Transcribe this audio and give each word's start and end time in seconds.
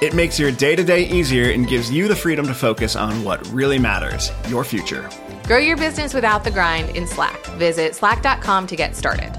It 0.00 0.14
makes 0.14 0.38
your 0.38 0.50
day 0.50 0.74
to 0.76 0.82
day 0.82 1.02
easier 1.02 1.50
and 1.50 1.68
gives 1.68 1.90
you 1.90 2.08
the 2.08 2.16
freedom 2.16 2.46
to 2.46 2.54
focus 2.54 2.96
on 2.96 3.22
what 3.22 3.46
really 3.48 3.78
matters 3.78 4.32
your 4.48 4.64
future. 4.64 5.10
Grow 5.46 5.58
your 5.58 5.76
business 5.76 6.14
without 6.14 6.42
the 6.42 6.50
grind 6.50 6.96
in 6.96 7.06
Slack. 7.06 7.44
Visit 7.58 7.94
slack.com 7.94 8.66
to 8.68 8.76
get 8.76 8.96
started. 8.96 9.30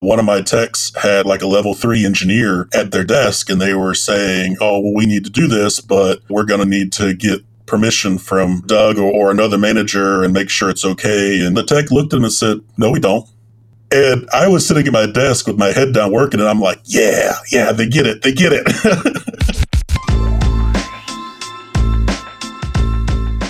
One 0.00 0.18
of 0.18 0.24
my 0.24 0.40
techs 0.40 0.92
had 0.96 1.26
like 1.26 1.42
a 1.42 1.46
level 1.46 1.74
three 1.74 2.04
engineer 2.06 2.68
at 2.72 2.90
their 2.90 3.04
desk, 3.04 3.50
and 3.50 3.60
they 3.60 3.74
were 3.74 3.94
saying, 3.94 4.56
Oh, 4.60 4.80
well, 4.80 4.94
we 4.94 5.06
need 5.06 5.24
to 5.24 5.30
do 5.30 5.46
this, 5.46 5.80
but 5.80 6.20
we're 6.28 6.44
going 6.44 6.60
to 6.60 6.66
need 6.66 6.90
to 6.94 7.14
get 7.14 7.42
permission 7.66 8.18
from 8.18 8.62
Doug 8.66 8.98
or, 8.98 9.12
or 9.12 9.30
another 9.30 9.58
manager 9.58 10.24
and 10.24 10.32
make 10.32 10.50
sure 10.50 10.70
it's 10.70 10.84
okay. 10.84 11.40
And 11.40 11.56
the 11.56 11.62
tech 11.62 11.90
looked 11.90 12.12
at 12.12 12.16
him 12.16 12.24
and 12.24 12.32
said, 12.32 12.60
No, 12.76 12.90
we 12.90 12.98
don't. 12.98 13.28
And 13.94 14.26
I 14.32 14.48
was 14.48 14.66
sitting 14.66 14.86
at 14.86 14.92
my 14.94 15.04
desk 15.04 15.46
with 15.46 15.58
my 15.58 15.70
head 15.70 15.92
down 15.92 16.12
working, 16.12 16.40
and 16.40 16.48
I'm 16.48 16.60
like, 16.60 16.80
yeah, 16.84 17.34
yeah, 17.50 17.72
they 17.72 17.86
get 17.86 18.06
it. 18.06 18.22
They 18.22 18.32
get 18.32 18.50
it. 18.54 18.66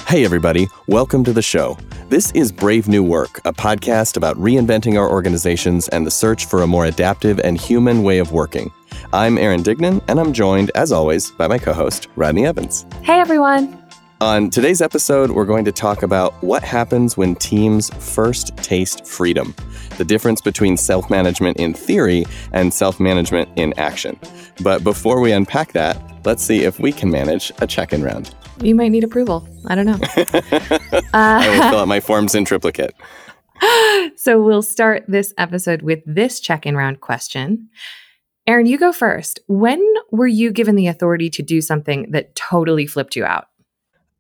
hey, 0.09 0.25
everybody. 0.25 0.67
Welcome 0.89 1.23
to 1.23 1.33
the 1.33 1.43
show. 1.43 1.79
This 2.09 2.33
is 2.33 2.51
Brave 2.51 2.89
New 2.89 3.05
Work, 3.05 3.41
a 3.45 3.53
podcast 3.53 4.17
about 4.17 4.37
reinventing 4.37 4.98
our 4.98 5.09
organizations 5.09 5.87
and 5.91 6.05
the 6.05 6.11
search 6.11 6.47
for 6.47 6.63
a 6.63 6.67
more 6.67 6.87
adaptive 6.87 7.39
and 7.39 7.57
human 7.57 8.03
way 8.03 8.19
of 8.19 8.33
working. 8.33 8.73
I'm 9.13 9.39
Aaron 9.39 9.63
Dignan, 9.63 10.03
and 10.09 10.19
I'm 10.19 10.33
joined, 10.33 10.73
as 10.75 10.91
always, 10.91 11.31
by 11.31 11.47
my 11.47 11.59
co 11.59 11.73
host, 11.73 12.09
Rodney 12.17 12.47
Evans. 12.47 12.85
Hey, 13.03 13.20
everyone. 13.20 13.82
On 14.23 14.51
today's 14.51 14.81
episode, 14.81 15.33
we're 15.33 15.45
going 15.45 15.65
to 15.65 15.73
talk 15.73 16.05
about 16.05 16.33
what 16.45 16.62
happens 16.62 17.17
when 17.17 17.34
teams 17.34 17.91
first 17.95 18.56
taste 18.59 19.05
freedom, 19.05 19.53
the 19.98 20.05
difference 20.05 20.41
between 20.41 20.77
self 20.77 21.11
management 21.11 21.56
in 21.56 21.75
theory 21.75 22.25
and 22.53 22.73
self 22.73 23.01
management 23.01 23.48
in 23.56 23.77
action. 23.81 24.17
But 24.62 24.84
before 24.84 25.20
we 25.20 25.33
unpack 25.33 25.73
that, 25.73 26.01
let's 26.25 26.45
see 26.45 26.62
if 26.62 26.79
we 26.79 26.92
can 26.92 27.11
manage 27.11 27.51
a 27.59 27.67
check 27.67 27.92
in 27.92 28.05
round. 28.05 28.33
You 28.62 28.77
might 28.77 28.91
need 28.91 29.03
approval. 29.03 29.45
I 29.67 29.75
don't 29.75 29.87
know. 29.87 29.98
uh, 29.98 31.03
I 31.14 31.48
will 31.48 31.70
fill 31.70 31.81
out 31.81 31.89
my 31.89 31.98
forms 31.98 32.36
in 32.36 32.45
triplicate. 32.45 32.95
So 34.17 34.41
we'll 34.41 34.62
start 34.62 35.05
this 35.09 35.34
episode 35.36 35.83
with 35.83 36.01
this 36.07 36.39
check 36.39 36.64
in 36.64 36.77
round 36.77 37.01
question. 37.01 37.70
Aaron, 38.47 38.67
you 38.67 38.79
go 38.79 38.92
first. 38.92 39.41
When 39.47 39.81
were 40.11 40.27
you 40.27 40.51
given 40.53 40.75
the 40.75 40.89
authority 40.89 41.31
to 41.31 41.42
do 41.42 41.61
something 41.61 42.11
that 42.11 42.34
totally 42.34 42.86
flipped 42.86 43.14
you 43.14 43.25
out? 43.25 43.47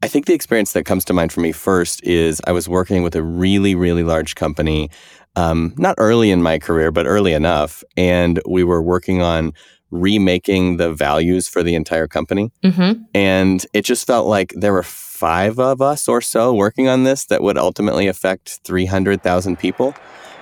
I 0.02 0.08
think 0.08 0.26
the 0.26 0.34
experience 0.34 0.72
that 0.72 0.84
comes 0.84 1.04
to 1.06 1.12
mind 1.12 1.32
for 1.32 1.40
me 1.40 1.52
first 1.52 2.02
is 2.02 2.40
I 2.46 2.52
was 2.52 2.68
working 2.68 3.04
with 3.04 3.14
a 3.14 3.22
really, 3.22 3.76
really 3.76 4.02
large 4.02 4.34
company, 4.34 4.90
um, 5.36 5.74
not 5.78 5.94
early 5.96 6.32
in 6.32 6.42
my 6.42 6.58
career, 6.58 6.90
but 6.90 7.06
early 7.06 7.32
enough. 7.32 7.84
And 7.96 8.42
we 8.46 8.64
were 8.64 8.82
working 8.82 9.22
on 9.22 9.52
remaking 9.92 10.78
the 10.78 10.92
values 10.92 11.46
for 11.46 11.62
the 11.62 11.76
entire 11.76 12.08
company. 12.08 12.50
Mm-hmm. 12.64 13.02
And 13.14 13.64
it 13.72 13.84
just 13.84 14.04
felt 14.06 14.26
like 14.26 14.52
there 14.56 14.72
were 14.72 14.82
five 14.82 15.60
of 15.60 15.80
us 15.80 16.08
or 16.08 16.20
so 16.20 16.52
working 16.52 16.88
on 16.88 17.04
this 17.04 17.26
that 17.26 17.42
would 17.42 17.56
ultimately 17.56 18.08
affect 18.08 18.60
300,000 18.64 19.56
people. 19.56 19.94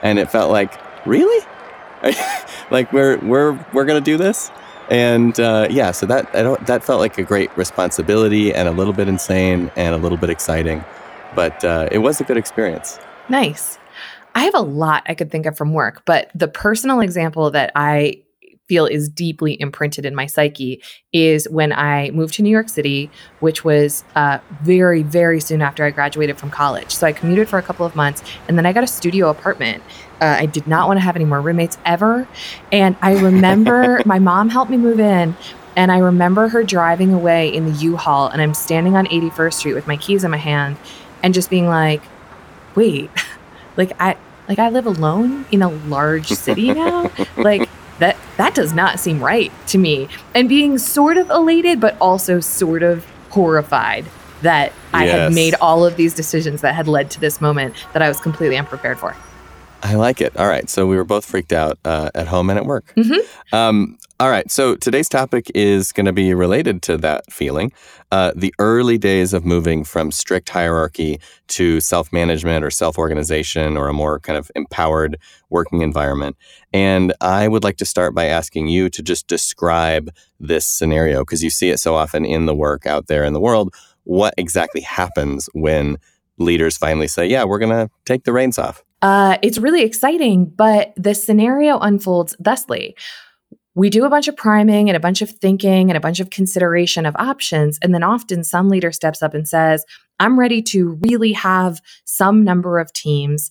And 0.03 0.19
it 0.19 0.31
felt 0.31 0.51
like, 0.51 0.81
really? 1.07 1.47
like 2.71 2.91
we're 2.95 3.19
we're 3.19 3.53
we're 3.75 3.85
going 3.85 4.03
to 4.03 4.11
do 4.11 4.17
this? 4.17 4.51
And 4.91 5.39
uh, 5.39 5.69
yeah, 5.71 5.93
so 5.93 6.05
that 6.07 6.33
that 6.67 6.83
felt 6.83 7.01
like 7.01 7.17
a 7.17 7.23
great 7.23 7.57
responsibility 7.57 8.53
and 8.53 8.69
a 8.69 8.73
little 8.73 8.93
bit 8.93 9.07
insane 9.07 9.71
and 9.77 9.95
a 9.95 9.99
little 9.99 10.19
bit 10.19 10.31
exciting, 10.31 10.85
but 11.35 11.65
uh, 11.65 11.89
it 11.93 11.99
was 11.99 12.21
a 12.21 12.25
good 12.25 12.37
experience. 12.37 12.99
Nice. 13.29 13.79
I 14.35 14.45
have 14.45 14.55
a 14.55 14.61
lot 14.61 15.05
I 15.07 15.15
could 15.15 15.31
think 15.31 15.47
of 15.47 15.57
from 15.57 15.73
work, 15.73 16.03
but 16.05 16.31
the 16.35 16.49
personal 16.49 17.01
example 17.01 17.51
that 17.53 17.71
I 17.77 18.23
feel 18.71 18.87
is 18.87 19.09
deeply 19.09 19.61
imprinted 19.61 20.07
in 20.07 20.15
my 20.15 20.27
psyche 20.27 20.81
is 21.13 21.49
when 21.49 21.73
I 21.73 22.11
moved 22.11 22.35
to 22.35 22.43
New 22.43 22.51
York 22.51 22.69
City, 22.69 23.11
which 23.41 23.65
was 23.65 24.05
uh, 24.15 24.39
very, 24.63 25.03
very 25.03 25.41
soon 25.41 25.61
after 25.61 25.85
I 25.85 25.91
graduated 25.91 26.39
from 26.39 26.51
college. 26.51 26.93
So 26.93 27.05
I 27.05 27.13
commuted 27.13 27.49
for 27.49 27.59
a 27.59 27.63
couple 27.63 27.85
of 27.85 27.97
months 27.97 28.23
and 28.47 28.57
then 28.57 28.67
I 28.67 28.73
got 28.73 28.85
a 28.85 28.87
studio 28.87 29.29
apartment. 29.29 29.83
Uh, 30.21 30.37
I 30.39 30.47
did 30.47 30.69
not 30.69 30.87
want 30.87 30.99
to 30.99 31.03
have 31.03 31.17
any 31.17 31.25
more 31.25 31.41
roommates 31.41 31.79
ever. 31.85 32.29
And 32.71 32.95
I 33.03 33.19
remember 33.19 34.03
my 34.07 34.21
mom 34.21 34.51
helped 34.51 34.71
me 34.71 34.77
move 34.77 35.01
in. 35.01 35.35
And 35.75 35.91
I 35.91 35.99
remember 35.99 36.47
her 36.47 36.63
driving 36.63 37.13
away 37.13 37.53
in 37.53 37.65
the 37.65 37.73
U 37.73 37.97
Haul, 37.97 38.29
and 38.29 38.43
I'm 38.43 38.55
standing 38.55 38.97
on 38.97 39.07
81st 39.07 39.55
Street 39.55 39.75
with 39.75 39.87
my 39.87 39.97
keys 39.97 40.23
in 40.23 40.31
my 40.31 40.37
hand 40.37 40.77
and 41.23 41.33
just 41.33 41.49
being 41.51 41.67
like, 41.67 42.03
wait, 42.77 43.11
like 43.77 43.93
I, 44.01 44.17
like 44.49 44.59
I 44.61 44.69
live 44.69 44.87
alone 44.87 45.47
in 45.51 45.63
a 45.63 45.71
large 45.71 46.29
city 46.29 46.73
now? 46.73 47.11
like 47.37 47.69
that 48.01 48.17
that 48.37 48.55
does 48.55 48.73
not 48.73 48.99
seem 48.99 49.23
right 49.23 49.53
to 49.69 49.79
me. 49.79 50.09
And 50.35 50.49
being 50.49 50.79
sort 50.79 51.17
of 51.17 51.31
elated 51.31 51.81
but 51.81 51.97
also 52.01 52.41
sort 52.41 52.83
of 52.83 53.07
horrified 53.31 54.05
that 54.43 54.73
I 54.93 55.07
had 55.07 55.33
made 55.33 55.55
all 55.61 55.85
of 55.85 55.97
these 55.97 56.15
decisions 56.15 56.63
that 56.63 56.75
had 56.75 56.89
led 56.89 57.11
to 57.13 57.21
this 57.21 57.41
moment 57.41 57.87
that 57.93 58.03
I 58.03 58.09
was 58.09 58.21
completely 58.21 58.57
unprepared 58.57 58.99
for. 58.99 59.15
I 59.83 59.95
like 59.95 60.21
it. 60.21 60.37
All 60.37 60.49
right. 60.49 60.69
So 60.69 60.87
we 60.87 60.97
were 60.97 61.05
both 61.05 61.25
freaked 61.25 61.53
out 61.53 61.79
uh, 61.85 62.11
at 62.15 62.29
home 62.29 62.51
and 62.51 62.59
at 62.59 62.67
work. 62.67 62.93
Mm-hmm. 62.97 63.55
Um, 63.55 63.99
all 64.21 64.29
right. 64.29 64.51
So 64.51 64.77
today's 64.77 65.09
topic 65.09 65.51
is 65.55 65.93
going 65.93 66.05
to 66.05 66.13
be 66.13 66.35
related 66.35 66.83
to 66.83 66.99
that 66.99 67.33
feeling 67.33 67.73
uh, 68.13 68.33
the 68.37 68.55
early 68.59 68.99
days 68.99 69.33
of 69.33 69.47
moving 69.47 69.83
from 69.83 70.11
strict 70.11 70.51
hierarchy 70.51 71.19
to 71.49 71.81
self 71.81 72.13
management 72.13 72.63
or 72.63 72.71
self 72.71 72.99
organization 72.99 73.79
or 73.79 73.89
a 73.89 73.95
more 73.95 74.21
kind 74.21 74.37
of 74.37 74.51
empowered 74.55 75.17
working 75.49 75.81
environment. 75.81 76.37
And 76.73 77.15
I 77.23 77.49
would 77.49 77.65
like 77.65 77.79
to 77.79 77.87
start 77.87 78.15
by 78.15 78.27
asking 78.27 78.69
you 78.69 78.91
to 78.91 79.03
just 79.03 79.27
describe 79.27 80.11
this 80.39 80.67
scenario 80.67 81.21
because 81.21 81.43
you 81.43 81.49
see 81.51 81.71
it 81.71 81.79
so 81.79 81.95
often 81.95 82.27
in 82.27 82.45
the 82.45 82.55
work 82.55 82.87
out 82.87 83.07
there 83.07 83.25
in 83.25 83.33
the 83.33 83.41
world. 83.41 83.75
What 84.05 84.35
exactly 84.37 84.83
happens 84.83 85.49
when 85.55 85.97
leaders 86.41 86.77
finally 86.77 87.09
say, 87.09 87.27
yeah, 87.27 87.45
we're 87.45 87.59
going 87.59 87.71
to 87.71 87.91
take 88.05 88.25
the 88.25 88.33
reins 88.33 88.59
off? 88.59 88.83
Uh, 89.03 89.39
it's 89.43 89.59
really 89.59 89.83
exciting, 89.83 90.47
but 90.47 90.93
the 90.97 91.15
scenario 91.15 91.79
unfolds 91.79 92.37
thusly. 92.39 92.97
We 93.75 93.89
do 93.89 94.05
a 94.05 94.11
bunch 94.11 94.29
of 94.29 94.37
priming 94.37 94.91
and 94.91 94.97
a 94.97 95.01
bunch 95.01 95.23
of 95.23 95.31
thinking 95.31 95.91
and 95.91 95.97
a 95.97 96.01
bunch 96.01 96.21
of 96.21 96.31
consideration 96.31 97.07
of 97.07 97.15
options. 97.17 97.79
And 97.83 97.95
then 97.95 98.03
often 98.03 98.45
some 98.45 98.69
leader 98.69 98.93
steps 98.93 99.23
up 99.23 99.33
and 99.33 99.49
says, 99.49 99.85
I'm 100.19 100.39
ready 100.39 100.61
to 100.63 100.99
really 101.03 101.33
have 101.33 101.81
some 102.05 102.45
number 102.45 102.79
of 102.79 102.93
teams 102.93 103.51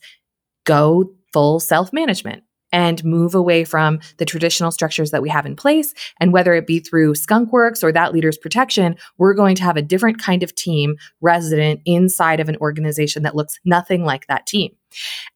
go 0.66 1.12
full 1.32 1.60
self 1.60 1.94
management 1.94 2.44
and 2.72 3.04
move 3.04 3.36
away 3.36 3.64
from 3.64 4.00
the 4.18 4.26
traditional 4.26 4.72
structures 4.72 5.12
that 5.12 5.22
we 5.22 5.30
have 5.30 5.46
in 5.46 5.56
place. 5.56 5.94
And 6.20 6.34
whether 6.34 6.54
it 6.54 6.68
be 6.68 6.80
through 6.80 7.14
Skunkworks 7.14 7.84
or 7.84 7.92
that 7.92 8.14
leader's 8.14 8.38
protection, 8.38 8.96
we're 9.18 9.34
going 9.34 9.56
to 9.56 9.64
have 9.64 9.78
a 9.78 9.82
different 9.82 10.22
kind 10.22 10.44
of 10.44 10.56
team 10.56 10.96
resident 11.22 11.82
inside 11.86 12.40
of 12.40 12.50
an 12.50 12.58
organization 12.58 13.24
that 13.24 13.36
looks 13.36 13.60
nothing 13.66 14.04
like 14.04 14.28
that 14.28 14.46
team. 14.46 14.76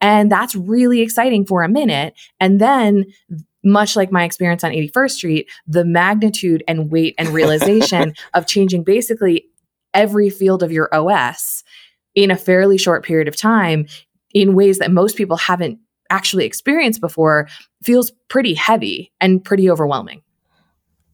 And 0.01 0.31
that's 0.31 0.55
really 0.55 1.01
exciting 1.01 1.45
for 1.45 1.63
a 1.63 1.69
minute. 1.69 2.13
And 2.39 2.59
then 2.59 3.05
much 3.63 3.95
like 3.95 4.11
my 4.11 4.23
experience 4.23 4.63
on 4.63 4.71
81st 4.71 5.11
Street, 5.11 5.49
the 5.67 5.85
magnitude 5.85 6.63
and 6.67 6.91
weight 6.91 7.15
and 7.17 7.29
realization 7.29 8.13
of 8.33 8.45
changing 8.45 8.83
basically 8.83 9.45
every 9.93 10.29
field 10.29 10.63
of 10.63 10.71
your 10.71 10.93
OS 10.93 11.63
in 12.15 12.31
a 12.31 12.35
fairly 12.35 12.77
short 12.77 13.05
period 13.05 13.27
of 13.27 13.35
time 13.35 13.87
in 14.33 14.55
ways 14.55 14.79
that 14.79 14.91
most 14.91 15.15
people 15.15 15.37
haven't 15.37 15.79
actually 16.13 16.45
experienced 16.45 17.01
before 17.01 17.47
feels 17.83 18.11
pretty 18.29 18.53
heavy 18.53 19.11
and 19.19 19.43
pretty 19.43 19.69
overwhelming. 19.69 20.21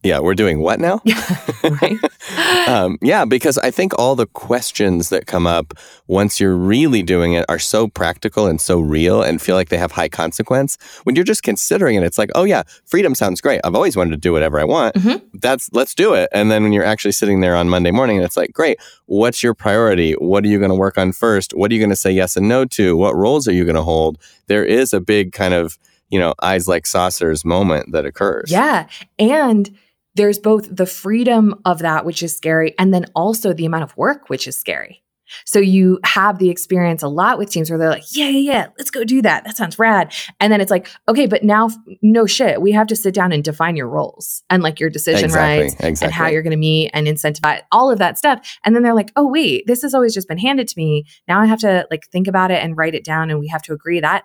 Yeah, 0.02 0.20
we're 0.20 0.34
doing 0.34 0.60
what 0.60 0.80
now? 0.80 1.02
right? 1.82 1.98
um, 2.68 2.98
yeah, 3.02 3.26
because 3.26 3.58
I 3.58 3.70
think 3.70 3.92
all 3.98 4.16
the 4.16 4.26
questions 4.26 5.10
that 5.10 5.26
come 5.26 5.46
up 5.46 5.74
once 6.06 6.40
you're 6.40 6.56
really 6.56 7.02
doing 7.02 7.34
it 7.34 7.44
are 7.50 7.58
so 7.58 7.86
practical 7.86 8.46
and 8.46 8.60
so 8.60 8.80
real 8.80 9.22
and 9.22 9.42
feel 9.42 9.56
like 9.56 9.68
they 9.68 9.76
have 9.76 9.92
high 9.92 10.08
consequence. 10.08 10.78
When 11.02 11.16
you're 11.16 11.24
just 11.24 11.42
considering 11.42 11.96
it, 11.96 12.02
it's 12.02 12.16
like, 12.16 12.30
oh 12.34 12.44
yeah, 12.44 12.62
freedom 12.86 13.14
sounds 13.14 13.42
great. 13.42 13.60
I've 13.62 13.74
always 13.74 13.94
wanted 13.94 14.12
to 14.12 14.16
do 14.16 14.32
whatever 14.32 14.58
I 14.58 14.64
want. 14.64 14.94
Mm-hmm. 14.94 15.26
That's 15.34 15.68
let's 15.72 15.94
do 15.94 16.14
it. 16.14 16.30
And 16.32 16.50
then 16.50 16.62
when 16.62 16.72
you're 16.72 16.84
actually 16.84 17.12
sitting 17.12 17.40
there 17.40 17.54
on 17.54 17.68
Monday 17.68 17.90
morning, 17.90 18.22
it's 18.22 18.38
like, 18.38 18.54
great. 18.54 18.78
What's 19.04 19.42
your 19.42 19.52
priority? 19.52 20.12
What 20.12 20.44
are 20.44 20.48
you 20.48 20.58
going 20.58 20.70
to 20.70 20.74
work 20.76 20.96
on 20.96 21.12
first? 21.12 21.52
What 21.52 21.70
are 21.70 21.74
you 21.74 21.80
going 21.80 21.90
to 21.90 21.96
say 21.96 22.10
yes 22.10 22.36
and 22.36 22.48
no 22.48 22.64
to? 22.64 22.96
What 22.96 23.14
roles 23.16 23.46
are 23.46 23.52
you 23.52 23.64
going 23.64 23.76
to 23.76 23.82
hold? 23.82 24.18
There 24.46 24.64
is 24.64 24.94
a 24.94 25.00
big 25.00 25.32
kind 25.32 25.52
of 25.52 25.78
you 26.08 26.18
know 26.18 26.34
eyes 26.42 26.68
like 26.68 26.86
saucers 26.86 27.44
moment 27.44 27.92
that 27.92 28.04
occurs. 28.04 28.50
Yeah, 28.50 28.88
and 29.18 29.70
there's 30.14 30.38
both 30.38 30.74
the 30.74 30.86
freedom 30.86 31.54
of 31.64 31.80
that, 31.80 32.04
which 32.04 32.22
is 32.22 32.36
scary, 32.36 32.74
and 32.78 32.92
then 32.92 33.06
also 33.14 33.52
the 33.52 33.66
amount 33.66 33.84
of 33.84 33.96
work, 33.96 34.28
which 34.28 34.46
is 34.46 34.58
scary. 34.58 35.02
So 35.44 35.58
you 35.58 36.00
have 36.04 36.38
the 36.38 36.50
experience 36.50 37.02
a 37.02 37.08
lot 37.08 37.38
with 37.38 37.50
teams 37.50 37.70
where 37.70 37.78
they're 37.78 37.90
like, 37.90 38.04
yeah, 38.12 38.28
yeah, 38.28 38.52
yeah, 38.52 38.66
let's 38.78 38.90
go 38.90 39.04
do 39.04 39.22
that. 39.22 39.44
That 39.44 39.56
sounds 39.56 39.78
rad. 39.78 40.12
And 40.40 40.52
then 40.52 40.60
it's 40.60 40.70
like, 40.70 40.88
okay, 41.08 41.26
but 41.26 41.44
now 41.44 41.70
no 42.02 42.26
shit. 42.26 42.60
We 42.60 42.72
have 42.72 42.88
to 42.88 42.96
sit 42.96 43.14
down 43.14 43.32
and 43.32 43.44
define 43.44 43.76
your 43.76 43.88
roles 43.88 44.42
and 44.50 44.62
like 44.62 44.80
your 44.80 44.90
decision 44.90 45.26
Exactly, 45.26 45.70
rights 45.80 46.02
and 46.02 46.12
how 46.12 46.26
you're 46.26 46.42
going 46.42 46.50
to 46.50 46.56
meet 46.56 46.90
and 46.92 47.06
incentivize 47.06 47.62
all 47.70 47.90
of 47.90 47.98
that 47.98 48.18
stuff. 48.18 48.58
And 48.64 48.74
then 48.74 48.82
they're 48.82 48.94
like, 48.94 49.12
oh, 49.16 49.28
wait, 49.28 49.66
this 49.66 49.82
has 49.82 49.94
always 49.94 50.14
just 50.14 50.28
been 50.28 50.38
handed 50.38 50.68
to 50.68 50.74
me. 50.76 51.04
Now 51.28 51.40
I 51.40 51.46
have 51.46 51.60
to 51.60 51.86
like 51.90 52.06
think 52.08 52.26
about 52.26 52.50
it 52.50 52.62
and 52.62 52.76
write 52.76 52.94
it 52.94 53.04
down 53.04 53.30
and 53.30 53.38
we 53.38 53.48
have 53.48 53.62
to 53.62 53.72
agree 53.72 54.00
that 54.00 54.24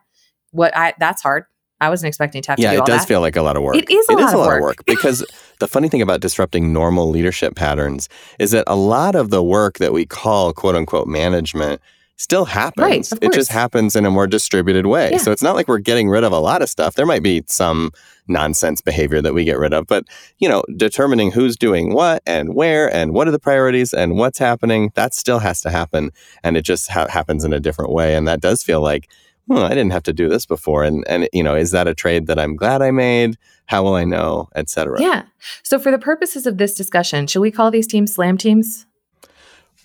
what 0.51 0.75
I 0.75 0.93
that's 0.99 1.21
hard. 1.21 1.45
I 1.85 1.89
wasn't 1.89 2.07
expecting 2.09 2.41
to 2.43 2.51
have 2.51 2.59
Yeah, 2.59 2.71
to 2.71 2.77
do 2.77 2.83
it 2.83 2.85
does 2.87 3.01
that. 3.01 3.07
feel 3.07 3.21
like 3.21 3.35
a 3.35 3.41
lot 3.41 3.55
of 3.57 3.63
work. 3.63 3.75
It 3.75 3.89
is 3.89 4.07
a 4.09 4.13
It 4.13 4.15
lot 4.19 4.27
is 4.27 4.33
a 4.33 4.37
of 4.37 4.39
lot 4.41 4.47
work. 4.49 4.59
of 4.59 4.63
work 4.63 4.85
because 4.85 5.25
the 5.59 5.67
funny 5.67 5.87
thing 5.89 6.01
about 6.01 6.19
disrupting 6.21 6.73
normal 6.73 7.09
leadership 7.09 7.55
patterns 7.55 8.09
is 8.39 8.51
that 8.51 8.63
a 8.67 8.75
lot 8.75 9.15
of 9.15 9.29
the 9.29 9.43
work 9.43 9.77
that 9.79 9.93
we 9.93 10.05
call 10.05 10.53
quote 10.53 10.75
unquote 10.75 11.07
management 11.07 11.81
still 12.17 12.45
happens. 12.45 13.11
of 13.11 13.19
it 13.21 13.33
just 13.33 13.51
happens 13.51 13.93
in 13.93 14.05
a 14.05 14.09
more 14.09 14.25
distributed 14.25 14.85
way. 14.85 15.09
Yeah. 15.11 15.17
So 15.17 15.33
it's 15.33 15.43
not 15.43 15.53
like 15.53 15.67
we're 15.67 15.79
getting 15.79 16.07
rid 16.07 16.23
of 16.23 16.31
a 16.31 16.39
lot 16.39 16.61
of 16.61 16.69
stuff. 16.69 16.95
There 16.95 17.05
might 17.05 17.23
be 17.23 17.43
some 17.47 17.91
nonsense 18.29 18.79
behavior 18.81 19.21
that 19.21 19.33
we 19.33 19.43
get 19.43 19.59
rid 19.59 19.73
of, 19.73 19.85
but 19.85 20.05
you 20.39 20.47
know, 20.47 20.63
determining 20.77 21.31
who's 21.31 21.57
doing 21.57 21.93
what 21.93 22.23
and 22.25 22.55
where 22.55 22.91
and 22.93 23.13
what 23.13 23.27
are 23.27 23.31
the 23.31 23.37
priorities 23.39 23.93
and 23.93 24.17
what's 24.17 24.39
happening, 24.39 24.91
that 24.95 25.13
still 25.13 25.39
has 25.39 25.59
to 25.61 25.69
happen 25.69 26.11
and 26.41 26.55
it 26.55 26.61
just 26.63 26.89
ha- 26.89 27.09
happens 27.09 27.43
in 27.43 27.51
a 27.51 27.59
different 27.59 27.91
way 27.91 28.15
and 28.15 28.25
that 28.29 28.39
does 28.39 28.63
feel 28.63 28.79
like 28.81 29.09
hmm, 29.47 29.57
I 29.57 29.69
didn't 29.69 29.91
have 29.91 30.03
to 30.03 30.13
do 30.13 30.29
this 30.29 30.45
before. 30.45 30.83
And, 30.83 31.03
and, 31.07 31.27
you 31.33 31.43
know, 31.43 31.55
is 31.55 31.71
that 31.71 31.87
a 31.87 31.95
trade 31.95 32.27
that 32.27 32.39
I'm 32.39 32.55
glad 32.55 32.81
I 32.81 32.91
made? 32.91 33.37
How 33.67 33.83
will 33.83 33.95
I 33.95 34.03
know, 34.03 34.49
et 34.55 34.69
cetera? 34.69 35.01
Yeah. 35.01 35.23
So 35.63 35.79
for 35.79 35.91
the 35.91 35.97
purposes 35.97 36.45
of 36.45 36.57
this 36.57 36.75
discussion, 36.75 37.27
should 37.27 37.41
we 37.41 37.51
call 37.51 37.71
these 37.71 37.87
teams 37.87 38.13
slam 38.13 38.37
teams? 38.37 38.85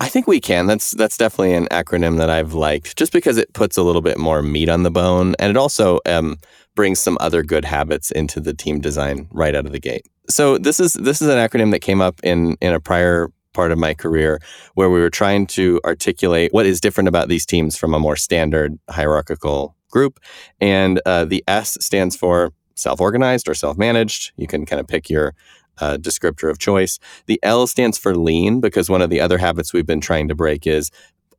I 0.00 0.08
think 0.08 0.26
we 0.26 0.40
can. 0.40 0.66
That's, 0.66 0.92
that's 0.92 1.18
definitely 1.18 1.54
an 1.54 1.66
acronym 1.70 2.16
that 2.18 2.30
I've 2.30 2.54
liked 2.54 2.96
just 2.96 3.12
because 3.12 3.36
it 3.36 3.52
puts 3.52 3.76
a 3.76 3.82
little 3.82 4.00
bit 4.00 4.18
more 4.18 4.42
meat 4.42 4.70
on 4.70 4.82
the 4.82 4.90
bone. 4.90 5.34
And 5.38 5.50
it 5.50 5.56
also 5.58 6.00
um, 6.06 6.38
brings 6.74 6.98
some 7.00 7.18
other 7.20 7.42
good 7.42 7.66
habits 7.66 8.10
into 8.10 8.40
the 8.40 8.54
team 8.54 8.80
design 8.80 9.28
right 9.30 9.54
out 9.54 9.66
of 9.66 9.72
the 9.72 9.80
gate. 9.80 10.06
So 10.28 10.56
this 10.56 10.80
is, 10.80 10.94
this 10.94 11.20
is 11.20 11.28
an 11.28 11.36
acronym 11.36 11.70
that 11.72 11.80
came 11.80 12.00
up 12.00 12.18
in, 12.22 12.56
in 12.62 12.72
a 12.72 12.80
prior 12.80 13.30
part 13.52 13.72
of 13.72 13.78
my 13.78 13.94
career 13.94 14.40
where 14.74 14.90
we 14.90 15.00
were 15.00 15.10
trying 15.10 15.46
to 15.46 15.80
articulate 15.84 16.52
what 16.52 16.66
is 16.66 16.80
different 16.80 17.08
about 17.08 17.28
these 17.28 17.46
teams 17.46 17.76
from 17.76 17.94
a 17.94 17.98
more 17.98 18.16
standard 18.16 18.78
hierarchical 18.88 19.76
group. 19.90 20.20
And 20.60 21.00
uh, 21.04 21.24
the 21.24 21.44
S 21.48 21.76
stands 21.80 22.16
for 22.16 22.52
self 22.74 23.00
organized 23.00 23.48
or 23.48 23.54
self 23.54 23.76
managed. 23.76 24.32
You 24.36 24.46
can 24.46 24.66
kind 24.66 24.80
of 24.80 24.86
pick 24.86 25.10
your 25.10 25.34
uh, 25.78 25.96
descriptor 25.96 26.50
of 26.50 26.58
choice. 26.58 26.98
The 27.26 27.40
L 27.42 27.66
stands 27.66 27.98
for 27.98 28.14
lean 28.14 28.60
because 28.60 28.90
one 28.90 29.02
of 29.02 29.10
the 29.10 29.20
other 29.20 29.38
habits 29.38 29.72
we've 29.72 29.86
been 29.86 30.00
trying 30.00 30.28
to 30.28 30.34
break 30.34 30.66
is 30.66 30.90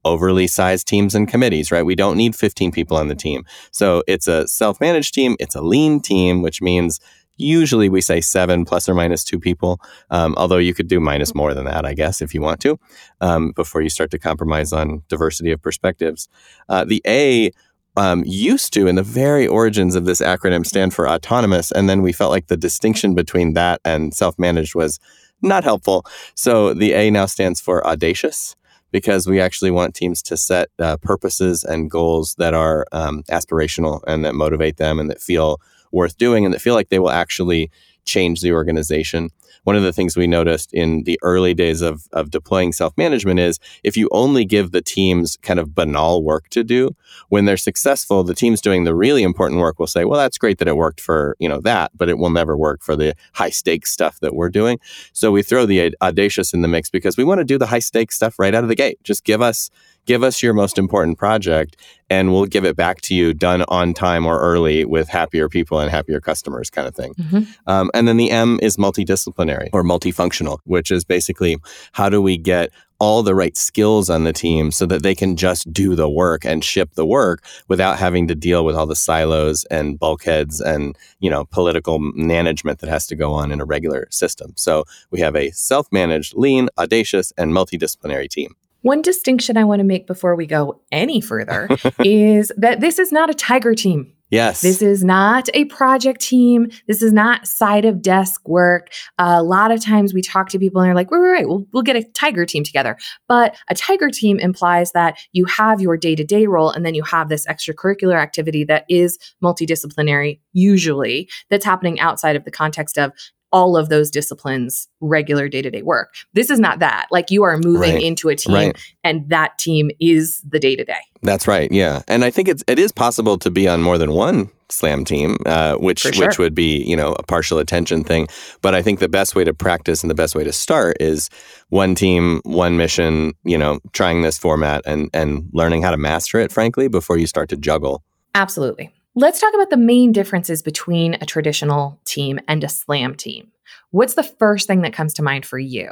overly 0.04 0.48
sized 0.48 0.88
teams 0.88 1.14
and 1.14 1.28
committees, 1.28 1.72
right? 1.72 1.86
We 1.86 1.96
don't 1.96 2.18
need 2.18 2.36
15 2.36 2.72
people 2.72 2.98
on 2.98 3.08
the 3.08 3.16
team. 3.16 3.46
So 3.72 4.04
it's 4.08 4.28
a 4.28 4.48
self 4.48 4.80
managed 4.82 5.14
team, 5.14 5.36
it's 5.40 5.56
a 5.56 5.62
lean 5.62 6.00
team, 6.00 6.42
which 6.42 6.62
means 6.62 7.00
usually 7.42 7.90
we 7.90 8.02
say 8.02 8.22
seven 8.22 8.66
plus 8.66 8.88
or 8.88 8.94
minus 8.94 9.24
two 9.24 9.40
people, 9.40 9.82
um, 10.10 10.34
although 10.38 10.58
you 10.58 10.74
could 10.74 10.88
do 10.88 11.00
minus 11.00 11.36
more 11.36 11.54
than 11.54 11.66
that, 11.66 11.86
I 11.86 11.94
guess, 11.94 12.22
if 12.22 12.34
you 12.34 12.42
want 12.42 12.62
to, 12.62 12.80
um, 13.20 13.52
before 13.52 13.82
you 13.82 13.90
start 13.90 14.12
to 14.12 14.20
compromise 14.20 14.72
on 14.74 15.04
diversity 15.08 15.52
of 15.52 15.62
perspectives. 15.62 16.28
Uh, 16.70 16.86
the 16.86 17.02
A 17.08 17.52
um, 17.98 18.24
used 18.26 18.74
to, 18.74 18.88
in 18.88 18.96
the 18.96 19.04
very 19.04 19.48
origins 19.48 19.96
of 19.96 20.06
this 20.06 20.22
acronym, 20.22 20.66
stand 20.66 20.94
for 20.94 21.10
autonomous. 21.10 21.72
And 21.72 21.90
then 21.90 22.02
we 22.02 22.14
felt 22.14 22.32
like 22.32 22.48
the 22.48 22.58
distinction 22.58 23.16
between 23.16 23.54
that 23.54 23.82
and 23.84 24.14
self 24.14 24.38
managed 24.40 24.76
was 24.76 25.00
not 25.42 25.64
helpful. 25.64 26.06
So 26.36 26.74
the 26.74 26.94
A 26.94 27.10
now 27.10 27.26
stands 27.26 27.60
for 27.60 27.86
audacious 27.86 28.56
because 28.92 29.28
we 29.28 29.40
actually 29.40 29.72
want 29.72 29.96
teams 29.96 30.22
to 30.22 30.38
set 30.38 30.70
uh, 30.80 30.98
purposes 30.98 31.64
and 31.64 31.90
goals 31.90 32.36
that 32.38 32.54
are 32.54 32.86
um, 32.92 33.24
aspirational 33.24 34.02
and 34.06 34.24
that 34.26 34.36
motivate 34.36 34.78
them 34.78 35.00
and 35.00 35.10
that 35.10 35.22
feel 35.22 35.60
worth 35.92 36.18
doing 36.18 36.46
and 36.46 36.54
that 36.54 36.62
feel 36.62 36.76
like 36.76 36.90
they 36.90 37.00
will 37.00 37.12
actually 37.12 37.72
change 38.06 38.42
the 38.42 38.52
organization. 38.52 39.30
One 39.64 39.76
of 39.76 39.84
the 39.84 39.94
things 39.94 40.18
we 40.18 40.26
noticed 40.26 40.74
in 40.74 41.04
the 41.04 41.20
early 41.22 41.54
days 41.54 41.82
of, 41.82 42.08
of 42.14 42.32
deploying 42.32 42.74
self 42.74 42.98
management 42.98 43.40
is 43.40 43.60
if 43.84 43.96
you 43.96 44.10
only 44.12 44.44
give 44.44 44.72
the 44.72 44.82
teams 44.82 45.38
kind 45.44 45.60
of 45.60 45.76
banal 45.76 46.24
work 46.24 46.50
to 46.50 46.64
do, 46.64 46.96
when 47.30 47.46
they're 47.46 47.58
successful, 47.58 48.24
the 48.24 48.34
teams 48.34 48.60
doing 48.60 48.86
the 48.86 48.96
really 48.96 49.22
important 49.22 49.60
work 49.60 49.78
will 49.78 49.86
say, 49.86 50.04
well, 50.04 50.20
that's 50.20 50.40
great 50.40 50.58
that 50.58 50.68
it 50.68 50.76
worked 50.76 51.00
for, 51.00 51.36
you 51.40 51.48
know, 51.48 51.62
that, 51.62 51.92
but 51.96 52.10
it 52.10 52.18
will 52.18 52.32
never 52.32 52.58
work 52.58 52.82
for 52.82 52.96
the 52.96 53.14
high 53.34 53.52
stakes 53.52 53.92
stuff 53.92 54.20
that 54.22 54.36
we're 54.36 54.50
doing. 54.50 54.80
So 55.14 55.32
we 55.32 55.44
throw 55.44 55.68
the 55.68 55.96
audacious 56.02 56.54
in 56.54 56.62
the 56.62 56.68
mix 56.68 56.90
because 56.90 57.16
we 57.16 57.24
want 57.24 57.38
to 57.38 57.46
do 57.46 57.60
the 57.60 57.68
high 57.68 57.80
stakes 57.80 58.16
stuff 58.16 58.40
right 58.40 58.56
out 58.56 58.64
of 58.64 58.70
the 58.70 58.76
gate. 58.76 58.98
Just 59.04 59.24
give 59.24 59.44
us 59.44 59.70
give 60.06 60.24
us 60.24 60.42
your 60.42 60.54
most 60.54 60.78
important 60.78 61.18
project 61.18 61.78
and 62.10 62.34
we'll 62.34 62.46
give 62.46 62.66
it 62.66 62.76
back 62.76 63.02
to 63.02 63.16
you 63.16 63.34
done 63.34 63.64
on 63.68 63.94
time 63.94 64.26
or 64.26 64.40
early 64.40 64.84
with 64.84 65.08
happier 65.08 65.48
people 65.48 65.80
and 65.80 65.90
happier 65.90 66.20
customers 66.20 66.70
kind 66.70 66.88
of 66.88 66.96
thing. 66.96 67.14
Mhm. 67.14 67.48
Um, 67.68 67.92
and 67.94 68.08
then 68.08 68.18
the 68.18 68.32
M 68.32 68.60
is 68.62 68.78
multidisciplinary 68.78 69.70
or 69.72 69.84
multifunctional, 69.84 70.60
which 70.66 70.92
is 70.92 71.04
basically 71.06 71.58
how 71.94 72.10
do 72.10 72.22
we 72.22 72.38
get 72.38 72.72
all 73.00 73.24
the 73.24 73.34
right 73.34 73.58
skills 73.58 74.12
on 74.12 74.26
the 74.26 74.34
team 74.34 74.70
so 74.72 74.86
that 74.86 75.02
they 75.02 75.16
can 75.16 75.36
just 75.36 75.74
do 75.74 75.96
the 75.96 76.08
work 76.08 76.46
and 76.46 76.64
ship 76.64 76.92
the 76.94 77.06
work 77.06 77.44
without 77.68 77.98
having 77.98 78.28
to 78.28 78.36
deal 78.36 78.64
with 78.64 78.76
all 78.76 78.86
the 78.86 78.96
silos 78.96 79.64
and 79.72 79.98
bulkheads 79.98 80.62
and 80.62 80.96
you 81.20 81.28
know 81.28 81.46
political 81.46 81.98
management 81.98 82.78
that 82.80 82.90
has 82.90 83.08
to 83.08 83.16
go 83.16 83.34
on 83.34 83.52
in 83.52 83.60
a 83.60 83.66
regular 83.66 84.08
system. 84.12 84.54
So 84.56 84.84
we 85.10 85.20
have 85.20 85.36
a 85.36 85.50
self-managed, 85.52 86.36
lean, 86.36 86.70
audacious, 86.78 87.34
and 87.40 87.54
multidisciplinary 87.54 88.30
team. 88.30 88.54
One 88.82 89.02
distinction 89.02 89.58
I 89.58 89.64
want 89.64 89.80
to 89.80 89.84
make 89.84 90.08
before 90.08 90.36
we 90.36 90.46
go 90.46 90.82
any 90.92 91.22
further 91.22 91.68
is 92.00 92.52
that 92.58 92.80
this 92.80 93.00
is 93.00 93.12
not 93.12 93.30
a 93.30 93.34
tiger 93.34 93.76
team. 93.76 94.14
Yes. 94.32 94.62
This 94.62 94.82
is 94.82 95.04
not 95.04 95.50
a 95.54 95.66
project 95.66 96.22
team. 96.22 96.70
This 96.88 97.02
is 97.02 97.12
not 97.12 97.46
side 97.46 97.84
of 97.84 98.02
desk 98.02 98.48
work. 98.48 98.90
a 99.18 99.44
lot 99.44 99.72
of 99.72 99.84
times 99.84 100.14
we 100.14 100.22
talk 100.22 100.48
to 100.50 100.60
people 100.60 100.80
and 100.80 100.88
they're 100.88 100.96
like, 100.96 101.12
right, 101.12 101.20
right, 101.20 101.32
right, 101.32 101.48
we'll, 101.50 101.68
we'll 101.74 101.84
get 101.84 101.98
a 101.98 102.04
tiger 102.14 102.46
team 102.46 102.64
together. 102.64 102.98
But 103.28 103.58
a 103.70 103.76
tiger 103.76 104.10
team 104.10 104.40
implies 104.40 104.94
that 104.94 105.20
you 105.34 105.44
have 105.46 105.82
your 105.82 105.98
day 105.98 106.16
to 106.16 106.24
day 106.24 106.48
role 106.48 106.72
and 106.72 106.86
then 106.86 106.96
you 106.96 107.04
have 107.04 107.28
this 107.28 107.46
extracurricular 107.46 108.16
activity 108.16 108.64
that 108.64 108.86
is 108.88 109.20
multidisciplinary, 109.44 110.40
usually, 110.54 111.30
that's 111.50 111.66
happening 111.66 112.00
outside 112.00 112.38
of 112.38 112.46
the 112.46 112.52
context 112.52 112.98
of 112.98 113.12
all 113.52 113.76
of 113.78 113.90
those 113.90 114.10
disciplines 114.10 114.88
regular 115.02 115.48
day-to-day 115.50 115.82
work 115.82 116.14
this 116.34 116.50
is 116.50 116.60
not 116.60 116.80
that 116.80 117.08
like 117.12 117.32
you 117.32 117.44
are 117.44 117.58
moving 117.58 117.96
Right. 117.96 118.04
into 118.04 118.30
a 118.30 118.36
team 118.36 118.54
Right. 118.56 118.78
and 119.04 119.28
that 119.30 119.58
team 119.60 119.92
is 120.00 120.42
the 120.50 120.60
day-to-day 120.60 121.02
That's 121.24 121.48
right. 121.48 121.72
Yeah, 121.72 122.02
and 122.08 122.26
I 122.26 122.32
think 122.32 122.48
it's 122.48 122.64
it 122.68 122.80
is 122.80 122.92
possible 122.92 123.38
to 123.38 123.52
be 123.52 123.68
on 123.68 123.84
more 123.84 123.98
than 124.00 124.12
one 124.14 124.50
slam 124.70 125.06
team, 125.06 125.36
uh, 125.46 125.76
which 125.76 126.00
sure. 126.00 126.12
which 126.28 126.40
would 126.40 126.56
be 126.56 126.84
you 126.84 126.96
know 126.96 127.12
a 127.20 127.24
partial 127.24 127.60
attention 127.60 128.04
thing. 128.04 128.28
But 128.62 128.74
I 128.74 128.82
think 128.82 129.00
the 129.00 129.08
best 129.10 129.36
way 129.36 129.44
to 129.44 129.54
practice 129.54 130.02
and 130.04 130.10
the 130.10 130.16
best 130.16 130.34
way 130.34 130.44
to 130.44 130.52
start 130.52 130.98
is 131.00 131.30
one 131.70 131.94
team, 131.94 132.42
one 132.44 132.76
mission. 132.78 133.34
You 133.44 133.58
know, 133.60 133.80
trying 133.94 134.24
this 134.24 134.40
format 134.40 134.82
and 134.88 135.10
and 135.14 135.48
learning 135.54 135.84
how 135.84 135.92
to 135.92 135.98
master 135.98 136.40
it. 136.40 136.52
Frankly, 136.52 136.88
before 136.88 137.18
you 137.20 137.28
start 137.28 137.50
to 137.50 137.58
juggle. 137.58 138.02
Absolutely. 138.34 138.90
Let's 139.14 139.40
talk 139.40 139.54
about 139.54 139.70
the 139.70 139.78
main 139.78 140.12
differences 140.12 140.62
between 140.62 141.16
a 141.16 141.26
traditional 141.26 142.00
team 142.06 142.40
and 142.48 142.64
a 142.64 142.70
slam 142.70 143.16
team. 143.16 143.52
What's 143.90 144.14
the 144.14 144.24
first 144.24 144.68
thing 144.68 144.82
that 144.82 144.94
comes 144.94 145.14
to 145.16 145.22
mind 145.22 145.46
for 145.46 145.60
you? 145.60 145.92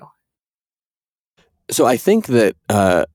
So 1.69 1.85
I 1.85 1.97
think 1.97 2.27
that. 2.27 2.55
Uh, 2.69 3.05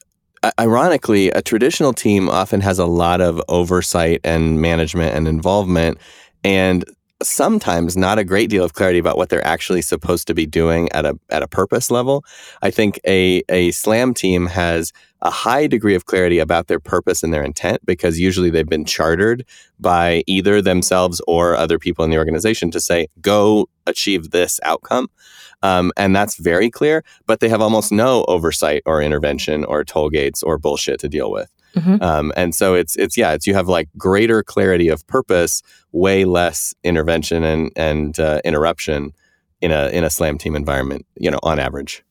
Ironically, 0.60 1.30
a 1.30 1.40
traditional 1.40 1.94
team 1.94 2.28
often 2.28 2.60
has 2.60 2.78
a 2.78 2.84
lot 2.84 3.22
of 3.22 3.40
oversight 3.48 4.20
and 4.24 4.60
management 4.60 5.16
and 5.16 5.26
involvement, 5.26 5.96
and 6.44 6.84
sometimes 7.24 7.96
not 7.96 8.18
a 8.18 8.24
great 8.24 8.50
deal 8.50 8.64
of 8.64 8.74
clarity 8.74 8.98
about 8.98 9.16
what 9.16 9.28
they're 9.28 9.46
actually 9.46 9.82
supposed 9.82 10.26
to 10.26 10.34
be 10.34 10.46
doing 10.46 10.90
at 10.92 11.04
a 11.04 11.18
at 11.30 11.42
a 11.42 11.48
purpose 11.48 11.90
level. 11.90 12.24
I 12.62 12.70
think 12.70 13.00
a 13.06 13.42
a 13.48 13.70
slam 13.72 14.14
team 14.14 14.46
has 14.46 14.92
a 15.24 15.30
high 15.30 15.66
degree 15.66 15.94
of 15.94 16.04
clarity 16.04 16.38
about 16.38 16.66
their 16.66 16.78
purpose 16.78 17.22
and 17.22 17.32
their 17.32 17.42
intent 17.42 17.84
because 17.86 18.18
usually 18.18 18.50
they've 18.50 18.68
been 18.68 18.84
chartered 18.84 19.44
by 19.80 20.22
either 20.26 20.60
themselves 20.60 21.20
or 21.26 21.56
other 21.56 21.78
people 21.78 22.04
in 22.04 22.10
the 22.10 22.18
organization 22.18 22.70
to 22.70 22.80
say, 22.80 23.08
go 23.22 23.66
achieve 23.86 24.30
this 24.30 24.60
outcome. 24.62 25.08
Um, 25.62 25.92
and 25.96 26.14
that's 26.14 26.36
very 26.36 26.70
clear, 26.70 27.02
but 27.26 27.40
they 27.40 27.48
have 27.48 27.62
almost 27.62 27.90
no 27.90 28.24
oversight 28.28 28.82
or 28.84 29.00
intervention 29.00 29.64
or 29.64 29.82
toll 29.82 30.10
gates 30.10 30.42
or 30.42 30.58
bullshit 30.58 31.00
to 31.00 31.08
deal 31.08 31.30
with. 31.30 31.53
Mm-hmm. 31.74 32.02
Um, 32.02 32.32
and 32.36 32.54
so 32.54 32.74
it's 32.74 32.96
it's 32.96 33.16
yeah, 33.16 33.32
it's 33.32 33.46
you 33.46 33.54
have 33.54 33.68
like 33.68 33.88
greater 33.96 34.42
clarity 34.42 34.88
of 34.88 35.06
purpose, 35.06 35.62
way 35.92 36.24
less 36.24 36.74
intervention 36.84 37.44
and 37.44 37.72
and 37.76 38.18
uh, 38.18 38.40
interruption 38.44 39.12
in 39.60 39.72
a 39.72 39.88
in 39.88 40.04
a 40.04 40.10
slam 40.10 40.38
team 40.38 40.54
environment. 40.56 41.06
You 41.16 41.30
know, 41.30 41.40
on 41.42 41.58
average. 41.58 42.04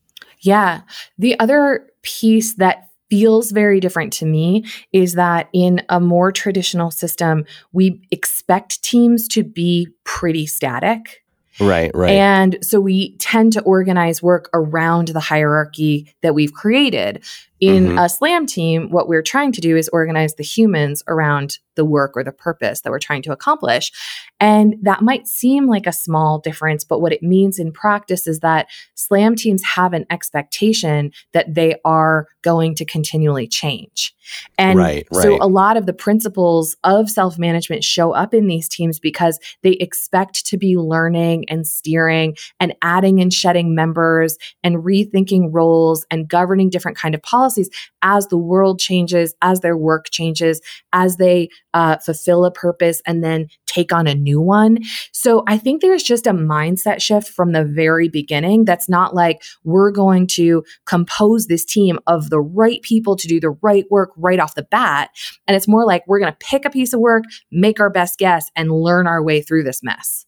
Yeah. 0.44 0.82
The 1.18 1.40
other 1.40 1.90
piece 2.02 2.56
that 2.56 2.90
feels 3.10 3.52
very 3.52 3.80
different 3.80 4.12
to 4.12 4.26
me 4.26 4.66
is 4.92 5.14
that 5.14 5.48
in 5.54 5.82
a 5.90 6.00
more 6.00 6.32
traditional 6.32 6.92
system, 6.92 7.46
we 7.72 8.02
expect 8.12 8.82
teams 8.84 9.28
to 9.30 9.44
be 9.44 9.88
pretty 10.04 10.46
static. 10.46 11.24
Right, 11.60 11.92
right. 11.94 12.12
And 12.12 12.58
so 12.62 12.82
we 12.82 13.16
tend 13.18 13.54
to 13.54 13.62
organize 13.62 14.24
work 14.24 14.50
around 14.54 15.10
the 15.10 15.20
hierarchy 15.20 16.12
that 16.24 16.34
we've 16.34 16.54
created. 16.54 17.24
In 17.64 17.86
mm-hmm. 17.86 17.98
a 17.98 18.10
slam 18.10 18.46
team, 18.46 18.90
what 18.90 19.08
we're 19.08 19.22
trying 19.22 19.54
to 19.54 19.62
do 19.62 19.78
is 19.78 19.88
organize 19.90 20.36
the 20.36 20.44
humans 20.44 21.02
around 21.08 21.60
the 21.76 21.86
work 21.86 22.12
or 22.16 22.24
the 22.24 22.32
purpose 22.32 22.82
that 22.82 22.90
we're 22.90 23.00
trying 23.00 23.22
to 23.24 23.32
accomplish. 23.32 23.92
And 24.40 24.76
that 24.82 25.02
might 25.02 25.28
seem 25.28 25.68
like 25.68 25.88
a 25.88 25.94
small 25.94 26.40
difference, 26.40 26.84
but 26.84 27.00
what 27.00 27.14
it 27.14 27.24
means 27.24 27.60
in 27.60 27.72
practice 27.72 28.28
is 28.28 28.42
that 28.42 28.68
slam 28.96 29.36
teams 29.36 29.64
have 29.64 29.94
an 29.94 30.06
expectation 30.10 31.12
that 31.32 31.54
they 31.54 31.76
are 31.86 32.28
going 32.42 32.76
to 32.76 32.86
continually 32.86 33.48
change. 33.48 34.14
And 34.58 34.78
right, 34.78 35.08
right. 35.12 35.24
so 35.24 35.38
a 35.42 35.48
lot 35.48 35.78
of 35.78 35.86
the 35.86 35.94
principles 35.94 36.76
of 36.84 37.10
self 37.10 37.38
management 37.38 37.84
show 37.84 38.12
up 38.12 38.34
in 38.34 38.48
these 38.48 38.68
teams 38.68 39.00
because 39.00 39.40
they 39.64 39.72
expect 39.74 40.46
to 40.48 40.58
be 40.58 40.78
learning 40.78 41.46
and 41.50 41.66
steering 41.68 42.36
and 42.60 42.74
adding 42.82 43.22
and 43.22 43.34
shedding 43.34 43.76
members 43.76 44.38
and 44.64 44.78
rethinking 44.78 45.50
roles 45.52 46.06
and 46.12 46.28
governing 46.28 46.70
different 46.70 46.98
kind 46.98 47.16
of 47.16 47.22
policies 47.22 47.53
as 48.02 48.28
the 48.28 48.38
world 48.38 48.80
changes, 48.80 49.34
as 49.42 49.62
their 49.62 49.78
work 49.78 50.10
changes, 50.12 50.62
as 50.92 51.18
they 51.18 51.50
uh, 51.74 51.98
fulfill 51.98 52.46
a 52.46 52.52
purpose 52.52 53.02
and 53.06 53.24
then 53.24 53.48
take 53.66 53.92
on 53.92 54.08
a 54.08 54.14
new 54.14 54.40
one. 54.40 54.78
So 55.12 55.44
I 55.48 55.58
think 55.58 55.82
there's 55.82 56.04
just 56.04 56.28
a 56.28 56.34
mindset 56.34 57.02
shift 57.02 57.28
from 57.28 57.52
the 57.52 57.66
very 57.66 58.10
beginning 58.10 58.66
that's 58.66 58.88
not 58.88 59.16
like 59.16 59.42
we're 59.64 59.92
going 59.92 60.28
to 60.28 60.64
compose 60.86 61.48
this 61.48 61.66
team 61.66 62.00
of 62.08 62.30
the 62.30 62.42
right 62.42 62.82
people 62.82 63.16
to 63.16 63.28
do 63.28 63.40
the 63.40 63.58
right 63.62 63.86
work 63.90 64.12
right 64.18 64.40
off 64.40 64.56
the 64.56 64.64
bat. 64.64 65.10
And 65.48 65.56
it's 65.56 65.68
more 65.68 65.86
like 65.86 66.04
we're 66.08 66.20
going 66.20 66.32
to 66.32 66.38
pick 66.40 66.66
a 66.66 66.70
piece 66.70 66.94
of 66.94 67.00
work, 67.00 67.24
make 67.52 67.80
our 67.80 67.90
best 67.90 68.20
guess, 68.20 68.52
and 68.56 68.72
learn 68.72 69.08
our 69.08 69.24
way 69.24 69.42
through 69.42 69.64
this 69.64 69.82
mess. 69.82 70.26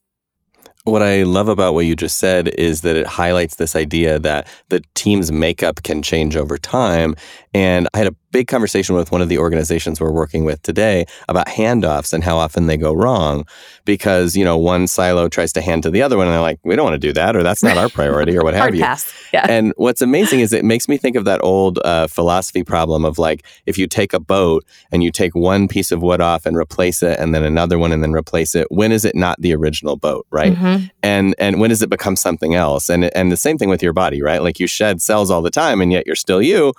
What 0.86 1.02
I 1.02 1.24
love 1.24 1.50
about 1.50 1.74
what 1.74 1.88
you 1.88 1.96
just 1.96 2.20
said 2.20 2.48
is 2.48 2.82
that 2.82 2.96
it 2.96 3.08
highlights 3.08 3.56
this 3.56 3.76
idea 3.76 4.20
that 4.20 4.48
the 4.70 4.84
team's 4.94 5.32
makeup 5.32 5.82
can 5.82 6.04
change 6.04 6.38
over 6.38 6.60
time. 6.60 7.16
And 7.56 7.88
I 7.96 7.98
had 7.98 8.08
a 8.08 8.16
big 8.36 8.48
conversation 8.48 8.98
with 8.98 9.14
one 9.14 9.22
of 9.22 9.30
the 9.30 9.38
organizations 9.38 10.02
we're 10.02 10.12
working 10.12 10.44
with 10.44 10.62
today 10.62 11.06
about 11.30 11.48
handoffs 11.48 12.12
and 12.12 12.22
how 12.22 12.36
often 12.36 12.68
they 12.68 12.76
go 12.76 12.92
wrong 12.92 13.48
because, 13.86 14.36
you 14.36 14.44
know, 14.44 14.58
one 14.58 14.88
silo 14.88 15.30
tries 15.30 15.54
to 15.54 15.62
hand 15.62 15.82
to 15.82 15.90
the 15.90 16.02
other 16.02 16.18
one 16.18 16.28
and 16.28 16.34
they're 16.34 16.42
like, 16.42 16.60
we 16.66 16.76
don't 16.76 16.84
want 16.84 16.96
to 17.02 17.08
do 17.08 17.14
that 17.14 17.34
or 17.34 17.44
that's 17.44 17.64
not 17.64 17.78
our 17.78 17.88
priority 17.88 18.38
or 18.38 18.44
what 18.44 18.54
have 18.54 18.76
you. 18.76 18.82
Pass. 18.82 19.10
Yeah. 19.32 19.46
And 19.48 19.72
what's 19.78 20.02
amazing 20.02 20.42
is 20.42 20.52
it 20.52 20.66
makes 20.66 20.90
me 20.90 20.98
think 20.98 21.16
of 21.16 21.24
that 21.24 21.42
old 21.46 21.80
uh, 21.86 22.08
philosophy 22.08 22.62
problem 22.62 23.06
of 23.06 23.18
like, 23.18 23.46
if 23.66 23.78
you 23.78 23.88
take 23.88 24.12
a 24.12 24.20
boat 24.20 24.66
and 24.92 25.02
you 25.02 25.12
take 25.12 25.34
one 25.34 25.70
piece 25.70 25.94
of 25.94 26.02
wood 26.02 26.20
off 26.20 26.46
and 26.46 26.58
replace 26.58 27.02
it 27.02 27.18
and 27.18 27.34
then 27.34 27.44
another 27.44 27.80
one 27.80 27.94
and 27.94 28.04
then 28.04 28.12
replace 28.12 28.54
it, 28.54 28.68
when 28.70 28.92
is 28.92 29.06
it 29.06 29.16
not 29.16 29.40
the 29.40 29.56
original 29.56 29.96
boat, 29.96 30.28
right? 30.30 30.56
Mm-hmm. 30.56 30.88
And 31.02 31.36
and 31.40 31.62
when 31.62 31.70
does 31.70 31.82
it 31.82 31.90
become 31.90 32.18
something 32.18 32.54
else? 32.54 32.90
And 32.90 33.06
and 33.16 33.32
the 33.32 33.38
same 33.38 33.58
thing 33.58 33.70
with 33.70 33.82
your 33.82 33.94
body, 33.94 34.22
right? 34.22 34.42
Like 34.42 34.60
you 34.60 34.68
shed 34.68 35.02
cells 35.02 35.32
all 35.32 35.42
the 35.42 35.50
time 35.50 35.80
and 35.80 35.94
yet 35.94 36.06
you're 36.06 36.18
still 36.18 36.42
you. 36.42 36.74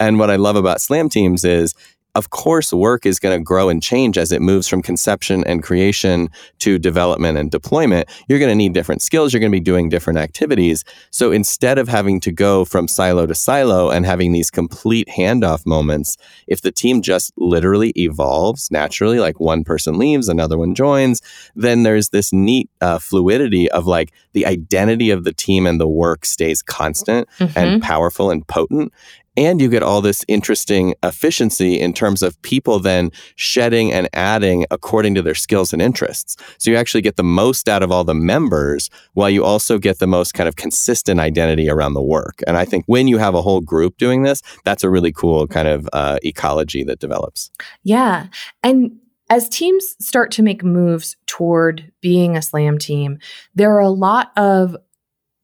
And 0.00 0.18
what 0.18 0.30
I 0.30 0.36
love 0.36 0.56
about 0.56 0.80
slam 0.80 1.08
teams 1.08 1.44
is 1.44 1.74
of 2.14 2.30
course, 2.30 2.72
work 2.72 3.06
is 3.06 3.20
going 3.20 3.38
to 3.38 3.42
grow 3.42 3.68
and 3.68 3.82
change 3.82 4.18
as 4.18 4.32
it 4.32 4.42
moves 4.42 4.66
from 4.66 4.82
conception 4.82 5.44
and 5.44 5.62
creation 5.62 6.28
to 6.58 6.78
development 6.78 7.38
and 7.38 7.50
deployment. 7.50 8.08
You're 8.28 8.40
going 8.40 8.50
to 8.50 8.56
need 8.56 8.72
different 8.72 9.02
skills. 9.02 9.32
You're 9.32 9.40
going 9.40 9.52
to 9.52 9.56
be 9.56 9.60
doing 9.60 9.88
different 9.88 10.18
activities. 10.18 10.84
So 11.10 11.30
instead 11.30 11.78
of 11.78 11.88
having 11.88 12.18
to 12.20 12.32
go 12.32 12.64
from 12.64 12.88
silo 12.88 13.26
to 13.26 13.34
silo 13.34 13.90
and 13.90 14.04
having 14.04 14.32
these 14.32 14.50
complete 14.50 15.08
handoff 15.08 15.64
moments, 15.64 16.16
if 16.48 16.62
the 16.62 16.72
team 16.72 17.00
just 17.00 17.32
literally 17.36 17.90
evolves 17.90 18.70
naturally, 18.70 19.20
like 19.20 19.38
one 19.38 19.62
person 19.62 19.96
leaves, 19.96 20.28
another 20.28 20.58
one 20.58 20.74
joins, 20.74 21.22
then 21.54 21.84
there's 21.84 22.08
this 22.08 22.32
neat 22.32 22.68
uh, 22.80 22.98
fluidity 22.98 23.70
of 23.70 23.86
like 23.86 24.12
the 24.32 24.46
identity 24.46 25.10
of 25.10 25.22
the 25.22 25.32
team 25.32 25.64
and 25.66 25.80
the 25.80 25.88
work 25.88 26.24
stays 26.24 26.60
constant 26.60 27.28
mm-hmm. 27.38 27.56
and 27.56 27.82
powerful 27.82 28.30
and 28.30 28.46
potent. 28.48 28.92
And 29.40 29.58
you 29.58 29.70
get 29.70 29.82
all 29.82 30.02
this 30.02 30.22
interesting 30.28 30.94
efficiency 31.02 31.80
in 31.80 31.94
terms 31.94 32.22
of 32.22 32.40
people 32.42 32.78
then 32.78 33.10
shedding 33.36 33.90
and 33.90 34.06
adding 34.12 34.66
according 34.70 35.14
to 35.14 35.22
their 35.22 35.34
skills 35.34 35.72
and 35.72 35.80
interests. 35.80 36.36
So 36.58 36.70
you 36.70 36.76
actually 36.76 37.00
get 37.00 37.16
the 37.16 37.24
most 37.24 37.66
out 37.66 37.82
of 37.82 37.90
all 37.90 38.04
the 38.04 38.14
members 38.14 38.90
while 39.14 39.30
you 39.30 39.42
also 39.42 39.78
get 39.78 39.98
the 39.98 40.06
most 40.06 40.34
kind 40.34 40.46
of 40.46 40.56
consistent 40.56 41.20
identity 41.20 41.70
around 41.70 41.94
the 41.94 42.02
work. 42.02 42.42
And 42.46 42.58
I 42.58 42.66
think 42.66 42.84
when 42.86 43.08
you 43.08 43.16
have 43.16 43.34
a 43.34 43.40
whole 43.40 43.62
group 43.62 43.96
doing 43.96 44.24
this, 44.24 44.42
that's 44.66 44.84
a 44.84 44.90
really 44.90 45.10
cool 45.10 45.46
kind 45.46 45.68
of 45.68 45.88
uh, 45.94 46.18
ecology 46.22 46.84
that 46.84 46.98
develops. 46.98 47.50
Yeah. 47.82 48.26
And 48.62 48.98
as 49.30 49.48
teams 49.48 49.96
start 50.00 50.32
to 50.32 50.42
make 50.42 50.62
moves 50.62 51.16
toward 51.26 51.90
being 52.02 52.36
a 52.36 52.42
slam 52.42 52.78
team, 52.78 53.18
there 53.54 53.72
are 53.74 53.80
a 53.80 53.88
lot 53.88 54.32
of 54.36 54.76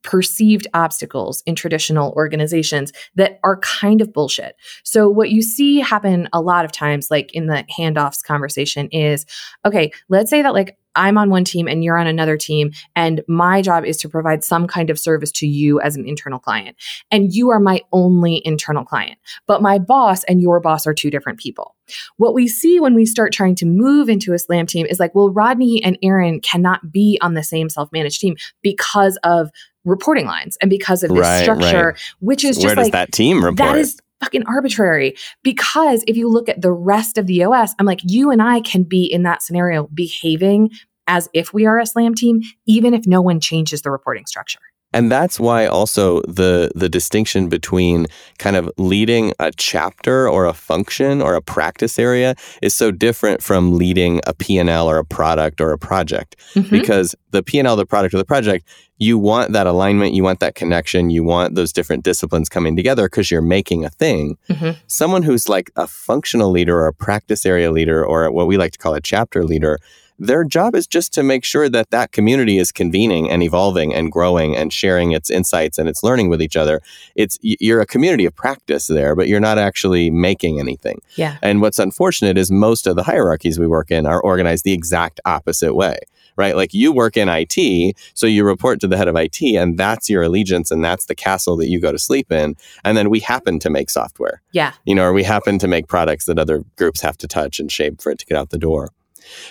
perceived 0.06 0.66
obstacles 0.72 1.42
in 1.44 1.54
traditional 1.54 2.12
organizations 2.12 2.92
that 3.16 3.38
are 3.44 3.58
kind 3.58 4.00
of 4.00 4.12
bullshit. 4.12 4.56
So, 4.84 5.10
what 5.10 5.30
you 5.30 5.42
see 5.42 5.80
happen 5.80 6.28
a 6.32 6.40
lot 6.40 6.64
of 6.64 6.72
times, 6.72 7.10
like 7.10 7.34
in 7.34 7.46
the 7.46 7.64
handoffs 7.78 8.22
conversation, 8.24 8.88
is 8.88 9.26
okay, 9.66 9.90
let's 10.08 10.30
say 10.30 10.40
that 10.40 10.54
like 10.54 10.78
I'm 10.96 11.18
on 11.18 11.30
one 11.30 11.44
team 11.44 11.68
and 11.68 11.84
you're 11.84 11.98
on 11.98 12.06
another 12.06 12.36
team, 12.36 12.72
and 12.94 13.22
my 13.28 13.62
job 13.62 13.84
is 13.84 13.96
to 13.98 14.08
provide 14.08 14.42
some 14.42 14.66
kind 14.66 14.90
of 14.90 14.98
service 14.98 15.30
to 15.32 15.46
you 15.46 15.80
as 15.80 15.96
an 15.96 16.06
internal 16.08 16.38
client. 16.38 16.76
And 17.10 17.32
you 17.32 17.50
are 17.50 17.60
my 17.60 17.82
only 17.92 18.42
internal 18.44 18.84
client. 18.84 19.18
But 19.46 19.62
my 19.62 19.78
boss 19.78 20.24
and 20.24 20.40
your 20.40 20.60
boss 20.60 20.86
are 20.86 20.94
two 20.94 21.10
different 21.10 21.38
people. 21.38 21.76
What 22.16 22.34
we 22.34 22.48
see 22.48 22.80
when 22.80 22.94
we 22.94 23.06
start 23.06 23.32
trying 23.32 23.54
to 23.56 23.66
move 23.66 24.08
into 24.08 24.32
a 24.32 24.38
slam 24.38 24.66
team 24.66 24.86
is 24.86 24.98
like, 24.98 25.14
well, 25.14 25.30
Rodney 25.30 25.82
and 25.84 25.98
Aaron 26.02 26.40
cannot 26.40 26.90
be 26.90 27.18
on 27.20 27.34
the 27.34 27.44
same 27.44 27.68
self 27.68 27.92
managed 27.92 28.20
team 28.20 28.36
because 28.62 29.18
of 29.22 29.50
reporting 29.84 30.26
lines 30.26 30.58
and 30.60 30.68
because 30.68 31.02
of 31.02 31.10
this 31.10 31.20
right, 31.20 31.42
structure, 31.42 31.88
right. 31.88 32.00
which 32.20 32.44
is 32.44 32.56
just 32.56 32.76
where 32.76 32.84
like 32.84 32.92
that 32.92 33.12
team 33.12 33.38
report? 33.38 33.58
That 33.58 33.76
is 33.76 33.98
fucking 34.20 34.44
arbitrary 34.46 35.14
because 35.42 36.04
if 36.06 36.16
you 36.16 36.28
look 36.28 36.48
at 36.48 36.62
the 36.62 36.72
rest 36.72 37.18
of 37.18 37.26
the 37.26 37.44
OS, 37.44 37.74
I'm 37.78 37.86
like, 37.86 38.00
you 38.02 38.30
and 38.30 38.42
I 38.42 38.60
can 38.60 38.82
be 38.82 39.04
in 39.04 39.22
that 39.24 39.42
scenario 39.42 39.88
behaving 39.92 40.70
as 41.06 41.28
if 41.32 41.52
we 41.52 41.66
are 41.66 41.78
a 41.78 41.86
slam 41.86 42.14
team, 42.14 42.40
even 42.66 42.94
if 42.94 43.06
no 43.06 43.20
one 43.22 43.40
changes 43.40 43.82
the 43.82 43.90
reporting 43.90 44.26
structure. 44.26 44.58
And 44.96 45.12
that's 45.12 45.38
why 45.38 45.66
also 45.66 46.22
the 46.22 46.72
the 46.74 46.88
distinction 46.88 47.50
between 47.50 48.06
kind 48.38 48.56
of 48.56 48.70
leading 48.78 49.34
a 49.38 49.52
chapter 49.52 50.26
or 50.26 50.46
a 50.46 50.54
function 50.54 51.20
or 51.20 51.34
a 51.34 51.42
practice 51.42 51.98
area 51.98 52.34
is 52.62 52.72
so 52.72 52.90
different 52.90 53.42
from 53.42 53.76
leading 53.76 54.22
a 54.26 54.32
P&L 54.32 54.88
or 54.88 54.96
a 54.96 55.04
product 55.04 55.60
or 55.60 55.72
a 55.72 55.78
project. 55.78 56.36
Mm-hmm. 56.54 56.70
Because 56.70 57.14
the 57.30 57.42
P&L, 57.42 57.76
the 57.76 57.84
product 57.84 58.14
or 58.14 58.18
the 58.18 58.24
project, 58.24 58.66
you 58.96 59.18
want 59.18 59.52
that 59.52 59.66
alignment, 59.66 60.14
you 60.14 60.22
want 60.22 60.40
that 60.40 60.54
connection, 60.54 61.10
you 61.10 61.22
want 61.22 61.56
those 61.56 61.74
different 61.74 62.02
disciplines 62.02 62.48
coming 62.48 62.74
together 62.74 63.04
because 63.04 63.30
you're 63.30 63.42
making 63.42 63.84
a 63.84 63.90
thing. 63.90 64.38
Mm-hmm. 64.48 64.80
Someone 64.86 65.22
who's 65.22 65.46
like 65.46 65.70
a 65.76 65.86
functional 65.86 66.50
leader 66.50 66.78
or 66.78 66.86
a 66.86 66.94
practice 66.94 67.44
area 67.44 67.70
leader 67.70 68.02
or 68.02 68.30
what 68.30 68.46
we 68.46 68.56
like 68.56 68.72
to 68.72 68.78
call 68.78 68.94
a 68.94 69.00
chapter 69.02 69.44
leader 69.44 69.78
their 70.18 70.44
job 70.44 70.74
is 70.74 70.86
just 70.86 71.12
to 71.14 71.22
make 71.22 71.44
sure 71.44 71.68
that 71.68 71.90
that 71.90 72.12
community 72.12 72.58
is 72.58 72.72
convening 72.72 73.30
and 73.30 73.42
evolving 73.42 73.94
and 73.94 74.10
growing 74.10 74.56
and 74.56 74.72
sharing 74.72 75.12
its 75.12 75.30
insights 75.30 75.78
and 75.78 75.88
its 75.88 76.02
learning 76.02 76.28
with 76.28 76.42
each 76.42 76.56
other. 76.56 76.80
It's 77.14 77.38
you're 77.42 77.80
a 77.80 77.86
community 77.86 78.24
of 78.24 78.34
practice 78.34 78.86
there, 78.86 79.14
but 79.14 79.28
you're 79.28 79.40
not 79.40 79.58
actually 79.58 80.10
making 80.10 80.60
anything. 80.60 81.00
Yeah. 81.16 81.36
And 81.42 81.60
what's 81.60 81.78
unfortunate 81.78 82.38
is 82.38 82.50
most 82.50 82.86
of 82.86 82.96
the 82.96 83.02
hierarchies 83.02 83.58
we 83.58 83.66
work 83.66 83.90
in 83.90 84.06
are 84.06 84.20
organized 84.20 84.64
the 84.64 84.72
exact 84.72 85.20
opposite 85.24 85.74
way 85.74 85.98
right? 86.36 86.54
Like 86.54 86.74
you 86.74 86.92
work 86.92 87.16
in 87.16 87.28
IT, 87.28 87.96
so 88.14 88.26
you 88.26 88.44
report 88.44 88.80
to 88.80 88.86
the 88.86 88.96
head 88.96 89.08
of 89.08 89.16
IT, 89.16 89.40
and 89.42 89.78
that's 89.78 90.08
your 90.08 90.22
allegiance, 90.22 90.70
and 90.70 90.84
that's 90.84 91.06
the 91.06 91.14
castle 91.14 91.56
that 91.56 91.68
you 91.68 91.80
go 91.80 91.92
to 91.92 91.98
sleep 91.98 92.30
in. 92.30 92.56
And 92.84 92.96
then 92.96 93.10
we 93.10 93.20
happen 93.20 93.58
to 93.60 93.70
make 93.70 93.90
software. 93.90 94.42
Yeah. 94.52 94.72
You 94.84 94.94
know, 94.94 95.04
or 95.04 95.12
we 95.12 95.24
happen 95.24 95.58
to 95.58 95.68
make 95.68 95.88
products 95.88 96.26
that 96.26 96.38
other 96.38 96.64
groups 96.76 97.00
have 97.00 97.16
to 97.18 97.28
touch 97.28 97.58
and 97.58 97.72
shape 97.72 98.00
for 98.00 98.12
it 98.12 98.18
to 98.18 98.26
get 98.26 98.36
out 98.36 98.50
the 98.50 98.58
door. 98.58 98.90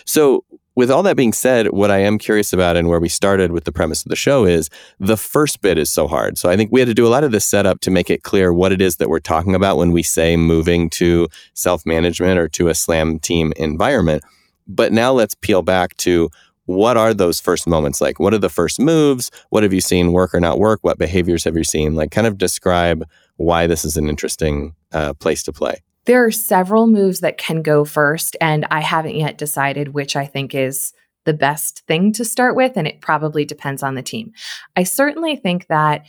So 0.05 0.44
with 0.75 0.91
all 0.91 1.03
that 1.03 1.15
being 1.15 1.34
said, 1.34 1.67
what 1.67 1.89
I 1.89 2.00
am 2.00 2.17
curious 2.17 2.51
about 2.51 2.75
and 2.75 2.89
where 2.89 3.00
we 3.00 3.08
started 3.08 3.51
with 3.51 3.63
the 3.63 3.72
premise 3.72 4.03
of 4.03 4.10
the 4.10 4.15
show 4.15 4.46
is 4.46 4.70
the 5.00 5.15
first 5.15 5.62
bit 5.62 5.77
is 5.77 5.89
so 5.89 6.08
hard. 6.08 6.38
So 6.38 6.50
I 6.50 6.58
think 6.58 6.72
we 6.72 6.82
had 6.82 6.88
to 6.88 6.94
do 6.94 7.08
a 7.08 7.10
lot 7.10 7.24
of 7.24 7.32
this 7.32 7.46
setup 7.46 7.79
to 7.82 7.91
make 7.91 8.10
it 8.10 8.24
clear 8.24 8.53
what 8.53 8.74
it 8.74 8.82
is 8.82 8.98
that 8.98 9.10
we're 9.10 9.20
talking 9.20 9.55
about 9.55 9.77
when 9.77 9.91
we 9.91 10.03
say 10.03 10.36
moving 10.36 10.89
to 10.91 11.29
self 11.53 11.86
management 11.86 12.38
or 12.38 12.50
to 12.50 12.67
a 12.67 12.75
slam 12.75 13.20
team 13.20 13.53
environment. 13.55 14.24
But 14.67 14.91
now 14.91 15.13
let's 15.13 15.36
peel 15.36 15.62
back 15.62 15.96
to 15.98 16.29
what 16.65 16.98
are 16.98 17.13
those 17.13 17.39
first 17.39 17.67
moments 17.67 18.01
like? 18.01 18.20
What 18.20 18.34
are 18.34 18.39
the 18.39 18.50
first 18.50 18.79
moves? 18.79 19.29
What 19.50 19.63
have 19.63 19.72
you 19.72 19.82
seen 19.82 20.12
work 20.12 20.34
or 20.34 20.39
not 20.39 20.60
work? 20.60 20.79
What 20.82 20.98
behaviors 20.98 21.44
have 21.44 21.55
you 21.55 21.63
seen? 21.63 21.94
Like, 21.94 22.10
kind 22.10 22.25
of 22.25 22.39
describe 22.39 23.08
why 23.38 23.67
this 23.67 23.86
is 23.86 23.98
an 23.98 24.10
interesting 24.10 24.75
uh, 24.91 25.13
place 25.13 25.44
to 25.44 25.53
play. 25.53 25.84
There 26.05 26.24
are 26.25 26.31
several 26.31 26.88
moves 26.88 27.21
that 27.21 27.38
can 27.38 27.62
go 27.62 27.85
first, 27.85 28.38
and 28.39 28.65
I 28.69 28.81
haven't 28.81 29.15
yet 29.15 29.38
decided 29.38 29.93
which 29.93 30.15
I 30.15 30.25
think 30.25 30.53
is 30.53 30.93
the 31.25 31.33
best 31.33 31.83
thing 31.88 32.13
to 32.13 32.25
start 32.25 32.55
with, 32.55 32.74
and 32.75 32.88
it 32.88 33.01
probably 33.01 33.45
depends 33.45 33.81
on 33.81 33.95
the 33.95 34.03
team. 34.03 34.31
I 34.75 34.83
certainly 34.83 35.35
think 35.35 35.67
that 35.67 36.05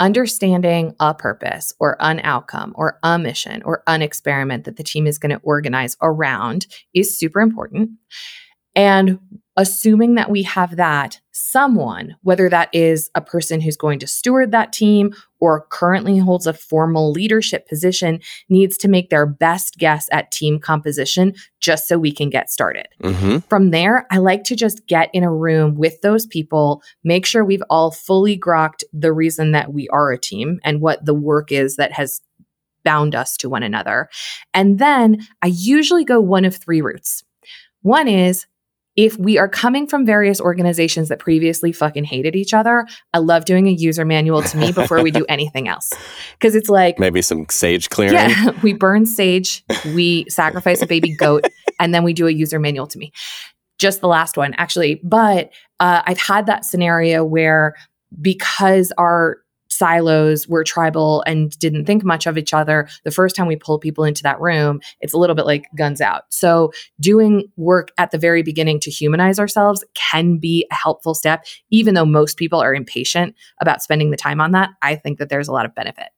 understanding 0.00 0.94
a 0.98 1.14
purpose 1.14 1.72
or 1.78 1.96
an 2.00 2.20
outcome 2.24 2.72
or 2.76 2.98
a 3.04 3.18
mission 3.18 3.62
or 3.62 3.84
an 3.86 4.02
experiment 4.02 4.64
that 4.64 4.76
the 4.76 4.82
team 4.82 5.06
is 5.06 5.18
going 5.18 5.30
to 5.30 5.40
organize 5.44 5.96
around 6.02 6.66
is 6.92 7.16
super 7.16 7.40
important. 7.40 7.90
And 8.74 9.20
assuming 9.56 10.14
that 10.16 10.30
we 10.30 10.42
have 10.42 10.76
that, 10.76 11.20
someone, 11.30 12.16
whether 12.22 12.48
that 12.48 12.68
is 12.72 13.10
a 13.14 13.20
person 13.20 13.60
who's 13.60 13.76
going 13.76 13.98
to 14.00 14.06
steward 14.06 14.50
that 14.50 14.72
team 14.72 15.14
or 15.38 15.66
currently 15.70 16.18
holds 16.18 16.46
a 16.46 16.52
formal 16.52 17.12
leadership 17.12 17.68
position, 17.68 18.20
needs 18.48 18.76
to 18.76 18.88
make 18.88 19.10
their 19.10 19.26
best 19.26 19.78
guess 19.78 20.08
at 20.10 20.32
team 20.32 20.58
composition 20.58 21.34
just 21.60 21.86
so 21.86 21.98
we 21.98 22.10
can 22.10 22.30
get 22.30 22.50
started. 22.50 22.88
Mm-hmm. 23.02 23.38
From 23.48 23.70
there, 23.70 24.06
I 24.10 24.18
like 24.18 24.42
to 24.44 24.56
just 24.56 24.86
get 24.86 25.10
in 25.12 25.22
a 25.22 25.32
room 25.32 25.76
with 25.76 26.00
those 26.00 26.26
people, 26.26 26.82
make 27.04 27.24
sure 27.24 27.44
we've 27.44 27.62
all 27.70 27.90
fully 27.90 28.38
grokked 28.38 28.82
the 28.92 29.12
reason 29.12 29.52
that 29.52 29.72
we 29.72 29.88
are 29.88 30.10
a 30.10 30.18
team 30.18 30.60
and 30.64 30.80
what 30.80 31.04
the 31.04 31.14
work 31.14 31.52
is 31.52 31.76
that 31.76 31.92
has 31.92 32.20
bound 32.84 33.14
us 33.14 33.36
to 33.38 33.48
one 33.48 33.62
another. 33.62 34.08
And 34.52 34.78
then 34.78 35.26
I 35.42 35.46
usually 35.46 36.04
go 36.04 36.20
one 36.20 36.44
of 36.44 36.56
three 36.56 36.80
routes. 36.80 37.22
One 37.82 38.08
is 38.08 38.46
if 38.96 39.18
we 39.18 39.38
are 39.38 39.48
coming 39.48 39.86
from 39.86 40.06
various 40.06 40.40
organizations 40.40 41.08
that 41.08 41.18
previously 41.18 41.72
fucking 41.72 42.04
hated 42.04 42.36
each 42.36 42.54
other, 42.54 42.86
I 43.12 43.18
love 43.18 43.44
doing 43.44 43.66
a 43.66 43.72
user 43.72 44.04
manual 44.04 44.42
to 44.42 44.56
me 44.56 44.72
before 44.72 45.02
we 45.02 45.10
do 45.10 45.24
anything 45.28 45.66
else. 45.66 45.92
Because 46.38 46.54
it's 46.54 46.68
like 46.68 46.98
maybe 46.98 47.22
some 47.22 47.46
sage 47.50 47.90
clearing. 47.90 48.14
Yeah, 48.14 48.50
we 48.62 48.72
burn 48.72 49.06
sage, 49.06 49.64
we 49.86 50.24
sacrifice 50.28 50.80
a 50.80 50.86
baby 50.86 51.14
goat, 51.16 51.44
and 51.80 51.92
then 51.92 52.04
we 52.04 52.12
do 52.12 52.26
a 52.26 52.30
user 52.30 52.58
manual 52.60 52.86
to 52.88 52.98
me. 52.98 53.12
Just 53.78 54.00
the 54.00 54.08
last 54.08 54.36
one, 54.36 54.54
actually. 54.54 55.00
But 55.02 55.50
uh, 55.80 56.02
I've 56.06 56.20
had 56.20 56.46
that 56.46 56.64
scenario 56.64 57.24
where 57.24 57.74
because 58.20 58.92
our 58.96 59.38
silos 59.74 60.48
were 60.48 60.64
tribal 60.64 61.22
and 61.26 61.58
didn't 61.58 61.84
think 61.84 62.04
much 62.04 62.26
of 62.26 62.38
each 62.38 62.54
other. 62.54 62.88
The 63.04 63.10
first 63.10 63.36
time 63.36 63.46
we 63.46 63.56
pull 63.56 63.78
people 63.78 64.04
into 64.04 64.22
that 64.22 64.40
room 64.40 64.80
it's 65.00 65.12
a 65.12 65.18
little 65.18 65.36
bit 65.36 65.46
like 65.46 65.66
guns 65.76 66.00
out. 66.00 66.22
So 66.30 66.72
doing 67.00 67.50
work 67.56 67.90
at 67.98 68.10
the 68.10 68.18
very 68.18 68.42
beginning 68.42 68.80
to 68.80 68.90
humanize 68.90 69.38
ourselves 69.38 69.84
can 69.94 70.38
be 70.38 70.66
a 70.70 70.74
helpful 70.74 71.14
step 71.14 71.44
even 71.70 71.94
though 71.94 72.06
most 72.06 72.36
people 72.36 72.60
are 72.60 72.74
impatient 72.74 73.34
about 73.60 73.82
spending 73.82 74.10
the 74.10 74.16
time 74.16 74.40
on 74.40 74.52
that. 74.52 74.70
I 74.82 74.96
think 74.96 75.18
that 75.18 75.28
there's 75.28 75.48
a 75.48 75.52
lot 75.52 75.66
of 75.66 75.74
benefit. 75.74 76.08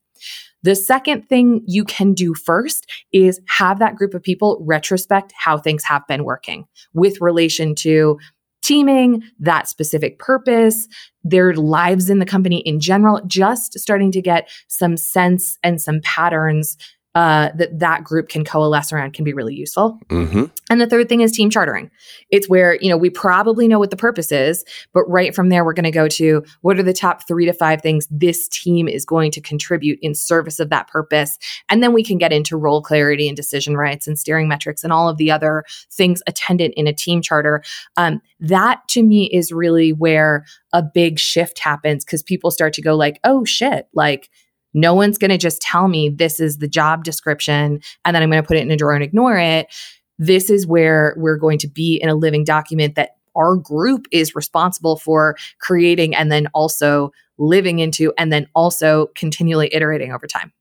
The 0.63 0.75
second 0.75 1.29
thing 1.29 1.63
you 1.67 1.85
can 1.85 2.13
do 2.13 2.35
first 2.35 2.91
is 3.13 3.41
have 3.47 3.79
that 3.79 3.95
group 3.95 4.15
of 4.15 4.23
people 4.23 4.59
retrospect 4.67 5.33
how 5.37 5.59
things 5.59 5.85
have 5.85 6.07
been 6.09 6.25
working 6.25 6.67
with 6.93 7.21
relation 7.21 7.75
to 7.77 8.19
teaming, 8.67 9.23
that 9.39 9.69
specific 9.69 10.19
purpose, 10.19 10.89
their 11.23 11.55
lives 11.55 12.11
in 12.11 12.19
the 12.19 12.27
company 12.27 12.59
in 12.61 12.81
general, 12.81 13.21
just 13.27 13.79
starting 13.79 14.11
to 14.13 14.21
get 14.21 14.49
some 14.69 14.97
sense 14.97 15.59
and 15.63 15.81
some 15.81 16.01
patterns 16.03 16.77
uh, 17.17 17.51
that 17.55 17.79
that 17.79 18.05
group 18.05 18.29
can 18.29 18.45
coalesce 18.45 18.93
around 18.93 19.15
can 19.15 19.25
be 19.25 19.33
really 19.33 19.55
useful. 19.55 19.99
Mm-hmm. 20.11 20.45
And 20.69 20.81
the 20.83 20.87
third 20.87 21.09
thing 21.09 21.23
is 21.23 21.33
team 21.33 21.49
chartering. 21.49 21.91
It's 22.29 22.47
where 22.47 22.77
you 22.77 22.91
know 22.91 22.97
we 22.99 23.09
probably 23.09 23.67
know 23.67 23.79
what 23.79 23.91
the 23.91 23.97
purpose 23.97 24.31
is, 24.31 24.67
but 24.93 25.03
right 25.09 25.35
from 25.35 25.49
there 25.49 25.65
we're 25.65 25.73
going 25.73 25.85
to 25.85 25.91
go 25.91 26.09
to 26.09 26.45
what 26.61 26.79
are 26.79 26.83
the 26.83 26.93
top 26.93 27.27
three 27.27 27.47
to 27.47 27.55
five 27.55 27.81
things 27.81 28.07
this 28.11 28.49
team 28.49 28.87
is 28.87 29.07
going 29.07 29.31
to 29.31 29.41
contribute 29.41 29.99
in 30.03 30.15
service 30.15 30.59
of 30.59 30.69
that 30.69 30.89
purpose, 30.89 31.39
and 31.71 31.83
then 31.83 31.95
we 31.95 32.05
can 32.05 32.19
get 32.19 32.35
into 32.35 32.55
role 32.55 32.83
clarity 32.83 33.29
and 33.29 33.37
decision 33.37 33.79
rights 33.79 34.07
and 34.07 34.19
steering 34.19 34.47
metrics 34.47 34.85
and 34.85 34.93
all 34.93 35.09
of 35.09 35.17
the 35.17 35.31
other 35.31 35.65
things 35.91 36.23
attendant 36.27 36.75
in 36.77 36.87
a 36.87 36.93
team 36.93 37.23
charter. 37.23 37.63
Um, 37.97 38.21
that 38.41 38.87
to 38.89 39.03
me 39.03 39.31
is 39.33 39.53
really 39.53 39.95
where 39.95 40.45
a 40.75 40.83
big 40.83 41.19
shift 41.19 41.61
happens 41.61 42.05
because 42.05 42.23
people 42.23 42.51
start 42.51 42.75
to 42.75 42.83
go 42.83 42.95
like, 42.95 43.19
oh 43.25 43.47
shit, 43.47 43.89
like 43.95 44.29
no 44.77 44.95
one's 44.95 45.19
going 45.19 45.31
to 45.31 45.39
just 45.39 45.61
tell 45.61 45.89
me 45.89 46.11
this 46.11 46.39
is 46.39 46.59
the 46.59 46.69
job 46.69 47.03
description 47.03 47.81
and 48.05 48.15
then 48.15 48.23
I'm 48.23 48.31
going 48.31 48.43
to 48.43 48.47
put 48.47 48.59
it 48.59 48.61
in 48.61 48.71
a 48.71 48.77
drawer 48.77 48.95
and 48.95 49.03
ignore 49.03 49.39
it. 49.39 49.75
This 50.19 50.51
is 50.51 50.67
where 50.67 51.15
we're 51.17 51.39
going 51.39 51.59
to 51.59 51.69
be 51.69 51.97
in 51.97 52.09
a 52.09 52.15
living 52.15 52.45
document 52.45 52.95
that 52.95 53.13
our 53.35 53.57
group 53.57 54.07
is 54.13 54.35
responsible 54.37 54.97
for 54.97 55.37
creating 55.61 56.15
and 56.15 56.31
then 56.31 56.47
also 56.49 57.11
living 57.39 57.79
into 57.79 58.13
and 58.19 58.33
then 58.33 58.47
also 58.55 59.09
continually 59.15 59.69
iterating 59.73 60.13
over 60.13 60.27
time. 60.27 60.53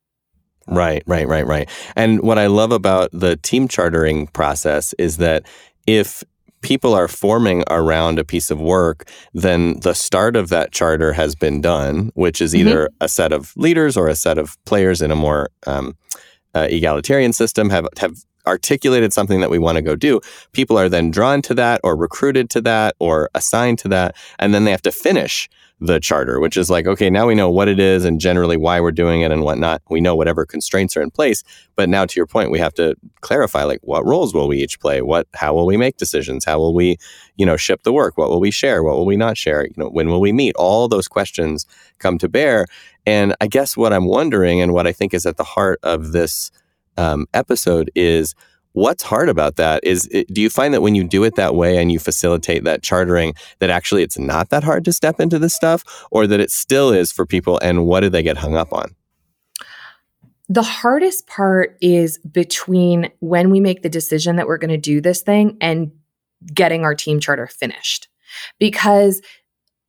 Right, 0.68 1.04
right, 1.06 1.28
right, 1.28 1.46
right. 1.46 1.70
And 1.96 2.22
what 2.22 2.40
I 2.40 2.48
love 2.48 2.72
about 2.72 3.10
the 3.14 3.36
team 3.38 3.68
chartering 3.68 4.28
process 4.28 4.94
is 4.94 5.18
that 5.18 5.46
if 5.86 6.24
people 6.66 6.96
are 6.96 7.08
forming 7.08 7.64
around 7.70 8.18
a 8.18 8.26
piece 8.26 8.50
of 8.50 8.60
work, 8.60 9.08
then 9.36 9.80
the 9.82 9.94
start 9.94 10.36
of 10.36 10.50
that 10.50 10.72
charter 10.72 11.14
has 11.14 11.36
been 11.36 11.62
done, 11.62 12.12
which 12.16 12.42
is 12.42 12.56
either 12.56 12.86
mm-hmm. 12.86 13.06
a 13.06 13.08
set 13.08 13.32
of 13.32 13.54
leaders 13.56 13.96
or 13.96 14.08
a 14.08 14.16
set 14.16 14.40
of 14.40 14.58
players 14.66 15.00
in 15.00 15.12
a 15.12 15.16
more 15.16 15.50
um, 15.68 15.96
uh, 16.56 16.68
egalitarian 16.70 17.34
system 17.34 17.70
have 17.70 17.88
have 18.00 18.16
articulated 18.48 19.14
something 19.14 19.42
that 19.42 19.50
we 19.50 19.60
want 19.60 19.78
to 19.78 19.82
go 19.82 19.96
do. 19.96 20.22
People 20.54 20.78
are 20.78 20.90
then 20.90 21.12
drawn 21.12 21.42
to 21.44 21.54
that, 21.56 21.82
or 21.84 21.96
recruited 21.96 22.50
to 22.52 22.62
that, 22.62 22.96
or 23.00 23.30
assigned 23.36 23.80
to 23.80 23.88
that, 23.90 24.16
and 24.40 24.54
then 24.54 24.64
they 24.66 24.72
have 24.72 24.82
to 24.84 24.92
finish 24.92 25.50
the 25.82 26.00
charter, 26.00 26.40
which 26.40 26.56
is 26.56 26.70
like, 26.70 26.88
okay, 26.88 27.10
now 27.10 27.28
we 27.28 27.36
know 27.36 27.50
what 27.50 27.68
it 27.68 27.80
is 27.80 28.06
and 28.06 28.22
generally 28.22 28.56
why 28.56 28.80
we're 28.80 28.92
doing 28.92 29.22
it 29.22 29.32
and 29.32 29.44
whatnot. 29.44 29.82
We 29.90 30.00
know 30.00 30.16
whatever 30.16 30.46
constraints 30.46 30.96
are 30.96 31.02
in 31.02 31.12
place. 31.12 31.44
But 31.76 31.90
now 31.90 32.06
to 32.06 32.16
your 32.16 32.26
point, 32.26 32.50
we 32.50 32.60
have 32.60 32.74
to 32.76 32.96
clarify 33.22 33.64
like 33.64 33.80
what 33.82 34.06
roles 34.06 34.34
will 34.34 34.48
we 34.48 34.58
each 34.58 34.80
play? 34.80 35.02
What 35.02 35.28
how 35.34 35.54
will 35.54 35.66
we 35.66 35.76
make 35.76 35.98
decisions? 35.98 36.46
How 36.46 36.60
will 36.60 36.74
we, 36.74 36.98
you 37.36 37.46
know, 37.46 37.58
ship 37.58 37.84
the 37.84 37.92
work? 37.92 38.18
What 38.18 38.30
will 38.30 38.40
we 38.40 38.52
share? 38.52 38.84
What 38.84 38.96
will 38.96 39.06
we 39.06 39.18
not 39.18 39.38
share? 39.38 39.66
You 39.66 39.74
know, 39.76 39.90
when 39.90 40.10
will 40.10 40.22
we 40.22 40.32
meet? 40.32 40.56
All 40.56 40.88
those 40.88 41.08
questions 41.08 41.66
come 42.00 42.18
to 42.20 42.30
bear. 42.30 42.68
And 43.06 43.36
I 43.42 43.48
guess 43.48 43.76
what 43.76 43.92
I'm 43.92 44.06
wondering 44.06 44.62
and 44.62 44.74
what 44.74 44.88
I 44.88 44.94
think 44.94 45.14
is 45.14 45.26
at 45.26 45.38
the 45.38 45.44
heart 45.44 45.80
of 45.84 46.14
this 46.14 46.52
um, 46.98 47.28
episode 47.34 47.92
is 47.96 48.36
What's 48.76 49.04
hard 49.04 49.30
about 49.30 49.56
that 49.56 49.86
is 49.86 50.06
it, 50.12 50.28
do 50.34 50.42
you 50.42 50.50
find 50.50 50.74
that 50.74 50.82
when 50.82 50.96
you 50.96 51.06
do 51.06 51.24
it 51.24 51.36
that 51.36 51.56
way 51.56 51.78
and 51.78 51.94
you 51.94 51.98
facilitate 51.98 52.66
that 52.66 52.84
chartering 52.84 53.34
that 53.60 53.70
actually 53.70 54.04
it's 54.04 54.20
not 54.20 54.50
that 54.50 54.66
hard 54.66 54.84
to 54.84 54.92
step 54.92 55.22
into 55.22 55.40
this 55.40 55.56
stuff 55.56 56.06
or 56.12 56.28
that 56.28 56.42
it 56.42 56.52
still 56.52 56.92
is 56.92 57.10
for 57.10 57.26
people 57.26 57.58
and 57.60 57.86
what 57.86 58.02
do 58.02 58.10
they 58.10 58.22
get 58.22 58.36
hung 58.36 58.58
up 58.58 58.74
on? 58.74 58.94
The 60.50 60.62
hardest 60.62 61.26
part 61.26 61.78
is 61.80 62.18
between 62.18 63.12
when 63.20 63.50
we 63.50 63.62
make 63.62 63.82
the 63.82 63.88
decision 63.88 64.36
that 64.36 64.46
we're 64.46 64.58
going 64.58 64.72
to 64.72 64.78
do 64.78 65.00
this 65.00 65.22
thing 65.22 65.56
and 65.62 65.94
getting 66.54 66.84
our 66.84 66.96
team 66.96 67.22
charter 67.22 67.48
finished. 67.48 68.10
Because 68.60 69.22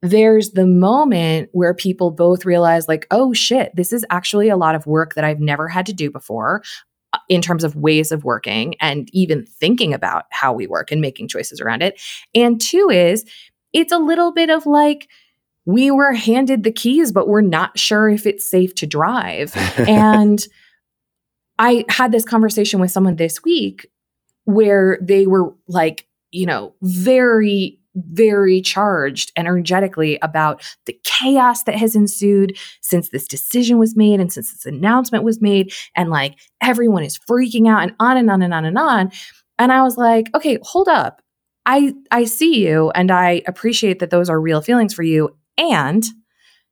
there's 0.01 0.53
the 0.53 0.67
moment 0.67 1.49
where 1.51 1.75
people 1.75 2.13
both 2.13 2.45
realize, 2.45 2.87
like, 2.87 3.07
oh 3.11 3.33
shit, 3.33 3.75
this 3.75 3.93
is 3.93 4.07
actually 4.11 4.49
a 4.49 4.57
lot 4.57 4.77
of 4.77 4.87
work 4.87 5.15
that 5.15 5.25
I've 5.25 5.41
never 5.41 5.69
had 5.69 5.87
to 5.87 5.93
do 5.93 6.11
before 6.11 6.63
in 7.29 7.43
terms 7.43 7.65
of 7.65 7.77
ways 7.77 8.13
of 8.13 8.25
working 8.25 8.75
and 8.81 9.09
even 9.13 9.47
thinking 9.47 9.95
about 9.95 10.25
how 10.31 10.53
we 10.53 10.67
work 10.67 10.93
and 10.93 11.01
making 11.01 11.29
choices 11.29 11.61
around 11.61 11.83
it. 11.83 12.01
And 12.35 12.61
two 12.61 12.89
is 12.91 13.25
it's 13.73 13.93
a 13.93 13.99
little 13.99 14.33
bit 14.33 14.51
of 14.51 14.67
like, 14.67 15.09
we 15.65 15.91
were 15.91 16.13
handed 16.13 16.63
the 16.63 16.73
keys, 16.73 17.13
but 17.13 17.29
we're 17.29 17.41
not 17.41 17.79
sure 17.79 18.09
if 18.09 18.27
it's 18.27 18.49
safe 18.49 18.75
to 18.77 18.87
drive. 18.87 19.53
and 19.89 20.47
I 21.59 21.85
had 21.89 22.13
this 22.13 22.25
conversation 22.25 22.81
with 22.81 22.91
someone 22.91 23.17
this 23.17 23.43
week 23.43 23.87
where 24.45 24.99
they 25.03 25.27
were 25.27 25.55
like, 25.67 26.07
you 26.31 26.47
know, 26.47 26.75
very 26.83 27.81
very 27.97 28.61
charged 28.61 29.33
energetically 29.37 30.19
about 30.23 30.63
the 30.85 30.99
chaos 31.05 31.63
that 31.65 31.77
has 31.77 31.97
ensued 31.97 32.57
since 32.81 33.09
this 33.09 33.27
decision 33.27 33.79
was 33.79 33.97
made 33.97 34.21
and 34.21 34.33
since 34.33 34.53
this 34.53 34.67
announcement 34.67 35.25
was 35.25 35.41
made. 35.41 35.73
And 35.95 36.11
like 36.11 36.39
everyone 36.61 37.03
is 37.03 37.19
freaking 37.19 37.69
out 37.69 37.83
and 37.83 37.95
on 37.99 38.17
and 38.17 38.31
on 38.31 38.43
and 38.43 38.55
on 38.55 38.65
and 38.65 38.79
on. 38.79 39.11
And 39.59 39.73
I 39.73 39.83
was 39.83 39.97
like, 39.97 40.29
okay, 40.35 40.59
hold 40.63 40.89
up. 40.89 41.23
I 41.65 41.95
I 42.11 42.25
see 42.25 42.65
you 42.65 42.91
and 42.91 43.11
I 43.11 43.43
appreciate 43.47 43.99
that 43.99 44.11
those 44.11 44.31
are 44.31 44.41
real 44.41 44.61
feelings 44.61 44.95
for 44.95 45.03
you 45.03 45.37
and 45.59 46.05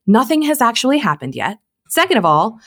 nothing 0.06 0.42
has 0.42 0.60
actually 0.60 0.98
happened 0.98 1.34
yet. 1.34 1.58
Second 1.88 2.18
of 2.18 2.24
all, 2.24 2.60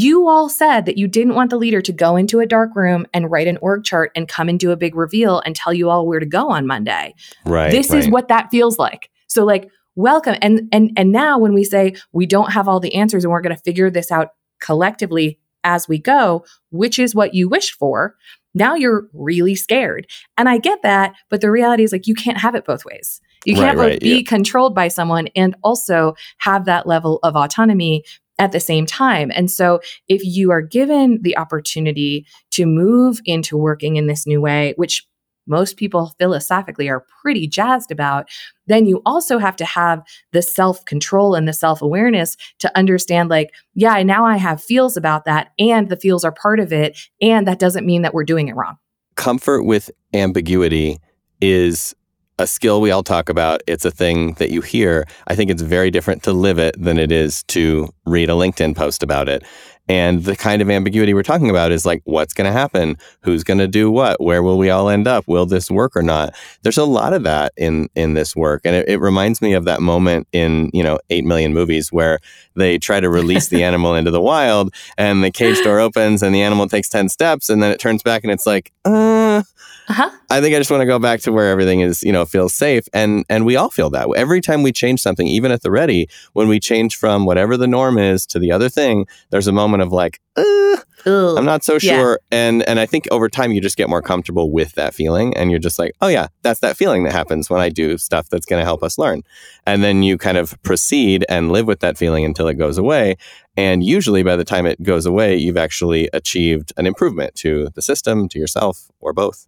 You 0.00 0.28
all 0.28 0.48
said 0.48 0.86
that 0.86 0.96
you 0.96 1.08
didn't 1.08 1.34
want 1.34 1.50
the 1.50 1.56
leader 1.56 1.82
to 1.82 1.92
go 1.92 2.14
into 2.14 2.38
a 2.38 2.46
dark 2.46 2.76
room 2.76 3.04
and 3.12 3.28
write 3.28 3.48
an 3.48 3.56
org 3.56 3.82
chart 3.82 4.12
and 4.14 4.28
come 4.28 4.48
and 4.48 4.56
do 4.56 4.70
a 4.70 4.76
big 4.76 4.94
reveal 4.94 5.40
and 5.40 5.56
tell 5.56 5.74
you 5.74 5.90
all 5.90 6.06
where 6.06 6.20
to 6.20 6.26
go 6.26 6.50
on 6.50 6.68
Monday. 6.68 7.16
Right. 7.44 7.72
This 7.72 7.90
right. 7.90 7.98
is 7.98 8.08
what 8.08 8.28
that 8.28 8.48
feels 8.48 8.78
like. 8.78 9.10
So 9.26 9.44
like 9.44 9.68
welcome 9.96 10.36
and 10.40 10.68
and 10.70 10.92
and 10.96 11.10
now 11.10 11.36
when 11.36 11.52
we 11.52 11.64
say 11.64 11.96
we 12.12 12.26
don't 12.26 12.52
have 12.52 12.68
all 12.68 12.78
the 12.78 12.94
answers 12.94 13.24
and 13.24 13.32
we're 13.32 13.40
going 13.40 13.56
to 13.56 13.62
figure 13.62 13.90
this 13.90 14.12
out 14.12 14.28
collectively 14.60 15.40
as 15.64 15.88
we 15.88 15.98
go, 15.98 16.44
which 16.70 17.00
is 17.00 17.12
what 17.12 17.34
you 17.34 17.48
wish 17.48 17.72
for, 17.72 18.14
now 18.54 18.76
you're 18.76 19.08
really 19.12 19.56
scared. 19.56 20.06
And 20.36 20.48
I 20.48 20.58
get 20.58 20.80
that, 20.82 21.14
but 21.28 21.40
the 21.40 21.50
reality 21.50 21.82
is 21.82 21.90
like 21.90 22.06
you 22.06 22.14
can't 22.14 22.38
have 22.38 22.54
it 22.54 22.64
both 22.64 22.84
ways. 22.84 23.20
You 23.44 23.56
can't 23.56 23.76
both 23.76 23.86
right, 23.86 24.00
be 24.00 24.16
yeah. 24.18 24.22
controlled 24.28 24.76
by 24.76 24.86
someone 24.86 25.26
and 25.34 25.56
also 25.64 26.14
have 26.38 26.66
that 26.66 26.86
level 26.86 27.18
of 27.24 27.34
autonomy 27.34 28.04
at 28.38 28.52
the 28.52 28.60
same 28.60 28.86
time. 28.86 29.30
And 29.34 29.50
so 29.50 29.80
if 30.08 30.24
you 30.24 30.50
are 30.50 30.62
given 30.62 31.20
the 31.22 31.36
opportunity 31.36 32.26
to 32.52 32.66
move 32.66 33.20
into 33.24 33.56
working 33.56 33.96
in 33.96 34.06
this 34.06 34.26
new 34.26 34.40
way, 34.40 34.74
which 34.76 35.06
most 35.50 35.76
people 35.78 36.14
philosophically 36.18 36.88
are 36.90 37.06
pretty 37.22 37.48
jazzed 37.48 37.90
about, 37.90 38.28
then 38.66 38.84
you 38.84 39.00
also 39.06 39.38
have 39.38 39.56
to 39.56 39.64
have 39.64 40.02
the 40.32 40.42
self 40.42 40.84
control 40.84 41.34
and 41.34 41.48
the 41.48 41.54
self 41.54 41.80
awareness 41.80 42.36
to 42.58 42.76
understand, 42.76 43.30
like, 43.30 43.50
yeah, 43.74 44.02
now 44.02 44.26
I 44.26 44.36
have 44.36 44.62
feels 44.62 44.96
about 44.96 45.24
that, 45.24 45.48
and 45.58 45.88
the 45.88 45.96
feels 45.96 46.22
are 46.22 46.32
part 46.32 46.60
of 46.60 46.72
it. 46.72 46.98
And 47.22 47.48
that 47.48 47.58
doesn't 47.58 47.86
mean 47.86 48.02
that 48.02 48.12
we're 48.12 48.24
doing 48.24 48.48
it 48.48 48.56
wrong. 48.56 48.76
comfort 49.16 49.64
with 49.64 49.90
ambiguity 50.14 50.98
is 51.40 51.94
a 52.38 52.46
skill 52.46 52.80
we 52.80 52.90
all 52.90 53.02
talk 53.02 53.28
about. 53.28 53.62
It's 53.66 53.84
a 53.84 53.90
thing 53.90 54.34
that 54.34 54.50
you 54.50 54.60
hear. 54.60 55.06
I 55.26 55.34
think 55.34 55.50
it's 55.50 55.62
very 55.62 55.90
different 55.90 56.22
to 56.24 56.32
live 56.32 56.58
it 56.58 56.80
than 56.80 56.98
it 56.98 57.10
is 57.10 57.42
to 57.44 57.88
read 58.06 58.30
a 58.30 58.34
LinkedIn 58.34 58.76
post 58.76 59.02
about 59.02 59.28
it. 59.28 59.42
And 59.88 60.24
the 60.24 60.36
kind 60.36 60.60
of 60.60 60.70
ambiguity 60.70 61.14
we're 61.14 61.22
talking 61.22 61.50
about 61.50 61.72
is 61.72 61.86
like, 61.86 62.02
what's 62.04 62.34
going 62.34 62.46
to 62.46 62.52
happen? 62.52 62.96
Who's 63.22 63.44
going 63.44 63.58
to 63.58 63.68
do 63.68 63.90
what? 63.90 64.20
Where 64.20 64.42
will 64.42 64.58
we 64.58 64.70
all 64.70 64.88
end 64.88 65.08
up? 65.08 65.26
Will 65.26 65.46
this 65.46 65.70
work 65.70 65.96
or 65.96 66.02
not? 66.02 66.34
There's 66.62 66.78
a 66.78 66.84
lot 66.84 67.12
of 67.12 67.22
that 67.22 67.52
in 67.56 67.88
in 67.94 68.14
this 68.14 68.36
work, 68.36 68.62
and 68.64 68.74
it, 68.74 68.88
it 68.88 68.98
reminds 69.00 69.40
me 69.40 69.52
of 69.54 69.64
that 69.64 69.80
moment 69.80 70.26
in 70.32 70.70
you 70.72 70.82
know 70.82 70.98
eight 71.10 71.24
million 71.24 71.54
movies 71.54 71.90
where 71.92 72.18
they 72.54 72.78
try 72.78 73.00
to 73.00 73.08
release 73.08 73.48
the 73.48 73.62
animal 73.68 73.94
into 73.94 74.10
the 74.10 74.20
wild, 74.20 74.74
and 74.96 75.24
the 75.24 75.30
cage 75.30 75.62
door 75.62 75.80
opens, 75.80 76.22
and 76.22 76.34
the 76.34 76.42
animal 76.42 76.68
takes 76.68 76.88
ten 76.88 77.08
steps, 77.08 77.48
and 77.48 77.62
then 77.62 77.70
it 77.72 77.80
turns 77.80 78.02
back, 78.02 78.22
and 78.24 78.32
it's 78.32 78.46
like, 78.46 78.72
uh, 78.84 79.42
Uh-huh. 79.90 80.10
I 80.28 80.42
think 80.42 80.54
I 80.54 80.58
just 80.58 80.70
want 80.70 80.82
to 80.82 80.86
go 80.86 80.98
back 80.98 81.20
to 81.20 81.32
where 81.32 81.48
everything 81.50 81.80
is, 81.80 82.02
you 82.02 82.12
know, 82.12 82.26
feels 82.26 82.52
safe. 82.52 82.86
And 82.92 83.24
and 83.30 83.46
we 83.46 83.56
all 83.56 83.70
feel 83.70 83.88
that. 83.90 84.06
Every 84.16 84.42
time 84.42 84.62
we 84.62 84.70
change 84.70 85.00
something, 85.00 85.26
even 85.26 85.50
at 85.50 85.62
the 85.62 85.70
ready, 85.70 86.08
when 86.34 86.46
we 86.46 86.60
change 86.60 86.96
from 86.96 87.24
whatever 87.24 87.56
the 87.56 87.66
norm 87.66 87.96
is 87.96 88.26
to 88.26 88.38
the 88.38 88.52
other 88.52 88.68
thing, 88.68 89.06
there's 89.30 89.46
a 89.46 89.52
moment 89.52 89.77
of 89.80 89.92
like, 89.92 90.20
uh, 90.36 90.76
I'm 91.06 91.44
not 91.44 91.64
so 91.64 91.74
Yeah. 91.74 91.78
sure. 91.78 92.20
And 92.30 92.68
and 92.68 92.78
I 92.78 92.86
think 92.86 93.06
over 93.10 93.28
time 93.28 93.52
you 93.52 93.60
just 93.60 93.76
get 93.76 93.88
more 93.88 94.02
comfortable 94.02 94.50
with 94.50 94.72
that 94.72 94.94
feeling 94.94 95.36
and 95.36 95.50
you're 95.50 95.60
just 95.60 95.78
like, 95.78 95.92
oh 96.00 96.08
yeah, 96.08 96.28
that's 96.42 96.60
that 96.60 96.76
feeling 96.76 97.04
that 97.04 97.12
happens 97.12 97.48
when 97.48 97.60
I 97.60 97.68
do 97.68 97.96
stuff 97.98 98.28
that's 98.28 98.46
going 98.46 98.60
to 98.60 98.64
help 98.64 98.82
us 98.82 98.98
learn. 98.98 99.22
And 99.66 99.82
then 99.82 100.02
you 100.02 100.18
kind 100.18 100.36
of 100.36 100.60
proceed 100.62 101.24
and 101.28 101.52
live 101.52 101.66
with 101.66 101.80
that 101.80 101.96
feeling 101.96 102.24
until 102.24 102.48
it 102.48 102.54
goes 102.54 102.78
away. 102.78 103.16
And 103.56 103.82
usually 103.82 104.22
by 104.22 104.36
the 104.36 104.44
time 104.44 104.66
it 104.66 104.82
goes 104.82 105.06
away, 105.06 105.36
you've 105.36 105.56
actually 105.56 106.08
achieved 106.12 106.72
an 106.76 106.86
improvement 106.86 107.34
to 107.36 107.70
the 107.74 107.82
system, 107.82 108.28
to 108.28 108.38
yourself, 108.38 108.90
or 109.00 109.12
both. 109.12 109.46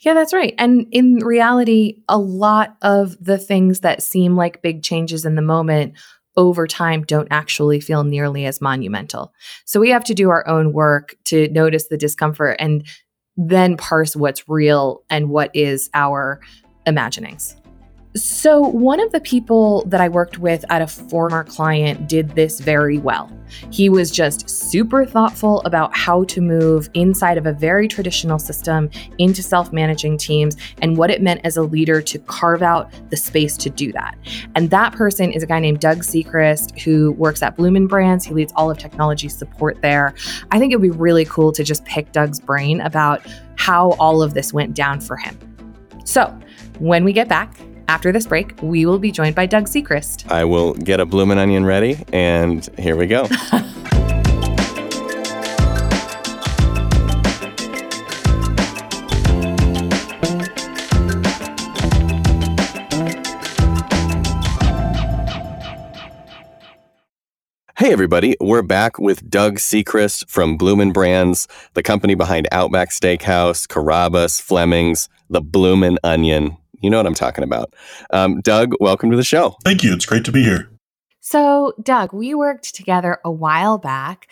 Yeah, 0.00 0.14
that's 0.14 0.32
right. 0.32 0.54
And 0.58 0.86
in 0.92 1.16
reality, 1.16 2.02
a 2.08 2.16
lot 2.18 2.76
of 2.82 3.22
the 3.22 3.36
things 3.36 3.80
that 3.80 4.02
seem 4.02 4.36
like 4.36 4.62
big 4.62 4.82
changes 4.82 5.24
in 5.24 5.34
the 5.34 5.42
moment 5.42 5.94
over 6.36 6.66
time 6.66 7.02
don't 7.02 7.28
actually 7.30 7.80
feel 7.80 8.04
nearly 8.04 8.46
as 8.46 8.60
monumental. 8.60 9.32
So 9.64 9.80
we 9.80 9.90
have 9.90 10.04
to 10.04 10.14
do 10.14 10.30
our 10.30 10.46
own 10.48 10.72
work 10.72 11.14
to 11.24 11.48
notice 11.48 11.88
the 11.88 11.96
discomfort 11.96 12.56
and 12.58 12.86
then 13.36 13.76
parse 13.76 14.14
what's 14.16 14.48
real 14.48 15.02
and 15.10 15.30
what 15.30 15.50
is 15.54 15.90
our 15.94 16.40
imaginings. 16.86 17.56
So, 18.14 18.60
one 18.60 19.00
of 19.00 19.10
the 19.12 19.20
people 19.20 19.84
that 19.86 20.02
I 20.02 20.10
worked 20.10 20.36
with 20.36 20.66
at 20.68 20.82
a 20.82 20.86
former 20.86 21.44
client 21.44 22.10
did 22.10 22.28
this 22.30 22.60
very 22.60 22.98
well. 22.98 23.32
He 23.70 23.88
was 23.88 24.10
just 24.10 24.50
super 24.50 25.06
thoughtful 25.06 25.62
about 25.62 25.96
how 25.96 26.24
to 26.24 26.42
move 26.42 26.90
inside 26.92 27.38
of 27.38 27.46
a 27.46 27.54
very 27.54 27.88
traditional 27.88 28.38
system 28.38 28.90
into 29.16 29.42
self 29.42 29.72
managing 29.72 30.18
teams 30.18 30.58
and 30.82 30.98
what 30.98 31.10
it 31.10 31.22
meant 31.22 31.40
as 31.44 31.56
a 31.56 31.62
leader 31.62 32.02
to 32.02 32.18
carve 32.18 32.60
out 32.60 32.92
the 33.08 33.16
space 33.16 33.56
to 33.56 33.70
do 33.70 33.92
that. 33.92 34.18
And 34.56 34.68
that 34.68 34.92
person 34.92 35.32
is 35.32 35.42
a 35.42 35.46
guy 35.46 35.58
named 35.58 35.80
Doug 35.80 36.00
Sechrist 36.00 36.78
who 36.78 37.12
works 37.12 37.42
at 37.42 37.56
Bloomin' 37.56 37.86
Brands. 37.86 38.26
He 38.26 38.34
leads 38.34 38.52
all 38.56 38.70
of 38.70 38.76
technology 38.76 39.30
support 39.30 39.80
there. 39.80 40.12
I 40.50 40.58
think 40.58 40.70
it 40.70 40.76
would 40.76 40.82
be 40.82 40.98
really 40.98 41.24
cool 41.24 41.50
to 41.52 41.64
just 41.64 41.82
pick 41.86 42.12
Doug's 42.12 42.40
brain 42.40 42.82
about 42.82 43.22
how 43.56 43.92
all 43.92 44.22
of 44.22 44.34
this 44.34 44.52
went 44.52 44.74
down 44.74 45.00
for 45.00 45.16
him. 45.16 45.38
So, 46.04 46.38
when 46.78 47.04
we 47.04 47.14
get 47.14 47.28
back, 47.28 47.56
after 47.92 48.10
this 48.10 48.26
break, 48.26 48.54
we 48.62 48.86
will 48.86 48.98
be 48.98 49.12
joined 49.12 49.34
by 49.34 49.44
Doug 49.44 49.66
Seacrest. 49.66 50.30
I 50.30 50.46
will 50.46 50.72
get 50.72 50.98
a 50.98 51.04
bloomin' 51.04 51.36
onion 51.36 51.66
ready, 51.66 51.98
and 52.10 52.66
here 52.78 52.96
we 52.96 53.06
go. 53.06 53.28
Hey, 67.78 67.92
everybody. 67.92 68.36
We're 68.40 68.62
back 68.62 69.00
with 69.00 69.28
Doug 69.28 69.56
Seacrest 69.56 70.28
from 70.28 70.56
Bloomin' 70.56 70.92
Brands, 70.92 71.48
the 71.74 71.82
company 71.82 72.14
behind 72.14 72.46
Outback 72.52 72.90
Steakhouse, 72.90 73.66
Carrabba's, 73.66 74.40
Fleming's, 74.40 75.08
the 75.28 75.40
Bloomin' 75.40 75.98
Onion. 76.04 76.58
You 76.82 76.90
know 76.90 76.98
what 76.98 77.06
I'm 77.06 77.14
talking 77.14 77.44
about. 77.44 77.74
Um, 78.10 78.40
Doug, 78.40 78.74
welcome 78.80 79.10
to 79.10 79.16
the 79.16 79.24
show. 79.24 79.56
Thank 79.64 79.82
you. 79.82 79.94
It's 79.94 80.04
great 80.04 80.24
to 80.24 80.32
be 80.32 80.42
here. 80.42 80.68
So, 81.20 81.72
Doug, 81.82 82.12
we 82.12 82.34
worked 82.34 82.74
together 82.74 83.18
a 83.24 83.30
while 83.30 83.78
back. 83.78 84.28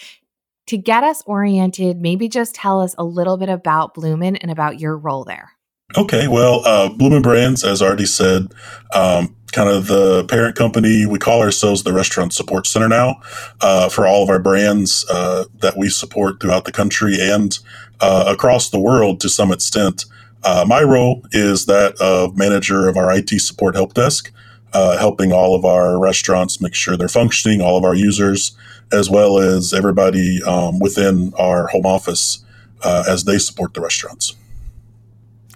To 0.67 0.77
get 0.77 1.03
us 1.03 1.23
oriented, 1.27 2.01
maybe 2.01 2.29
just 2.29 2.55
tell 2.55 2.81
us 2.81 2.95
a 2.97 3.05
little 3.05 3.37
bit 3.37 3.49
about 3.49 3.95
Bloomin' 3.95 4.37
and 4.37 4.53
about 4.53 4.79
your 4.79 4.97
role 4.97 5.25
there. 5.25 5.53
Okay, 5.97 6.29
well, 6.29 6.65
uh, 6.65 6.89
Bloomin' 6.89 7.23
Brands, 7.23 7.65
as 7.65 7.83
already 7.83 8.07
said, 8.07 8.53
um, 8.95 9.35
kind 9.51 9.69
of 9.69 9.89
the 9.89 10.25
parent 10.27 10.55
company. 10.55 11.07
We 11.07 11.19
call 11.19 11.43
ourselves 11.43 11.83
the 11.83 11.93
Restaurant 11.93 12.33
Support 12.33 12.67
Center 12.67 12.89
now 12.89 13.21
uh, 13.61 13.89
for 13.89 14.07
all 14.07 14.23
of 14.23 14.29
our 14.29 14.39
brands 14.39 15.05
uh, 15.11 15.47
that 15.61 15.77
we 15.77 15.89
support 15.89 16.41
throughout 16.41 16.65
the 16.65 16.73
country 16.73 17.17
and 17.21 17.59
uh, 18.01 18.25
across 18.29 18.71
the 18.71 18.79
world 18.79 19.21
to 19.21 19.29
some 19.29 19.53
extent. 19.53 20.05
Uh, 20.43 20.65
my 20.67 20.83
role 20.83 21.23
is 21.33 21.67
that 21.67 21.95
of 22.01 22.37
manager 22.37 22.89
of 22.89 22.97
our 22.97 23.13
IT 23.13 23.29
support 23.41 23.75
help 23.75 23.95
desk, 23.95 24.33
uh, 24.73 24.99
helping 24.99 25.33
all 25.33 25.55
of 25.55 25.65
our 25.65 25.99
restaurants 25.99 26.61
make 26.61 26.75
sure 26.75 26.97
they're 26.97 27.09
functioning, 27.09 27.61
all 27.61 27.77
of 27.77 27.85
our 27.85 27.95
users, 27.95 28.53
as 28.93 29.11
well 29.11 29.39
as 29.39 29.73
everybody 29.75 30.43
um, 30.45 30.79
within 30.79 31.33
our 31.39 31.69
home 31.69 31.87
office 31.87 32.45
uh, 32.83 33.05
as 33.07 33.25
they 33.25 33.39
support 33.39 33.75
the 33.75 33.81
restaurants. 33.81 34.35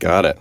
Got 0.00 0.26
it. 0.26 0.38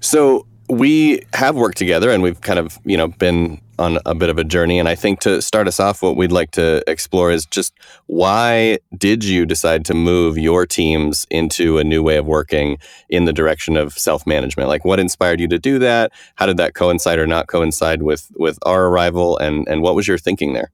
So 0.00 0.46
we 0.68 1.24
have 1.34 1.56
worked 1.56 1.78
together 1.78 2.10
and 2.10 2.22
we've 2.22 2.40
kind 2.40 2.58
of, 2.58 2.78
you 2.84 2.96
know, 2.96 3.08
been 3.08 3.60
on 3.80 3.98
a 4.04 4.14
bit 4.14 4.28
of 4.28 4.38
a 4.38 4.44
journey. 4.44 4.78
And 4.78 4.88
I 4.88 4.94
think 4.94 5.20
to 5.20 5.40
start 5.40 5.66
us 5.66 5.80
off, 5.80 6.02
what 6.02 6.14
we'd 6.14 6.30
like 6.30 6.50
to 6.52 6.84
explore 6.86 7.32
is 7.32 7.46
just 7.46 7.72
why 8.06 8.78
did 8.96 9.24
you 9.24 9.46
decide 9.46 9.84
to 9.86 9.94
move 9.94 10.36
your 10.36 10.66
teams 10.66 11.26
into 11.30 11.78
a 11.78 11.84
new 11.84 12.02
way 12.02 12.18
of 12.18 12.26
working 12.26 12.78
in 13.08 13.24
the 13.24 13.32
direction 13.32 13.76
of 13.76 13.94
self-management? 13.94 14.68
Like 14.68 14.84
what 14.84 15.00
inspired 15.00 15.40
you 15.40 15.48
to 15.48 15.58
do 15.58 15.78
that? 15.78 16.12
How 16.36 16.46
did 16.46 16.58
that 16.58 16.74
coincide 16.74 17.18
or 17.18 17.26
not 17.26 17.46
coincide 17.48 18.02
with 18.02 18.30
with 18.36 18.58
our 18.62 18.86
arrival? 18.86 19.38
And 19.38 19.66
and 19.66 19.80
what 19.82 19.94
was 19.94 20.06
your 20.06 20.18
thinking 20.18 20.52
there? 20.52 20.70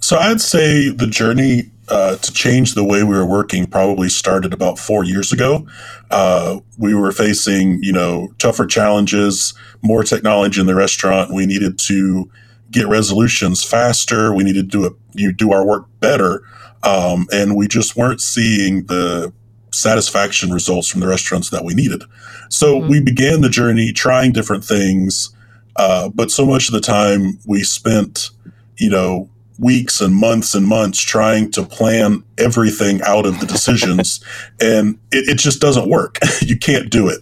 So 0.00 0.16
I'd 0.16 0.40
say 0.40 0.88
the 0.90 1.06
journey 1.06 1.70
uh, 1.88 2.16
to 2.16 2.32
change 2.32 2.74
the 2.74 2.84
way 2.84 3.02
we 3.02 3.16
were 3.16 3.26
working 3.26 3.66
probably 3.66 4.08
started 4.08 4.52
about 4.52 4.78
four 4.78 5.04
years 5.04 5.32
ago. 5.32 5.66
Uh, 6.10 6.60
we 6.78 6.94
were 6.94 7.12
facing, 7.12 7.82
you 7.82 7.92
know, 7.92 8.32
tougher 8.38 8.66
challenges, 8.66 9.54
more 9.82 10.02
technology 10.02 10.60
in 10.60 10.66
the 10.66 10.74
restaurant. 10.74 11.32
We 11.32 11.46
needed 11.46 11.78
to 11.80 12.30
get 12.70 12.88
resolutions 12.88 13.62
faster. 13.62 14.34
We 14.34 14.44
need 14.44 14.54
to 14.54 14.62
do 14.62 14.84
it, 14.84 14.92
you 15.14 15.32
do 15.32 15.52
our 15.52 15.64
work 15.66 15.86
better, 16.00 16.42
um, 16.82 17.26
and 17.32 17.56
we 17.56 17.68
just 17.68 17.96
weren't 17.96 18.20
seeing 18.20 18.86
the 18.86 19.32
satisfaction 19.72 20.50
results 20.50 20.88
from 20.88 21.00
the 21.00 21.06
restaurants 21.06 21.50
that 21.50 21.64
we 21.64 21.74
needed. 21.74 22.02
So 22.48 22.80
Mhm. 22.80 22.88
we 22.88 23.00
began 23.00 23.40
the 23.42 23.48
journey 23.48 23.92
trying 23.92 24.32
different 24.32 24.64
things, 24.64 25.30
uh, 25.76 26.08
but 26.08 26.30
so 26.30 26.46
much 26.46 26.68
of 26.68 26.72
the 26.74 26.80
time 26.80 27.38
we 27.46 27.62
spent, 27.62 28.30
you 28.78 28.88
know, 28.90 29.28
weeks 29.58 30.00
and 30.00 30.14
months 30.14 30.54
and 30.54 30.66
months 30.66 31.00
trying 31.00 31.50
to 31.50 31.62
plan 31.62 32.22
everything 32.38 33.00
out 33.02 33.26
of 33.26 33.40
the 33.40 33.46
decisions, 33.46 34.20
and 34.60 34.98
it, 35.12 35.28
it 35.30 35.38
just 35.38 35.60
doesn't 35.60 35.88
work. 35.88 36.18
you 36.42 36.56
can't 36.58 36.90
do 36.90 37.08
it. 37.08 37.20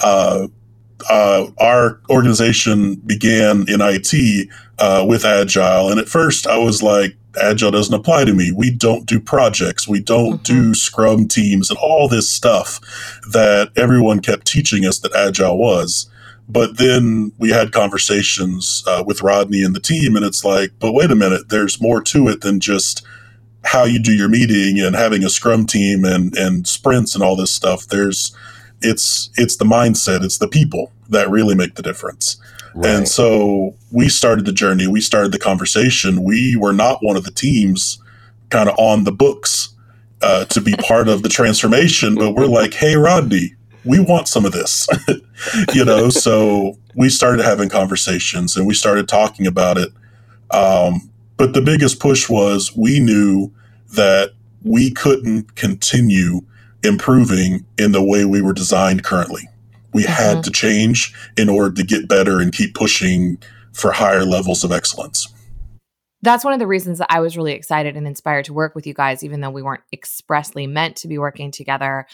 Uh, 0.00 0.46
uh, 1.08 1.46
our 1.58 1.98
organization 2.10 2.96
began 3.06 3.64
in 3.68 3.80
IT 3.80 4.48
uh, 4.80 5.04
with 5.06 5.24
Agile, 5.24 5.90
and 5.90 6.00
at 6.00 6.08
first 6.08 6.46
I 6.46 6.58
was 6.58 6.82
like, 6.82 7.16
Agile 7.40 7.70
doesn't 7.70 7.94
apply 7.94 8.24
to 8.24 8.32
me. 8.32 8.52
We 8.52 8.70
don't 8.70 9.06
do 9.06 9.20
projects. 9.20 9.86
We 9.86 10.00
don't 10.00 10.42
mm-hmm. 10.42 10.70
do 10.70 10.74
scrum 10.74 11.28
teams 11.28 11.70
and 11.70 11.78
all 11.78 12.08
this 12.08 12.28
stuff 12.28 12.80
that 13.30 13.70
everyone 13.76 14.20
kept 14.20 14.46
teaching 14.46 14.84
us 14.84 14.98
that 15.00 15.14
Agile 15.14 15.56
was. 15.56 16.10
But 16.48 16.78
then 16.78 17.32
we 17.38 17.50
had 17.50 17.70
conversations 17.70 18.82
uh, 18.86 19.04
with 19.06 19.22
Rodney 19.22 19.62
and 19.62 19.76
the 19.76 19.80
team, 19.80 20.16
and 20.16 20.24
it's 20.24 20.44
like, 20.44 20.72
but 20.80 20.92
wait 20.92 21.12
a 21.12 21.14
minute, 21.14 21.48
there's 21.48 21.80
more 21.80 22.02
to 22.02 22.26
it 22.26 22.40
than 22.40 22.58
just 22.58 23.06
how 23.62 23.84
you 23.84 24.00
do 24.00 24.12
your 24.12 24.28
meeting 24.28 24.80
and 24.80 24.96
having 24.96 25.22
a 25.22 25.30
scrum 25.30 25.66
team 25.66 26.04
and, 26.04 26.36
and 26.36 26.66
sprints 26.66 27.14
and 27.14 27.22
all 27.22 27.36
this 27.36 27.54
stuff. 27.54 27.86
There's 27.86 28.34
it's 28.82 29.30
it's 29.36 29.56
the 29.56 29.64
mindset, 29.64 30.24
it's 30.24 30.38
the 30.38 30.48
people 30.48 30.90
that 31.08 31.30
really 31.30 31.54
make 31.54 31.74
the 31.74 31.82
difference. 31.82 32.40
Right. 32.74 32.94
And 32.94 33.08
so 33.08 33.74
we 33.90 34.08
started 34.08 34.46
the 34.46 34.52
journey, 34.52 34.86
we 34.86 35.00
started 35.00 35.32
the 35.32 35.38
conversation. 35.38 36.22
We 36.22 36.56
were 36.56 36.72
not 36.72 36.98
one 37.02 37.16
of 37.16 37.24
the 37.24 37.30
teams 37.30 38.02
kind 38.50 38.68
of 38.68 38.78
on 38.78 39.04
the 39.04 39.12
books 39.12 39.74
uh, 40.22 40.44
to 40.46 40.60
be 40.60 40.74
part 40.74 41.08
of 41.08 41.22
the 41.22 41.28
transformation, 41.28 42.14
but 42.14 42.34
we're 42.34 42.46
like, 42.46 42.74
hey, 42.74 42.96
Rodney, 42.96 43.54
we 43.84 43.98
want 43.98 44.28
some 44.28 44.44
of 44.44 44.52
this, 44.52 44.86
you 45.74 45.84
know? 45.84 46.10
so 46.10 46.78
we 46.94 47.08
started 47.08 47.42
having 47.42 47.68
conversations 47.68 48.56
and 48.56 48.66
we 48.66 48.74
started 48.74 49.08
talking 49.08 49.46
about 49.46 49.78
it. 49.78 49.90
Um, 50.50 51.10
but 51.36 51.54
the 51.54 51.62
biggest 51.62 52.00
push 52.00 52.28
was 52.28 52.76
we 52.76 53.00
knew 53.00 53.50
that 53.94 54.32
we 54.62 54.90
couldn't 54.90 55.54
continue 55.54 56.42
improving 56.82 57.64
in 57.78 57.92
the 57.92 58.02
way 58.02 58.24
we 58.24 58.42
were 58.42 58.52
designed 58.52 59.04
currently. 59.04 59.48
We 59.92 60.04
mm-hmm. 60.04 60.12
had 60.12 60.44
to 60.44 60.50
change 60.50 61.14
in 61.36 61.48
order 61.48 61.74
to 61.74 61.82
get 61.82 62.08
better 62.08 62.40
and 62.40 62.52
keep 62.52 62.74
pushing 62.74 63.38
for 63.72 63.92
higher 63.92 64.24
levels 64.24 64.64
of 64.64 64.72
excellence. 64.72 65.32
That's 66.22 66.44
one 66.44 66.52
of 66.52 66.58
the 66.58 66.66
reasons 66.66 66.98
that 66.98 67.10
I 67.10 67.20
was 67.20 67.36
really 67.36 67.52
excited 67.52 67.96
and 67.96 68.06
inspired 68.06 68.44
to 68.46 68.52
work 68.52 68.74
with 68.74 68.86
you 68.86 68.92
guys, 68.92 69.24
even 69.24 69.40
though 69.40 69.50
we 69.50 69.62
weren't 69.62 69.84
expressly 69.92 70.66
meant 70.66 70.96
to 70.96 71.08
be 71.08 71.18
working 71.18 71.50
together. 71.50 72.06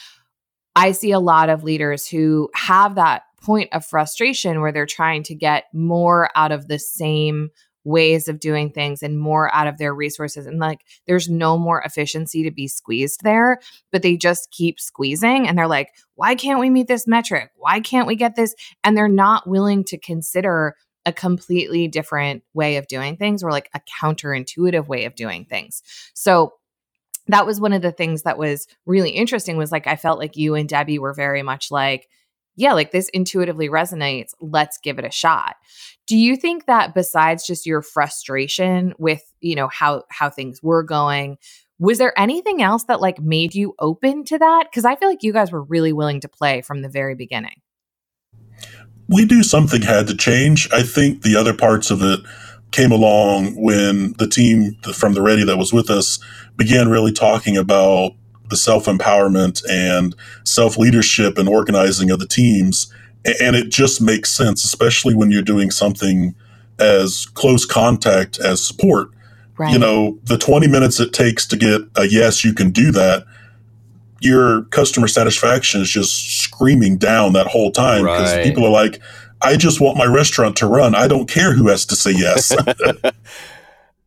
I 0.76 0.92
see 0.92 1.10
a 1.10 1.18
lot 1.18 1.48
of 1.48 1.64
leaders 1.64 2.06
who 2.06 2.50
have 2.54 2.94
that 2.94 3.22
point 3.42 3.70
of 3.72 3.84
frustration 3.84 4.60
where 4.60 4.72
they're 4.72 4.86
trying 4.86 5.22
to 5.24 5.34
get 5.34 5.64
more 5.72 6.30
out 6.36 6.52
of 6.52 6.68
the 6.68 6.78
same 6.78 7.50
ways 7.86 8.26
of 8.26 8.40
doing 8.40 8.70
things 8.70 9.02
and 9.02 9.18
more 9.18 9.54
out 9.54 9.68
of 9.68 9.78
their 9.78 9.94
resources. 9.94 10.46
And 10.46 10.58
like, 10.58 10.80
there's 11.06 11.28
no 11.28 11.56
more 11.56 11.80
efficiency 11.82 12.42
to 12.42 12.50
be 12.50 12.66
squeezed 12.66 13.22
there, 13.22 13.60
but 13.92 14.02
they 14.02 14.16
just 14.16 14.50
keep 14.50 14.80
squeezing. 14.80 15.46
And 15.46 15.56
they're 15.56 15.68
like, 15.68 15.94
why 16.16 16.34
can't 16.34 16.58
we 16.58 16.68
meet 16.68 16.88
this 16.88 17.06
metric? 17.06 17.50
Why 17.56 17.80
can't 17.80 18.08
we 18.08 18.16
get 18.16 18.34
this? 18.34 18.54
And 18.82 18.96
they're 18.96 19.08
not 19.08 19.48
willing 19.48 19.84
to 19.84 19.98
consider 19.98 20.74
a 21.06 21.12
completely 21.12 21.86
different 21.86 22.42
way 22.52 22.76
of 22.76 22.88
doing 22.88 23.16
things 23.16 23.44
or 23.44 23.52
like 23.52 23.70
a 23.72 23.80
counterintuitive 24.02 24.88
way 24.88 25.04
of 25.04 25.14
doing 25.14 25.44
things. 25.44 25.82
So, 26.12 26.54
that 27.28 27.44
was 27.44 27.60
one 27.60 27.72
of 27.72 27.82
the 27.82 27.90
things 27.90 28.22
that 28.22 28.38
was 28.38 28.68
really 28.86 29.10
interesting 29.10 29.56
was 29.56 29.72
like 29.72 29.88
I 29.88 29.96
felt 29.96 30.20
like 30.20 30.36
you 30.36 30.54
and 30.54 30.68
Debbie 30.68 31.00
were 31.00 31.12
very 31.12 31.42
much 31.42 31.72
like 31.72 32.08
yeah, 32.56 32.72
like 32.72 32.90
this 32.90 33.08
intuitively 33.10 33.68
resonates. 33.68 34.32
Let's 34.40 34.78
give 34.78 34.98
it 34.98 35.04
a 35.04 35.10
shot. 35.10 35.56
Do 36.06 36.16
you 36.16 36.36
think 36.36 36.66
that 36.66 36.94
besides 36.94 37.46
just 37.46 37.66
your 37.66 37.82
frustration 37.82 38.94
with, 38.98 39.22
you 39.40 39.54
know, 39.54 39.68
how 39.68 40.04
how 40.10 40.30
things 40.30 40.62
were 40.62 40.82
going, 40.82 41.38
was 41.78 41.98
there 41.98 42.18
anything 42.18 42.62
else 42.62 42.84
that 42.84 43.00
like 43.00 43.20
made 43.20 43.54
you 43.54 43.74
open 43.78 44.24
to 44.24 44.38
that? 44.38 44.72
Cuz 44.72 44.84
I 44.84 44.96
feel 44.96 45.08
like 45.08 45.22
you 45.22 45.32
guys 45.32 45.52
were 45.52 45.62
really 45.62 45.92
willing 45.92 46.20
to 46.20 46.28
play 46.28 46.62
from 46.62 46.82
the 46.82 46.88
very 46.88 47.14
beginning. 47.14 47.60
We 49.08 49.24
knew 49.24 49.42
something 49.42 49.82
had 49.82 50.08
to 50.08 50.16
change. 50.16 50.68
I 50.72 50.82
think 50.82 51.22
the 51.22 51.36
other 51.36 51.54
parts 51.54 51.90
of 51.90 52.02
it 52.02 52.20
came 52.72 52.90
along 52.90 53.54
when 53.54 54.14
the 54.18 54.26
team 54.26 54.76
from 54.92 55.14
the 55.14 55.22
Ready 55.22 55.44
that 55.44 55.56
was 55.56 55.72
with 55.72 55.90
us 55.90 56.18
began 56.56 56.88
really 56.88 57.12
talking 57.12 57.56
about 57.56 58.12
the 58.48 58.56
self 58.56 58.86
empowerment 58.86 59.62
and 59.68 60.14
self 60.44 60.76
leadership 60.76 61.38
and 61.38 61.48
organizing 61.48 62.10
of 62.10 62.18
the 62.18 62.26
teams. 62.26 62.92
And 63.40 63.56
it 63.56 63.70
just 63.70 64.00
makes 64.00 64.30
sense, 64.30 64.64
especially 64.64 65.14
when 65.14 65.30
you're 65.30 65.42
doing 65.42 65.70
something 65.70 66.34
as 66.78 67.26
close 67.34 67.64
contact 67.64 68.38
as 68.38 68.64
support. 68.64 69.10
Right. 69.58 69.72
You 69.72 69.78
know, 69.78 70.18
the 70.24 70.38
20 70.38 70.68
minutes 70.68 71.00
it 71.00 71.12
takes 71.12 71.46
to 71.48 71.56
get 71.56 71.80
a 71.96 72.06
yes, 72.06 72.44
you 72.44 72.52
can 72.52 72.70
do 72.70 72.92
that, 72.92 73.24
your 74.20 74.62
customer 74.64 75.08
satisfaction 75.08 75.80
is 75.80 75.90
just 75.90 76.40
screaming 76.40 76.98
down 76.98 77.32
that 77.32 77.46
whole 77.46 77.70
time 77.70 78.02
because 78.02 78.34
right. 78.34 78.44
people 78.44 78.64
are 78.64 78.70
like, 78.70 79.00
I 79.42 79.56
just 79.56 79.80
want 79.80 79.98
my 79.98 80.06
restaurant 80.06 80.56
to 80.58 80.66
run. 80.66 80.94
I 80.94 81.08
don't 81.08 81.28
care 81.28 81.52
who 81.52 81.68
has 81.68 81.84
to 81.86 81.96
say 81.96 82.12
yes. 82.12 82.54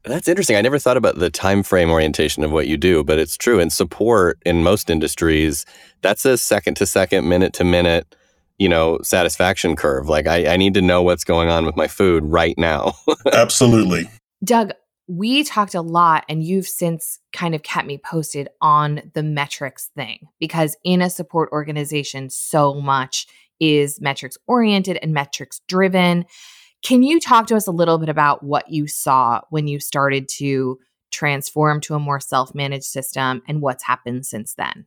That's 0.05 0.27
interesting. 0.27 0.55
I 0.55 0.62
never 0.62 0.79
thought 0.79 0.97
about 0.97 1.19
the 1.19 1.29
time 1.29 1.62
frame 1.63 1.89
orientation 1.89 2.43
of 2.43 2.51
what 2.51 2.67
you 2.67 2.77
do, 2.77 3.03
but 3.03 3.19
it's 3.19 3.38
true. 3.38 3.59
In 3.59 3.69
support 3.69 4.39
in 4.45 4.63
most 4.63 4.89
industries, 4.89 5.65
that's 6.01 6.25
a 6.25 6.38
second 6.38 6.75
to 6.75 6.85
second, 6.85 7.27
minute 7.27 7.53
to 7.53 7.63
minute, 7.63 8.15
you 8.57 8.69
know, 8.69 8.99
satisfaction 9.03 9.75
curve. 9.75 10.07
Like 10.07 10.25
I, 10.25 10.53
I 10.53 10.57
need 10.57 10.73
to 10.75 10.81
know 10.81 11.01
what's 11.01 11.23
going 11.23 11.49
on 11.49 11.65
with 11.65 11.75
my 11.75 11.88
food 11.88 12.23
right 12.23 12.57
now. 12.57 12.93
Absolutely. 13.33 14.09
Doug, 14.43 14.71
we 15.07 15.43
talked 15.43 15.73
a 15.73 15.81
lot, 15.81 16.23
and 16.29 16.43
you've 16.43 16.67
since 16.67 17.19
kind 17.33 17.55
of 17.55 17.63
kept 17.63 17.88
me 17.88 17.97
posted 17.97 18.47
on 18.62 19.01
the 19.15 19.23
metrics 19.23 19.89
thing 19.95 20.27
because 20.39 20.77
in 20.83 21.01
a 21.01 21.09
support 21.09 21.49
organization, 21.51 22.29
so 22.29 22.75
much 22.75 23.25
is 23.59 23.99
metrics 23.99 24.38
oriented 24.47 24.99
and 25.01 25.13
metrics 25.13 25.62
driven. 25.67 26.25
Can 26.81 27.03
you 27.03 27.19
talk 27.19 27.47
to 27.47 27.55
us 27.55 27.67
a 27.67 27.71
little 27.71 27.97
bit 27.97 28.09
about 28.09 28.43
what 28.43 28.69
you 28.69 28.87
saw 28.87 29.41
when 29.49 29.67
you 29.67 29.79
started 29.79 30.29
to 30.37 30.79
transform 31.11 31.81
to 31.81 31.95
a 31.95 31.99
more 31.99 32.19
self 32.19 32.53
managed 32.55 32.85
system 32.85 33.41
and 33.47 33.61
what's 33.61 33.83
happened 33.83 34.25
since 34.25 34.53
then? 34.55 34.85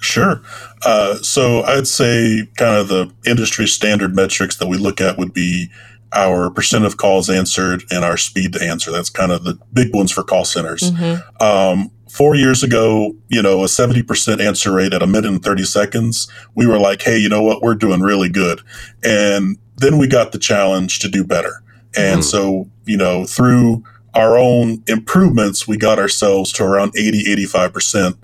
Sure. 0.00 0.42
Uh, 0.84 1.16
so 1.16 1.62
I'd 1.62 1.86
say 1.86 2.48
kind 2.56 2.76
of 2.76 2.88
the 2.88 3.12
industry 3.26 3.66
standard 3.66 4.14
metrics 4.14 4.56
that 4.58 4.68
we 4.68 4.76
look 4.76 5.00
at 5.00 5.18
would 5.18 5.32
be 5.32 5.70
our 6.12 6.50
percent 6.50 6.84
of 6.84 6.96
calls 6.96 7.28
answered 7.28 7.82
and 7.90 8.04
our 8.04 8.16
speed 8.16 8.52
to 8.52 8.62
answer. 8.62 8.90
That's 8.90 9.10
kind 9.10 9.32
of 9.32 9.44
the 9.44 9.58
big 9.72 9.94
ones 9.94 10.12
for 10.12 10.22
call 10.22 10.44
centers. 10.44 10.92
Mm-hmm. 10.92 11.42
Um, 11.42 11.90
four 12.16 12.34
years 12.34 12.62
ago, 12.62 13.14
you 13.28 13.42
know, 13.42 13.62
a 13.62 13.66
70% 13.66 14.40
answer 14.40 14.72
rate 14.72 14.94
at 14.94 15.02
a 15.02 15.06
minute 15.06 15.30
and 15.30 15.42
30 15.42 15.64
seconds, 15.64 16.32
we 16.54 16.66
were 16.66 16.78
like, 16.78 17.02
hey, 17.02 17.18
you 17.18 17.28
know 17.28 17.42
what? 17.42 17.60
We're 17.60 17.74
doing 17.74 18.00
really 18.00 18.30
good. 18.30 18.62
And 19.04 19.58
then 19.76 19.98
we 19.98 20.08
got 20.08 20.32
the 20.32 20.38
challenge 20.38 21.00
to 21.00 21.08
do 21.08 21.24
better. 21.24 21.62
And 21.94 22.20
mm. 22.20 22.24
so, 22.24 22.70
you 22.86 22.96
know, 22.96 23.26
through 23.26 23.84
our 24.14 24.38
own 24.38 24.82
improvements, 24.86 25.68
we 25.68 25.76
got 25.76 25.98
ourselves 25.98 26.52
to 26.54 26.64
around 26.64 26.96
80, 26.96 27.36
85%. 27.46 28.16